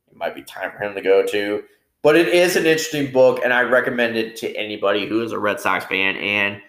it 0.09 0.15
might 0.15 0.33
be 0.33 0.41
time 0.41 0.71
for 0.71 0.81
him 0.81 0.95
to 0.95 1.01
go 1.01 1.23
too. 1.23 1.65
But 2.01 2.15
it 2.15 2.29
is 2.29 2.55
an 2.55 2.65
interesting 2.65 3.11
book, 3.11 3.41
and 3.43 3.53
I 3.53 3.61
recommend 3.61 4.17
it 4.17 4.37
to 4.37 4.55
anybody 4.55 5.05
who 5.05 5.21
is 5.21 5.33
a 5.33 5.39
Red 5.39 5.59
Sox 5.59 5.85
fan 5.85 6.15
and 6.15 6.59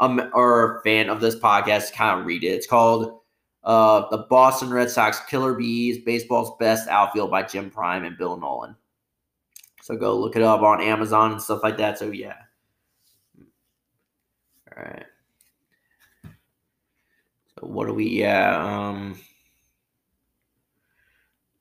um 0.00 0.32
or 0.34 0.78
a 0.78 0.82
fan 0.82 1.08
of 1.08 1.20
this 1.20 1.38
podcast. 1.38 1.92
Kind 1.92 2.18
of 2.18 2.26
read 2.26 2.42
it. 2.42 2.48
It's 2.48 2.66
called 2.66 3.20
uh, 3.68 4.08
"The 4.08 4.26
Boston 4.30 4.70
Red 4.70 4.90
Sox 4.90 5.20
Killer 5.26 5.54
Bees: 5.54 5.98
Baseball's 5.98 6.56
Best 6.58 6.88
Outfield" 6.88 7.30
by 7.30 7.44
Jim 7.44 7.70
Prime 7.70 8.04
and 8.04 8.18
Bill 8.18 8.36
Nolan. 8.36 8.74
So 9.82 9.94
go 9.96 10.18
look 10.18 10.34
it 10.34 10.42
up 10.42 10.62
on 10.62 10.80
Amazon 10.80 11.32
and 11.32 11.42
stuff 11.42 11.62
like 11.62 11.76
that. 11.76 11.98
So 11.98 12.10
yeah. 12.10 12.34
All 14.76 14.82
right. 14.82 15.06
So 16.24 17.66
what 17.66 17.86
do 17.86 17.94
we? 17.94 18.08
Yeah. 18.08 18.56
Um. 18.56 19.20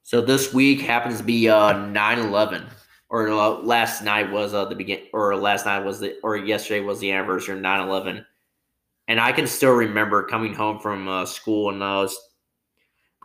So 0.03 0.21
this 0.21 0.53
week 0.53 0.79
happens 0.79 1.17
to 1.17 1.23
be 1.23 1.49
uh 1.49 1.73
9-11 1.73 2.65
or 3.09 3.29
uh, 3.29 3.49
last 3.49 4.03
night 4.03 4.31
was 4.31 4.53
uh, 4.53 4.65
the 4.65 4.75
begin 4.75 5.01
or 5.11 5.35
last 5.35 5.65
night 5.65 5.83
was 5.83 5.99
the 5.99 6.17
or 6.23 6.37
yesterday 6.37 6.79
was 6.79 6.99
the 6.99 7.11
anniversary 7.11 7.55
of 7.55 7.61
9-11 7.61 8.25
and 9.07 9.19
i 9.19 9.31
can 9.31 9.47
still 9.47 9.73
remember 9.73 10.23
coming 10.23 10.53
home 10.53 10.79
from 10.79 11.07
uh, 11.07 11.25
school 11.25 11.69
and 11.69 11.83
i 11.83 12.01
was 12.01 12.17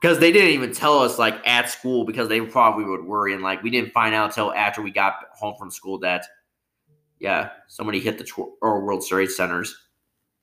because 0.03 0.19
they 0.19 0.33
didn't 0.33 0.51
even 0.51 0.73
tell 0.73 0.99
us 0.99 1.19
like 1.19 1.41
at 1.47 1.71
school 1.71 2.05
because 2.05 2.29
they 2.29 2.41
probably 2.41 2.85
would 2.85 3.05
worry 3.05 3.33
and 3.33 3.43
like 3.43 3.63
we 3.63 3.71
didn't 3.71 3.93
find 3.93 4.15
out 4.15 4.31
until 4.31 4.53
after 4.53 4.83
we 4.83 4.91
got 4.91 5.15
home 5.33 5.55
from 5.57 5.71
school 5.71 5.99
that 5.99 6.27
yeah 7.21 7.51
somebody 7.69 8.01
hit 8.01 8.19
the 8.19 8.25
tw- 8.25 8.53
or 8.61 8.85
world 8.85 9.07
trade 9.07 9.31
centers. 9.31 9.75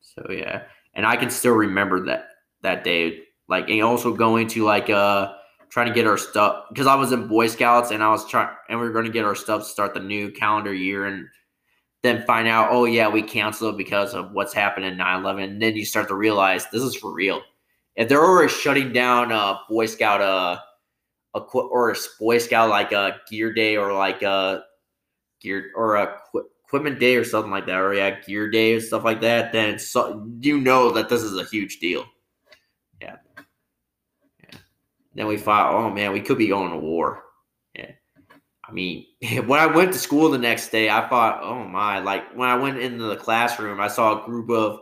So 0.01 0.25
yeah. 0.31 0.63
And 0.95 1.05
i 1.05 1.15
can 1.15 1.29
still 1.29 1.53
remember 1.53 2.05
that 2.05 2.29
that 2.61 2.83
day. 2.83 3.23
Like 3.47 3.69
and 3.69 3.81
also 3.81 4.13
going 4.13 4.47
to 4.49 4.63
like 4.63 4.89
uh 4.89 5.33
trying 5.69 5.87
to 5.87 5.93
get 5.93 6.07
our 6.07 6.17
stuff 6.17 6.65
because 6.69 6.87
I 6.87 6.95
was 6.95 7.11
in 7.11 7.27
Boy 7.27 7.47
Scouts 7.47 7.91
and 7.91 8.01
I 8.01 8.09
was 8.09 8.27
trying 8.27 8.55
and 8.69 8.79
we 8.79 8.85
were 8.85 8.93
going 8.93 9.05
to 9.05 9.11
get 9.11 9.25
our 9.25 9.35
stuff 9.35 9.61
to 9.61 9.67
start 9.67 9.93
the 9.93 9.99
new 9.99 10.31
calendar 10.31 10.73
year 10.73 11.05
and 11.05 11.27
then 12.01 12.23
find 12.25 12.47
out, 12.47 12.69
oh 12.71 12.85
yeah, 12.85 13.09
we 13.09 13.21
canceled 13.21 13.77
because 13.77 14.13
of 14.13 14.31
what's 14.31 14.53
happened 14.53 14.85
in 14.85 14.97
9/11. 14.97 15.43
And 15.43 15.61
then 15.61 15.75
you 15.75 15.85
start 15.85 16.07
to 16.09 16.15
realize 16.15 16.65
this 16.69 16.83
is 16.83 16.95
for 16.95 17.13
real. 17.13 17.41
If 17.95 18.07
they're 18.07 18.23
already 18.23 18.51
shutting 18.51 18.93
down 18.93 19.31
a 19.31 19.59
Boy 19.69 19.85
Scout, 19.85 20.21
uh, 20.21 20.59
a 21.35 21.39
or 21.39 21.91
a 21.91 21.95
Boy 22.19 22.37
Scout 22.37 22.69
like 22.69 22.91
a 22.91 23.17
Gear 23.29 23.53
Day 23.53 23.75
or 23.75 23.93
like 23.93 24.21
a 24.21 24.63
Gear 25.41 25.71
or 25.75 25.95
a 25.95 26.17
Equipment 26.65 26.99
Day 26.99 27.15
or 27.15 27.23
something 27.23 27.51
like 27.51 27.65
that, 27.65 27.79
or 27.79 27.93
yeah, 27.93 28.19
Gear 28.21 28.49
Day 28.49 28.75
or 28.75 28.81
stuff 28.81 29.03
like 29.03 29.21
that, 29.21 29.51
then 29.51 29.79
so, 29.79 30.25
you 30.39 30.59
know 30.59 30.91
that 30.91 31.09
this 31.09 31.21
is 31.21 31.35
a 31.35 31.43
huge 31.45 31.79
deal. 31.79 32.05
Yeah. 33.01 33.17
Yeah. 34.43 34.59
Then 35.15 35.27
we 35.27 35.37
thought, 35.37 35.73
oh 35.73 35.89
man, 35.89 36.13
we 36.13 36.21
could 36.21 36.37
be 36.37 36.47
going 36.47 36.71
to 36.71 36.77
war. 36.77 37.23
I 38.69 38.71
mean, 38.71 39.05
when 39.45 39.59
I 39.59 39.65
went 39.65 39.93
to 39.93 39.99
school 39.99 40.29
the 40.29 40.37
next 40.37 40.69
day, 40.69 40.89
I 40.89 41.07
thought, 41.07 41.41
oh 41.41 41.63
my, 41.65 41.99
like 41.99 42.35
when 42.35 42.49
I 42.49 42.55
went 42.55 42.79
into 42.79 43.05
the 43.05 43.15
classroom, 43.15 43.79
I 43.79 43.87
saw 43.87 44.21
a 44.21 44.25
group 44.25 44.49
of 44.49 44.79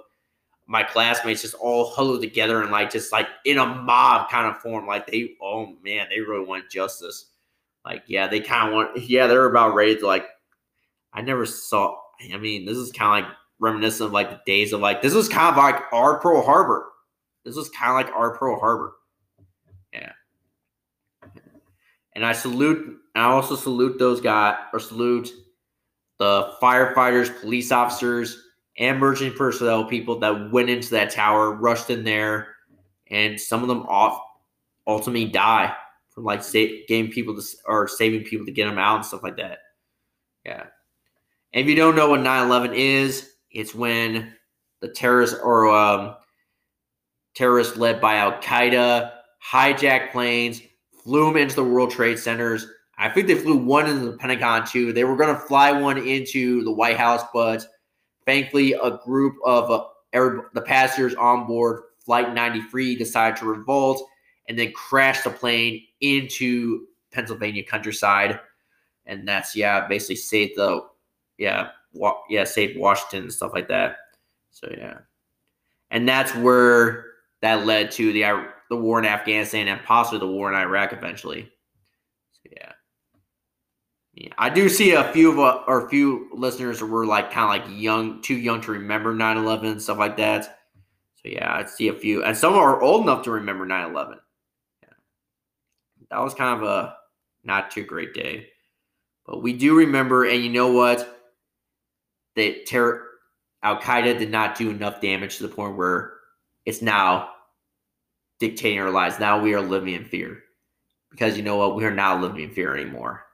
my 0.68 0.84
classmates 0.84 1.44
just 1.44 1.56
all 1.56 1.90
huddled 1.92 2.22
together 2.22 2.62
and 2.62 2.72
like 2.72 2.92
just 2.92 3.12
like 3.12 3.28
in 3.46 3.58
a 3.58 3.66
mob 3.66 4.30
kind 4.30 4.48
of 4.48 4.62
form. 4.62 4.86
Like 4.86 5.08
they, 5.08 5.32
oh 5.42 5.74
man, 5.84 6.08
they 6.10 6.20
really 6.20 6.46
want 6.46 6.70
justice. 6.70 7.32
Like, 7.86 8.04
yeah, 8.08 8.28
they 8.28 8.42
kind 8.42 8.68
of 8.68 8.74
want, 8.74 9.10
yeah, 9.10 9.28
they're 9.28 9.46
about 9.46 9.74
ready 9.74 9.96
to 9.96 10.06
like, 10.06 10.26
I 11.14 11.22
never 11.22 11.46
saw, 11.46 11.96
I 12.34 12.38
mean, 12.38 12.66
this 12.66 12.78
is 12.78 12.92
kind 12.92 13.24
of 13.24 13.30
like 13.30 13.38
reminiscent 13.60 14.08
of 14.08 14.12
like 14.12 14.30
the 14.30 14.42
days 14.46 14.74
of 14.74 14.82
like, 14.82 15.02
this 15.02 15.14
was 15.14 15.30
kind 15.30 15.50
of 15.50 15.56
like 15.56 15.82
our 15.94 16.20
Pearl 16.20 16.44
Harbor. 16.44 16.86
This 17.46 17.56
was 17.56 17.70
kind 17.70 17.92
of 17.92 18.06
like 18.06 18.14
our 18.14 18.38
Pearl 18.38 18.60
Harbor. 18.60 18.94
Yeah. 19.94 20.12
And 22.18 22.26
I 22.26 22.34
salute 22.34 23.00
and 23.14 23.24
I 23.24 23.28
also 23.28 23.56
salute 23.56 24.00
those 24.00 24.20
guys, 24.20 24.58
or 24.74 24.80
salute 24.80 25.30
the 26.18 26.52
firefighters, 26.60 27.40
police 27.42 27.72
officers, 27.72 28.42
and 28.80 28.98
emergency 28.98 29.36
personnel 29.36 29.86
people 29.86 30.18
that 30.20 30.52
went 30.52 30.72
into 30.72 30.90
that 30.92 31.12
tower, 31.12 31.52
rushed 31.52 31.92
in 31.92 32.04
there, 32.04 32.56
and 33.12 33.40
some 33.40 33.62
of 33.62 33.68
them 33.68 33.84
off 33.84 34.20
ultimately 34.88 35.26
die 35.26 35.76
from 36.10 36.24
like 36.24 36.42
getting 36.52 37.12
people 37.12 37.36
to 37.36 37.44
or 37.66 37.88
saving 37.88 38.24
people 38.24 38.48
to 38.48 38.52
get 38.52 38.66
them 38.68 38.80
out 38.80 38.96
and 38.96 39.06
stuff 39.06 39.22
like 39.22 39.38
that. 39.38 39.60
Yeah. 40.44 40.64
And 41.54 41.62
if 41.62 41.68
you 41.68 41.76
don't 41.76 41.96
know 41.96 42.10
what 42.10 42.22
9/11 42.22 42.74
is, 42.74 43.30
it's 43.52 43.76
when 43.76 44.34
the 44.82 44.88
terrorists 44.88 45.38
or 45.40 45.70
um, 45.70 46.16
terrorists 47.36 47.78
led 47.78 48.02
by 48.02 48.16
Al 48.16 48.42
Qaeda 48.42 49.12
hijacked 49.52 50.12
planes, 50.12 50.62
flew 51.08 51.26
them 51.26 51.38
into 51.38 51.56
the 51.56 51.64
World 51.64 51.90
Trade 51.90 52.20
Centers, 52.20 52.68
I 52.98 53.08
think 53.08 53.28
they 53.28 53.36
flew 53.36 53.56
one 53.56 53.88
into 53.88 54.12
the 54.12 54.18
Pentagon 54.18 54.68
too. 54.68 54.92
They 54.92 55.06
were 55.06 55.16
going 55.16 55.34
to 55.34 55.40
fly 55.40 55.72
one 55.72 55.98
into 55.98 56.66
the 56.66 56.72
White 56.72 56.98
House, 56.98 57.22
but 57.34 57.66
thankfully, 58.26 58.74
a 58.74 58.98
group 59.06 59.36
of 59.46 59.72
uh, 59.72 59.86
the 60.54 60.62
passengers 60.62 61.16
on 61.16 61.48
board 61.48 61.84
Flight 62.00 62.34
93 62.34 62.98
decided 62.98 63.38
to 63.38 63.46
revolt 63.46 64.06
and 64.50 64.60
then 64.60 64.74
crash 64.74 65.22
the 65.22 65.30
plane 65.30 65.84
into 66.02 66.88
Pennsylvania 67.12 67.64
countryside. 67.64 68.42
And 69.06 69.26
that's 69.26 69.56
yeah, 69.56 69.88
basically 69.88 70.18
saved 70.18 70.58
the 70.58 70.82
yeah 71.38 71.70
wa- 71.94 72.20
yeah 72.30 72.44
saved 72.44 72.78
Washington 72.78 73.24
and 73.24 73.34
stuff 73.34 73.54
like 73.54 73.70
that. 73.70 73.96
So 74.52 74.68
yeah, 74.78 75.00
and 75.90 76.08
that's 76.08 76.36
where 76.36 77.06
that 77.42 77.66
led 77.66 77.92
to 77.92 78.12
the 78.12 78.26
the 78.70 78.78
war 78.78 79.00
in 79.00 79.06
Afghanistan 79.06 79.68
and 79.68 79.84
possibly 79.84 80.20
the 80.20 80.32
war 80.32 80.52
in 80.52 80.58
Iraq 80.58 80.94
eventually. 80.94 81.52
So 82.32 82.50
yeah. 82.56 82.74
I 84.38 84.50
do 84.50 84.68
see 84.68 84.92
a 84.92 85.12
few 85.12 85.32
of 85.32 85.40
uh, 85.40 85.64
or 85.68 85.86
a 85.86 85.90
few 85.90 86.30
listeners 86.34 86.82
were 86.82 87.06
like 87.06 87.32
kind 87.32 87.62
of 87.62 87.68
like 87.70 87.80
young, 87.80 88.22
too 88.22 88.36
young 88.36 88.62
to 88.62 88.72
remember 88.72 89.14
9/11 89.14 89.72
and 89.72 89.82
stuff 89.82 90.00
like 90.00 90.18
that. 90.18 90.60
So 91.16 91.30
yeah, 91.30 91.54
I 91.54 91.66
see 91.66 91.88
a 91.90 91.94
few, 91.94 92.24
and 92.24 92.36
some 92.36 92.54
are 92.54 92.82
old 92.82 93.04
enough 93.04 93.24
to 93.24 93.32
remember 93.32 93.66
9/11. 93.66 94.16
Yeah. 94.82 94.90
That 96.10 96.24
was 96.24 96.34
kind 96.34 96.62
of 96.62 96.68
a 96.68 96.96
not 97.44 97.70
too 97.70 97.84
great 97.84 98.14
day, 98.14 98.48
but 99.26 99.44
we 99.44 99.54
do 99.54 99.78
remember. 99.78 100.26
And 100.26 100.44
you 100.44 100.50
know 100.50 100.72
what? 100.72 101.14
The 102.36 102.64
terror 102.66 103.08
Al 103.62 103.78
Qaeda 103.78 104.18
did 104.18 104.32
not 104.32 104.58
do 104.58 104.70
enough 104.70 105.02
damage 105.02 105.38
to 105.38 105.44
the 105.44 105.54
point 105.54 105.76
where 105.76 106.14
it's 106.66 106.82
now 106.82 107.30
dictating 108.40 108.80
our 108.80 108.92
lives. 108.92 109.20
Now 109.20 109.42
we 109.42 109.54
are 109.54 109.62
living 109.62 109.94
in 109.94 110.06
fear 110.06 110.40
because 111.12 111.38
you 111.38 111.44
know 111.44 111.58
what? 111.58 111.76
We 111.76 111.86
are 111.86 111.94
not 111.94 112.22
living 112.22 112.42
in 112.42 112.52
fear 112.52 112.76
anymore 112.76 113.28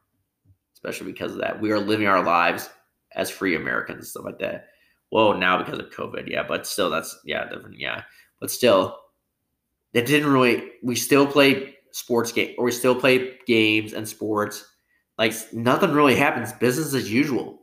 especially 0.83 1.11
because 1.11 1.31
of 1.33 1.39
that. 1.39 1.61
We 1.61 1.71
are 1.71 1.79
living 1.79 2.07
our 2.07 2.23
lives 2.23 2.69
as 3.15 3.29
free 3.29 3.55
Americans 3.55 3.97
and 3.99 4.07
stuff 4.07 4.25
like 4.25 4.39
that. 4.39 4.67
Well, 5.11 5.37
now 5.37 5.57
because 5.57 5.79
of 5.79 5.91
COVID, 5.91 6.29
yeah, 6.29 6.43
but 6.43 6.67
still, 6.67 6.89
that's 6.89 7.17
yeah, 7.23 7.47
different, 7.47 7.79
yeah. 7.79 8.03
But 8.39 8.51
still, 8.51 8.97
it 9.93 10.05
didn't 10.05 10.31
really. 10.31 10.71
We 10.81 10.95
still 10.95 11.27
play 11.27 11.75
sports 11.91 12.31
game, 12.31 12.55
or 12.57 12.65
we 12.65 12.71
still 12.71 12.95
play 12.95 13.37
games 13.45 13.93
and 13.93 14.07
sports. 14.07 14.65
Like 15.17 15.33
nothing 15.53 15.91
really 15.91 16.15
happens, 16.15 16.51
business 16.53 16.93
as 16.93 17.11
usual, 17.11 17.61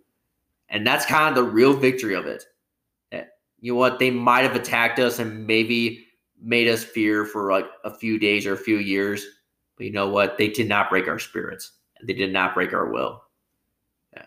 and 0.69 0.87
that's 0.87 1.05
kind 1.05 1.29
of 1.29 1.45
the 1.45 1.51
real 1.51 1.75
victory 1.75 2.15
of 2.15 2.27
it. 2.27 2.45
Eh, 3.11 3.25
you 3.59 3.73
know 3.73 3.79
what? 3.79 3.99
They 3.99 4.11
might 4.11 4.43
have 4.43 4.55
attacked 4.55 5.01
us 5.01 5.19
and 5.19 5.47
maybe 5.47 6.07
made 6.43 6.69
us 6.69 6.85
fear 6.85 7.25
for 7.25 7.51
like 7.53 7.67
a 7.85 7.93
few 7.93 8.19
days 8.19 8.47
or 8.47 8.55
a 8.55 8.59
few 8.59 8.79
years, 8.79 9.25
but 9.77 9.87
you 9.87 9.93
know 9.93 10.09
what? 10.09 10.39
They 10.39 10.49
did 10.49 10.69
not 10.69 10.91
break 10.91 11.09
our 11.09 11.19
spirits. 11.19 11.73
They 12.03 12.15
did 12.15 12.33
not 12.33 12.55
break 12.55 12.73
our 12.73 12.91
will. 12.91 13.23
Yeah. 14.15 14.25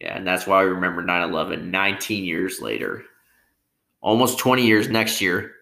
Yeah, 0.00 0.16
and 0.16 0.26
that's 0.26 0.46
why 0.46 0.64
we 0.64 0.70
remember 0.70 1.02
9 1.02 1.28
11 1.30 1.70
19 1.70 2.24
years 2.24 2.60
later. 2.60 3.04
Almost 4.00 4.38
20 4.38 4.66
years 4.66 4.88
next 4.88 5.20
year. 5.20 5.52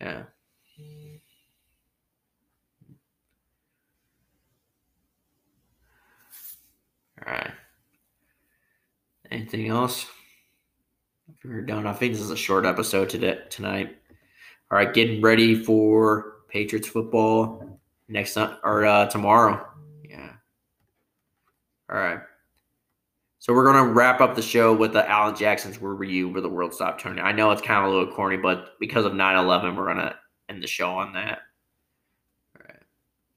Yeah. 0.00 0.24
All 7.26 7.32
right. 7.32 7.52
Anything 9.30 9.68
else? 9.68 10.06
We're 11.44 11.62
done, 11.62 11.86
I 11.86 11.92
think 11.92 12.12
this 12.12 12.22
is 12.22 12.30
a 12.30 12.36
short 12.36 12.64
episode 12.64 13.10
today 13.10 13.40
tonight. 13.50 13.96
All 14.70 14.78
right, 14.78 14.94
getting 14.94 15.20
ready 15.20 15.56
for 15.56 16.36
Patriots 16.48 16.86
football 16.86 17.80
next 18.08 18.36
or 18.36 18.84
uh, 18.84 19.06
tomorrow. 19.06 19.66
Yeah. 20.08 20.30
All 21.90 21.96
right. 21.96 22.20
So 23.40 23.52
we're 23.52 23.64
gonna 23.64 23.92
wrap 23.92 24.20
up 24.20 24.36
the 24.36 24.42
show 24.42 24.72
with 24.72 24.92
the 24.92 25.08
Alan 25.10 25.34
Jackson's 25.34 25.80
"Where 25.80 25.96
Were 25.96 26.04
You" 26.04 26.28
where 26.28 26.40
the 26.40 26.48
world 26.48 26.74
stopped 26.74 27.00
turning. 27.00 27.24
I 27.24 27.32
know 27.32 27.50
it's 27.50 27.60
kind 27.60 27.84
of 27.84 27.90
a 27.90 27.94
little 27.94 28.14
corny, 28.14 28.36
but 28.36 28.78
because 28.78 29.04
of 29.04 29.12
9-11, 29.12 29.76
we're 29.76 29.86
gonna 29.86 30.14
end 30.48 30.62
the 30.62 30.68
show 30.68 30.90
on 30.90 31.12
that. 31.14 31.40
All 32.56 32.64
right. 32.68 32.82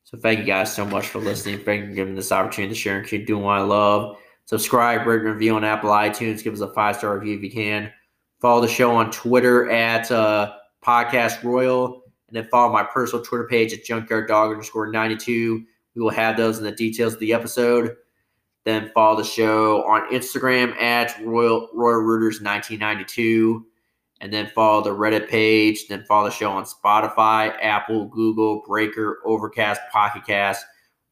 So 0.03 0.19
thank 0.19 0.39
you 0.39 0.45
guys 0.45 0.71
so 0.71 0.85
much 0.85 1.07
for 1.07 1.17
listening. 1.17 1.57
Thank 1.57 1.81
you 1.81 1.89
for 1.89 1.95
giving 1.95 2.13
this 2.13 2.31
opportunity 2.31 2.75
to 2.75 2.79
share 2.79 2.99
and 2.99 3.07
keep 3.07 3.25
doing 3.25 3.41
what 3.41 3.57
I 3.57 3.61
love. 3.61 4.17
Subscribe, 4.45 5.07
rate, 5.07 5.23
review 5.23 5.55
on 5.55 5.63
Apple 5.63 5.89
iTunes. 5.89 6.43
Give 6.43 6.53
us 6.53 6.61
a 6.61 6.71
five 6.73 6.97
star 6.97 7.17
review 7.17 7.35
if 7.37 7.43
you 7.43 7.51
can. 7.51 7.91
Follow 8.39 8.61
the 8.61 8.67
show 8.67 8.95
on 8.95 9.11
Twitter 9.11 9.69
at 9.71 10.11
uh, 10.11 10.53
Podcast 10.83 11.43
Royal 11.43 12.03
and 12.27 12.35
then 12.37 12.49
follow 12.49 12.71
my 12.71 12.83
personal 12.83 13.23
Twitter 13.23 13.47
page 13.47 13.73
at 13.73 13.83
junkyard 13.83 14.27
dog 14.27 14.51
underscore 14.51 14.91
92. 14.91 15.63
We 15.95 16.01
will 16.01 16.11
have 16.11 16.37
those 16.37 16.57
in 16.57 16.63
the 16.63 16.71
details 16.71 17.13
of 17.13 17.19
the 17.19 17.33
episode. 17.33 17.95
Then 18.65 18.91
follow 18.93 19.17
the 19.17 19.23
show 19.23 19.83
on 19.83 20.11
Instagram 20.11 20.75
at 20.81 21.19
Royal 21.23 21.69
Royal 21.73 22.01
Rooters 22.01 22.41
1992. 22.41 23.65
And 24.21 24.33
then 24.33 24.47
follow 24.55 24.81
the 24.81 24.91
Reddit 24.91 25.29
page. 25.29 25.87
Then 25.87 26.03
follow 26.05 26.29
the 26.29 26.33
show 26.33 26.51
on 26.51 26.65
Spotify, 26.65 27.55
Apple, 27.61 28.07
Google, 28.07 28.63
Breaker, 28.67 29.19
Overcast, 29.25 29.81
Pocket 29.91 30.25
Cast, 30.25 30.65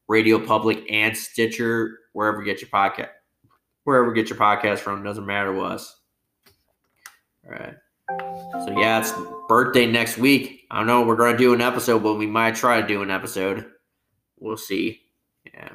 Radio 0.08 0.44
Public, 0.44 0.84
and 0.90 1.16
Stitcher, 1.16 2.00
wherever 2.12 2.40
you 2.40 2.44
get 2.44 2.60
your 2.60 2.70
podcast. 2.70 3.13
Wherever 3.84 4.08
you 4.08 4.14
get 4.14 4.30
your 4.30 4.38
podcast 4.38 4.78
from, 4.78 5.02
doesn't 5.02 5.26
matter 5.26 5.54
to 5.54 5.60
us. 5.60 6.00
All 7.46 7.52
right. 7.52 7.74
So 8.64 8.78
yeah, 8.78 9.00
it's 9.00 9.12
birthday 9.48 9.86
next 9.86 10.18
week. 10.18 10.66
I 10.70 10.78
don't 10.78 10.86
know. 10.86 11.02
We're 11.02 11.16
gonna 11.16 11.38
do 11.38 11.54
an 11.54 11.60
episode, 11.60 12.02
but 12.02 12.14
we 12.14 12.26
might 12.26 12.54
try 12.54 12.80
to 12.80 12.86
do 12.86 13.02
an 13.02 13.10
episode. 13.10 13.66
We'll 14.38 14.56
see. 14.56 15.02
Yeah, 15.46 15.70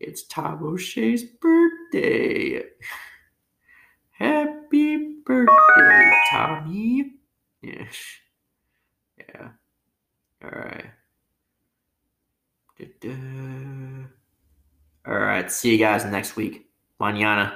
it's 0.00 0.24
Tom 0.24 0.62
O'Shea's 0.62 1.24
birthday. 1.24 2.62
Happy 4.10 5.16
birthday, 5.24 6.12
Tommy. 6.30 7.12
Yes. 7.62 7.96
Yeah. 9.18 9.48
All 10.44 10.50
right. 10.50 10.90
Da-da. 12.78 14.06
All 15.06 15.18
right. 15.18 15.50
See 15.50 15.72
you 15.72 15.78
guys 15.78 16.04
next 16.04 16.36
week. 16.36 16.68
Mañana. 17.02 17.50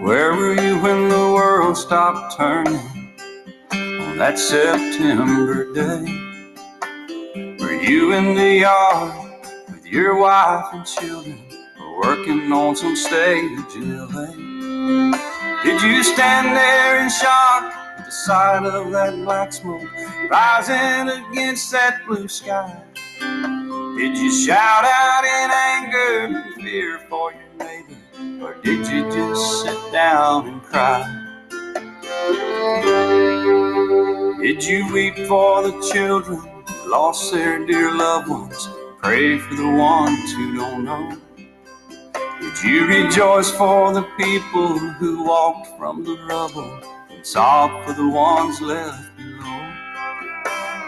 Where 0.00 0.32
were 0.32 0.54
you 0.54 0.78
when 0.80 1.10
the 1.10 1.30
world 1.36 1.76
stopped 1.76 2.38
turning 2.38 2.80
on 3.74 4.16
that 4.16 4.38
September 4.38 5.74
day? 5.74 6.06
Were 7.58 7.74
you 7.74 8.14
in 8.14 8.34
the 8.34 8.60
yard 8.60 9.12
with 9.68 9.84
your 9.84 10.18
wife 10.18 10.72
and 10.72 10.86
children, 10.86 11.38
or 11.78 12.00
working 12.00 12.50
on 12.50 12.74
some 12.74 12.96
stage 12.96 13.76
in 13.76 13.98
LA? 13.98 14.55
Did 14.86 15.82
you 15.82 16.04
stand 16.04 16.56
there 16.56 17.02
in 17.02 17.08
shock 17.10 17.74
at 17.74 18.04
the 18.04 18.10
sight 18.12 18.64
of 18.64 18.92
that 18.92 19.16
black 19.16 19.52
smoke 19.52 19.82
rising 20.30 21.08
against 21.08 21.72
that 21.72 22.06
blue 22.06 22.28
sky? 22.28 22.84
Did 23.18 24.16
you 24.16 24.30
shout 24.30 24.84
out 24.84 25.24
in 25.24 25.50
anger 25.50 26.38
and 26.38 26.54
fear 26.54 27.00
for 27.08 27.32
your 27.32 27.52
neighbor, 27.58 28.44
or 28.44 28.54
did 28.62 28.86
you 28.86 29.10
just 29.10 29.62
sit 29.62 29.92
down 29.92 30.46
and 30.46 30.62
cry? 30.62 31.02
Did 34.40 34.62
you 34.62 34.92
weep 34.92 35.16
for 35.26 35.64
the 35.64 35.90
children 35.92 36.38
who 36.38 36.90
lost 36.90 37.32
their 37.32 37.66
dear 37.66 37.92
loved 37.92 38.28
ones? 38.28 38.68
Pray 39.02 39.38
for 39.38 39.54
the 39.56 39.68
ones 39.68 40.32
who 40.32 40.54
don't 40.56 40.84
know. 40.84 41.25
Did 42.56 42.70
you 42.70 42.86
rejoice 42.86 43.50
for 43.50 43.92
the 43.92 44.02
people 44.16 44.78
who 44.78 45.24
walked 45.24 45.76
from 45.76 46.02
the 46.04 46.16
rubble 46.26 46.80
and 47.10 47.24
sob 47.24 47.84
for 47.84 47.92
the 47.92 48.08
ones 48.08 48.62
left 48.62 49.14
below? 49.18 49.74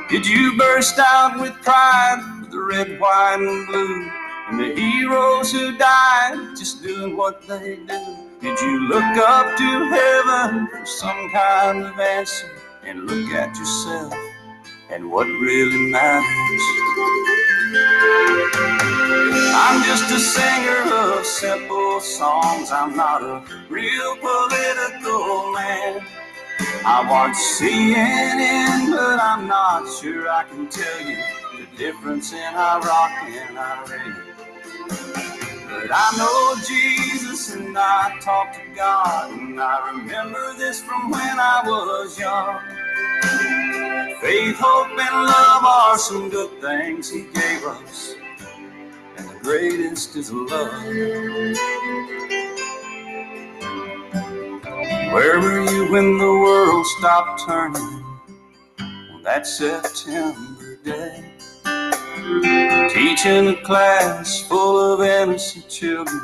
Did 0.08 0.26
you 0.26 0.56
burst 0.56 0.98
out 0.98 1.38
with 1.38 1.52
pride 1.60 2.22
for 2.40 2.50
the 2.50 2.62
red, 2.62 2.98
white, 2.98 3.36
and 3.40 3.66
blue 3.66 4.10
and 4.48 4.60
the 4.60 4.80
heroes 4.80 5.52
who 5.52 5.76
died 5.76 6.56
just 6.56 6.82
doing 6.82 7.18
what 7.18 7.46
they 7.46 7.76
do? 7.76 8.16
Did 8.40 8.58
you 8.60 8.88
look 8.88 9.18
up 9.18 9.58
to 9.58 9.64
heaven 9.64 10.68
for 10.68 10.86
some 10.86 11.30
kind 11.32 11.84
of 11.84 12.00
answer 12.00 12.50
and 12.82 13.04
look 13.06 13.30
at 13.34 13.54
yourself 13.58 14.14
and 14.90 15.10
what 15.10 15.26
really 15.26 15.90
matters? 15.90 16.62
I'm 19.54 19.82
just 19.84 20.10
a 20.10 20.18
singer 20.18 20.94
of 20.94 21.26
simple 21.26 22.00
songs. 22.00 22.70
I'm 22.70 22.96
not 22.96 23.22
a 23.22 23.44
real 23.68 24.16
political 24.16 25.52
man. 25.52 26.06
I 26.84 27.06
watch 27.08 27.36
CNN, 27.36 28.90
but 28.90 29.20
I'm 29.20 29.46
not 29.46 29.86
sure 30.00 30.28
I 30.28 30.44
can 30.44 30.68
tell 30.68 31.00
you 31.02 31.16
the 31.58 31.76
difference 31.76 32.32
in 32.32 32.38
Iraq 32.38 33.10
and 33.24 33.58
Iran. 33.58 34.24
But 35.68 35.90
I 35.92 36.16
know 36.16 36.54
Jesus 36.66 37.54
and 37.54 37.76
I 37.76 38.18
talk 38.20 38.54
to 38.54 38.62
God, 38.74 39.32
and 39.32 39.60
I 39.60 39.90
remember 39.90 40.54
this 40.56 40.80
from 40.80 41.10
when 41.10 41.38
I 41.38 41.62
was 41.64 42.18
young. 42.18 43.67
Faith, 44.20 44.56
hope, 44.58 44.88
and 44.88 44.98
love 44.98 45.64
are 45.64 45.96
some 45.96 46.28
good 46.28 46.60
things 46.60 47.08
He 47.08 47.22
gave 47.32 47.62
us, 47.64 48.16
and 49.16 49.28
the 49.28 49.38
greatest 49.42 50.16
is 50.16 50.32
love. 50.32 50.72
Where 55.12 55.38
were 55.40 55.70
you 55.70 55.92
when 55.92 56.18
the 56.18 56.24
world 56.24 56.84
stopped 56.98 57.44
turning 57.46 58.04
on 58.80 59.22
that 59.22 59.46
September 59.46 60.78
day? 60.84 61.24
Teaching 62.92 63.48
a 63.48 63.62
class 63.62 64.40
full 64.48 64.94
of 64.94 65.00
innocent 65.00 65.68
children, 65.68 66.20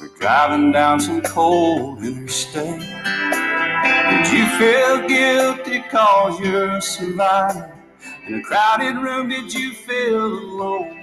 or 0.00 0.08
driving 0.18 0.72
down 0.72 0.98
some 0.98 1.20
cold 1.20 2.02
interstate. 2.02 2.82
Did 4.08 4.26
you 4.32 4.46
feel 4.58 5.06
guilty 5.06 5.80
cause 5.90 6.40
you're 6.40 6.76
a 6.76 6.80
survivor? 6.80 7.70
In 8.26 8.34
a 8.36 8.42
crowded 8.42 8.96
room, 8.96 9.28
did 9.28 9.52
you 9.52 9.72
feel 9.72 10.24
alone? 10.26 10.98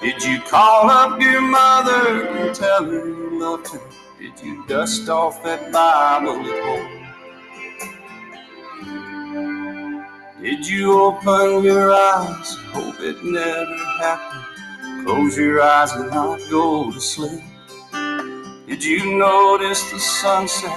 Did 0.00 0.22
you 0.24 0.40
call 0.40 0.90
up 0.90 1.20
your 1.20 1.40
mother 1.40 2.26
and 2.26 2.54
tell 2.54 2.84
her 2.84 3.06
you 3.06 3.38
loved 3.40 3.68
her? 3.68 3.80
Did 4.18 4.40
you 4.44 4.66
dust 4.66 5.08
off 5.08 5.42
that 5.44 5.72
Bible 5.72 6.40
at 6.40 6.64
home? 6.64 7.04
Did 10.42 10.66
you 10.68 11.00
open 11.00 11.62
your 11.62 11.92
eyes 11.92 12.56
and 12.56 12.66
hope 12.74 13.00
it 13.00 13.22
never 13.24 13.76
happened? 14.02 15.06
Close 15.06 15.36
your 15.38 15.62
eyes 15.62 15.92
and 15.92 16.10
not 16.10 16.40
go 16.50 16.90
to 16.90 17.00
sleep. 17.00 17.40
Did 18.66 18.82
you 18.82 19.16
notice 19.16 19.90
the 19.92 20.00
sunset 20.00 20.76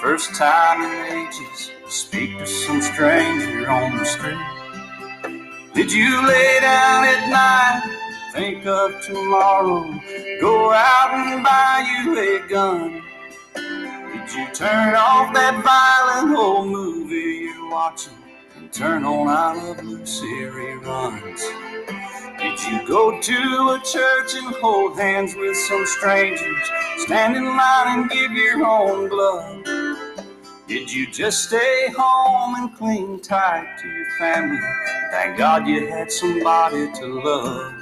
first 0.00 0.34
time 0.34 0.82
in 0.82 1.26
ages? 1.26 1.70
to 1.84 1.90
Speak 1.90 2.38
to 2.38 2.46
some 2.46 2.80
stranger 2.80 3.68
on 3.68 3.96
the 3.96 4.04
street. 4.04 4.38
Did 5.74 5.92
you 5.92 6.26
lay 6.26 6.58
down 6.60 7.04
at 7.04 7.28
night? 7.30 7.98
Think 8.32 8.66
of 8.66 9.00
tomorrow. 9.02 9.98
Go 10.40 10.72
out 10.72 11.10
and 11.14 11.42
buy 11.42 12.02
you 12.04 12.18
a 12.18 12.48
gun. 12.48 13.02
Did 13.54 14.34
you 14.34 14.46
turn 14.54 14.94
off 14.94 15.34
that 15.34 15.62
violent 15.64 16.36
old 16.36 16.68
movie 16.68 17.50
you're 17.50 17.70
watching 17.70 18.12
and 18.56 18.72
turn 18.72 19.04
on 19.04 19.28
I 19.28 19.54
Love 19.54 19.82
Lucy 19.84 20.26
reruns? 20.26 21.42
Did 22.38 22.62
you 22.62 22.86
go 22.86 23.20
to 23.20 23.34
a 23.34 23.80
church 23.84 24.34
and 24.34 24.54
hold 24.56 24.96
hands 24.96 25.34
with 25.34 25.56
some 25.56 25.84
strangers? 25.86 26.70
Stand 26.98 27.36
in 27.36 27.44
line 27.44 27.98
and 27.98 28.10
give 28.10 28.30
your 28.32 28.64
own 28.64 29.08
blood? 29.08 29.87
Did 30.68 30.92
you 30.92 31.10
just 31.10 31.44
stay 31.44 31.88
home 31.96 32.54
and 32.56 32.76
cling 32.76 33.20
tight 33.20 33.78
to 33.80 33.88
your 33.88 34.06
family? 34.18 34.60
Thank 35.10 35.38
God 35.38 35.66
you 35.66 35.88
had 35.88 36.12
somebody 36.12 36.92
to 36.92 37.06
love. 37.24 37.72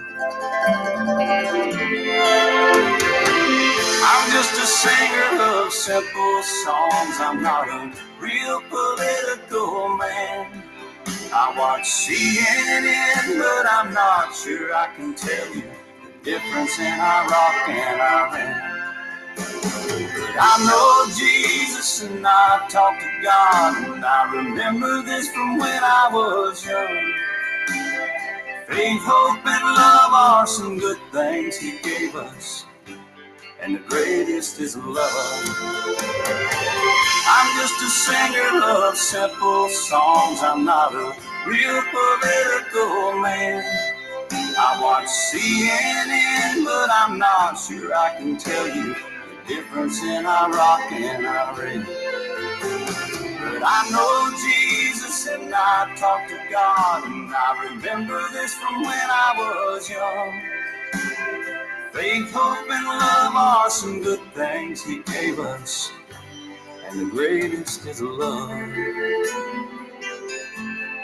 I'm 4.07 4.31
just 4.31 4.53
a 4.55 4.67
singer 4.67 5.43
of 5.43 5.73
simple 5.73 6.43
songs. 6.65 7.17
I'm 7.19 7.43
not 7.43 7.67
a 7.67 7.93
real 8.21 8.63
political 8.71 9.89
man. 9.97 10.63
I 11.35 11.55
watch 11.59 11.91
CNN, 11.91 13.37
but 13.37 13.67
I'm 13.69 13.93
not 13.93 14.33
sure 14.33 14.73
I 14.73 14.95
can 14.95 15.13
tell 15.17 15.57
you 15.57 15.65
the 16.05 16.13
difference 16.23 16.79
in 16.79 16.85
Iraq 16.87 17.69
and 17.69 18.01
Iran. 18.01 18.76
But 19.37 20.37
I 20.41 20.65
know 20.65 21.15
Jesus 21.15 22.03
and 22.03 22.27
I 22.27 22.67
talk 22.69 22.99
to 22.99 23.11
God, 23.23 23.89
and 23.89 24.05
I 24.05 24.33
remember 24.33 25.03
this 25.03 25.29
from 25.31 25.59
when 25.59 25.85
I 25.85 26.09
was 26.13 26.65
young. 26.65 27.15
Faith, 28.69 29.03
hope, 29.05 29.47
and 29.47 29.65
love 29.65 30.13
are 30.13 30.47
some 30.47 30.79
good 30.79 30.99
things 31.13 31.57
He 31.57 31.79
gave 31.83 32.17
us, 32.17 32.65
and 33.61 33.77
the 33.77 33.81
greatest 33.89 34.61
is 34.61 34.77
love. 34.77 35.57
I'm 37.29 37.61
just 37.61 37.83
a 37.83 37.91
singer 37.91 38.63
of 38.65 38.97
simple 38.97 39.69
songs. 39.69 40.41
I'm 40.43 40.65
not 40.65 40.95
a 40.95 41.15
real 41.47 41.83
political 41.93 43.21
man. 43.21 43.63
I 44.59 44.81
watch 44.83 45.07
CNN, 45.07 46.65
but 46.65 46.89
I'm 46.91 47.19
not 47.19 47.55
sure 47.55 47.95
I 47.95 48.17
can 48.17 48.37
tell 48.39 48.69
you 48.69 48.95
difference 49.47 50.03
in 50.03 50.27
Iraq 50.27 50.93
and 50.93 51.25
Iran. 51.25 51.87
But 53.39 53.63
I 53.65 53.89
know 53.91 54.31
Jesus 54.45 55.27
and 55.29 55.55
I 55.55 55.95
talk 55.97 56.29
to 56.29 56.39
God, 56.51 57.05
and 57.07 57.33
I 57.33 57.69
remember 57.71 58.21
this 58.33 58.55
from 58.55 58.83
when 58.83 58.93
I 58.93 59.35
was 59.39 59.89
young. 59.89 60.43
Faith, 61.93 62.31
hope, 62.33 62.71
and 62.71 62.87
love 62.87 63.35
are 63.35 63.71
some 63.71 64.03
good 64.03 64.21
things 64.35 64.85
He 64.85 65.03
gave 65.05 65.39
us, 65.39 65.93
and 66.89 67.01
the 67.01 67.11
greatest 67.11 67.87
is 67.87 68.03
love. 68.03 68.51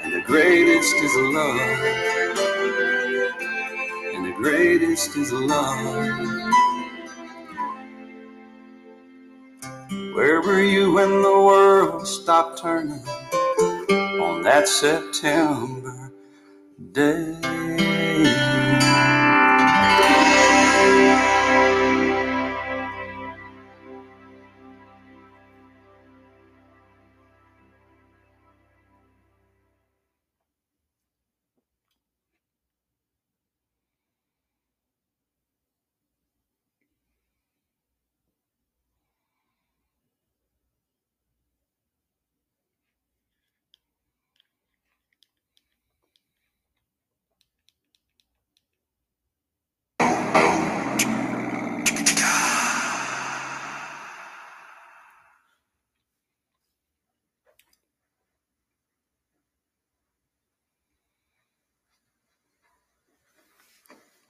And 0.03 0.13
the 0.13 0.23
greatest 0.23 0.95
is 0.97 1.15
love. 1.17 1.61
And 4.15 4.25
the 4.27 4.33
greatest 4.33 5.17
is 5.17 5.33
love. 5.33 6.62
Were 10.45 10.63
you 10.63 10.93
when 10.93 11.23
the 11.23 11.31
world 11.31 12.07
stopped 12.07 12.61
turning 12.61 13.05
on 14.21 14.43
that 14.43 14.67
September 14.67 16.13
day? 16.93 17.62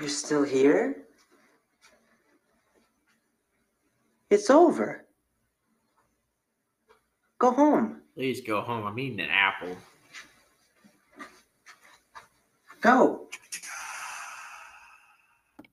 You're 0.03 0.09
still 0.09 0.43
here? 0.43 0.97
It's 4.31 4.51
over. 4.51 5.05
Go 7.39 7.53
home. 7.53 8.01
Please 8.17 8.41
go 8.41 8.63
home. 8.63 8.85
I'm 8.85 8.99
eating 8.99 9.21
an 9.21 9.31
apple. 9.31 9.77
Go. 12.81 13.29